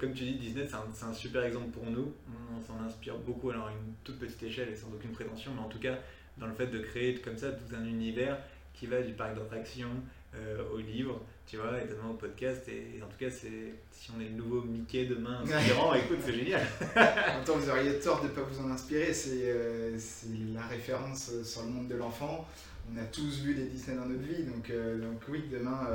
comme 0.00 0.12
tu 0.12 0.24
dis, 0.24 0.34
Disney, 0.34 0.66
c'est 0.66 1.04
un, 1.04 1.12
super 1.12 1.44
exemple 1.44 1.70
pour 1.70 1.86
nous. 1.86 2.12
On, 2.56 2.60
s'en 2.60 2.82
inspire 2.84 3.16
beaucoup, 3.18 3.50
alors 3.50 3.68
à 3.68 3.70
une 3.70 3.94
toute 4.04 4.18
petite 4.18 4.42
échelle 4.42 4.68
et 4.70 4.76
sans 4.76 4.88
aucune 4.88 5.12
prétention, 5.12 5.52
mais 5.54 5.60
en 5.60 5.68
tout 5.68 5.78
cas, 5.78 5.98
dans 6.38 6.46
le 6.46 6.54
fait 6.54 6.66
de 6.66 6.78
créer 6.78 7.14
comme 7.16 7.36
ça 7.36 7.50
tout 7.50 7.74
un 7.74 7.84
univers 7.84 8.38
qui 8.74 8.86
va 8.86 9.02
du 9.02 9.12
parc 9.12 9.34
d'attractions 9.34 9.90
euh, 10.34 10.62
au 10.72 10.78
livre, 10.78 11.20
tu 11.46 11.56
vois, 11.56 11.80
et 11.82 11.86
demain 11.86 12.10
au 12.10 12.14
podcast. 12.14 12.68
Et, 12.68 13.02
en 13.02 13.06
tout 13.06 13.18
cas, 13.18 13.30
c'est 13.30 13.74
si 13.90 14.10
on 14.16 14.20
est 14.20 14.28
le 14.28 14.34
nouveau 14.34 14.62
Mickey 14.62 15.06
demain 15.06 15.42
inspirant, 15.52 15.94
écoute, 15.94 16.18
c'est 16.24 16.34
génial. 16.34 16.66
en 16.96 17.44
temps, 17.44 17.56
vous 17.56 17.70
auriez 17.70 17.98
tort 17.98 18.22
de 18.22 18.28
ne 18.28 18.32
pas 18.32 18.42
vous 18.42 18.60
en 18.64 18.70
inspirer. 18.70 19.12
Euh, 19.28 19.96
c'est 19.98 20.28
la 20.54 20.66
référence 20.66 21.42
sur 21.42 21.62
le 21.62 21.68
monde 21.68 21.88
de 21.88 21.96
l'enfant. 21.96 22.46
On 22.92 22.98
a 22.98 23.04
tous 23.04 23.42
vu 23.42 23.54
les 23.54 23.64
Disney 23.64 23.96
dans 23.96 24.06
notre 24.06 24.22
vie, 24.22 24.44
donc, 24.44 24.70
donc 24.70 25.20
oui, 25.28 25.44
demain 25.50 25.86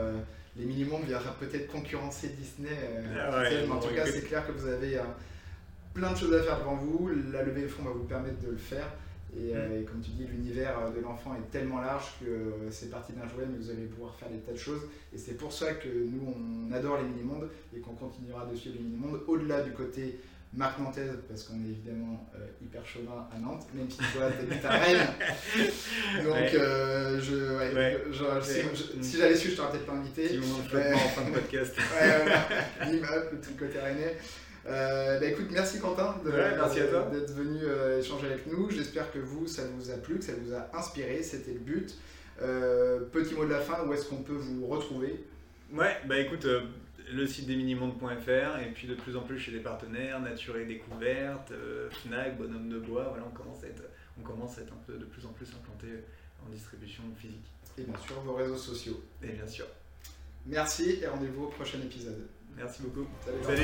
les 0.58 0.66
mini-mondes 0.66 1.06
viendra 1.06 1.32
peut-être 1.39 1.68
concurrencer 1.68 2.30
Disney. 2.30 2.70
Euh, 2.72 3.30
ah 3.32 3.41
mais 3.41 3.72
en 3.72 3.80
tout 3.80 3.94
cas, 3.94 4.06
c'est 4.06 4.26
clair 4.26 4.46
que 4.46 4.52
vous 4.52 4.68
avez 4.68 4.98
euh, 4.98 5.04
plein 5.94 6.12
de 6.12 6.18
choses 6.18 6.34
à 6.34 6.44
faire 6.44 6.60
devant 6.60 6.76
vous. 6.76 7.10
La 7.32 7.44
levée 7.44 7.64
de 7.64 7.68
fonds 7.68 7.84
va 7.84 7.91
vous 7.91 8.04
permettre 8.04 8.39
de 8.41 8.52
le 8.52 8.58
faire. 8.58 8.88
Et, 9.36 9.56
euh, 9.56 9.82
mm. 9.82 9.86
comme 9.86 10.02
tu 10.02 10.12
dis, 10.12 10.26
l'univers 10.26 10.91
de 10.96 11.02
l'enfant 11.02 11.34
est 11.34 11.52
tellement 11.52 11.82
large 11.82 12.14
que 12.20 12.70
c'est 12.70 12.91
parti 12.91 13.14
d'un 13.14 13.28
jouet, 13.28 13.46
mais 13.50 13.58
vous 13.58 13.72
allez 13.72 13.86
pouvoir 13.86 14.14
faire 14.16 14.30
des 14.30 14.38
tas 14.38 14.52
de 14.52 14.58
choses. 14.58 14.82
Et 15.12 15.18
c'est 15.18 15.38
pour 15.38 15.52
ça 15.52 15.74
que 15.74 15.88
nous, 15.88 16.36
on 16.36 16.72
adore 16.72 16.98
les 16.98 17.04
mini-mondes 17.04 17.50
et 17.76 17.80
qu'on 17.80 17.96
continuera 17.96 18.46
de 18.46 18.56
suivre 18.56 18.76
les 18.78 18.84
mini-mondes. 18.84 19.22
Au-delà 19.26 19.62
du 19.62 19.72
côté 19.72 20.20
marque 20.56 20.80
nantaise, 20.80 21.12
parce 21.28 21.43
qu'on 21.43 21.56
est 21.56 21.70
évidemment 21.70 22.30
euh, 22.36 22.45
hyper 22.62 22.86
chauvin 22.86 23.28
à 23.36 23.39
Nantes, 23.39 23.68
même 23.74 23.89
si 23.89 23.97
toi 23.97 24.30
t'habites 24.30 24.66
à 24.66 24.70
Rennes. 24.70 25.08
Donc, 26.24 26.54
euh, 26.54 27.20
je, 27.20 29.01
si, 29.01 29.18
j'avais 29.18 29.36
su, 29.36 29.49
je 29.51 29.56
t'aurais 29.56 29.72
peut-être 29.72 29.86
pas 29.86 29.93
invité. 29.93 30.30
Si 30.30 30.39
on 30.39 30.60
en 30.60 30.97
fin 30.97 31.30
de 31.30 31.34
podcast. 31.34 31.76
ouais, 32.01 33.01
le 33.32 33.38
petit 33.38 33.54
côté 33.54 33.80
rennais. 33.80 34.18
Euh, 34.66 35.20
bah, 35.20 35.26
écoute, 35.26 35.47
merci 35.51 35.80
Quentin 35.80 36.16
d'être 36.24 37.34
venu 37.34 37.60
échanger 37.99 38.28
avec 38.28 38.47
nous. 38.47 38.70
J'espère 38.70 39.12
que 39.12 39.20
vous, 39.20 39.47
ça 39.47 39.64
vous 39.76 39.89
a 39.89 39.95
plu, 39.95 40.20
que 40.20 40.26
ça 40.26 40.34
vous 40.39 40.54
a 40.54 40.70
inspiré. 40.78 41.24
C'était 41.24 41.54
le 41.54 41.60
but. 41.60 41.95
petit 43.12 43.34
mot 43.34 43.45
de 43.45 43.51
la 43.51 43.60
fin, 43.60 43.84
où 43.86 43.93
est-ce 43.93 44.06
qu'on 44.06 44.22
peut 44.22 44.38
vous 44.38 44.68
retrouver? 44.68 45.26
Ouais, 45.74 45.97
bah 46.08 46.20
écoute, 46.20 46.45
le 47.14 47.28
site 47.28 47.47
des 47.47 47.55
minimondes.fr 47.55 48.59
et 48.59 48.72
puis 48.74 48.88
de 48.88 48.95
plus 48.95 49.16
en 49.16 49.22
plus 49.22 49.39
chez 49.39 49.51
des 49.51 49.59
partenaires, 49.59 50.20
Nature 50.20 50.57
et 50.57 50.66
Découverte, 50.66 51.51
euh, 51.51 51.89
Fnac, 51.91 52.38
Bonhomme 52.38 52.70
de 52.70 52.80
Bois, 52.80 53.05
voilà, 53.09 53.26
on 53.28 53.36
commence, 53.36 53.64
à 53.64 53.68
être, 53.68 53.84
on 54.20 54.24
commence 54.24 54.57
à 54.57 54.61
être 54.61 54.74
un 54.74 54.84
peu 54.86 54.93
de 54.93 55.05
plus 55.05 55.26
en 55.26 55.30
plus 55.30 55.47
implanté 55.49 55.88
en 56.45 56.49
distribution 56.49 57.03
physique. 57.18 57.45
Et 57.78 57.84
bien 57.84 57.97
sûr 57.97 58.20
vos 58.22 58.34
réseaux 58.34 58.57
sociaux. 58.57 59.03
Et 59.22 59.30
bien 59.30 59.47
sûr. 59.47 59.66
Merci 60.45 60.99
et 61.01 61.07
rendez-vous 61.07 61.45
au 61.45 61.47
prochain 61.47 61.80
épisode. 61.80 62.28
Merci 62.55 62.84
beaucoup. 62.84 63.07
Salut. 63.43 63.64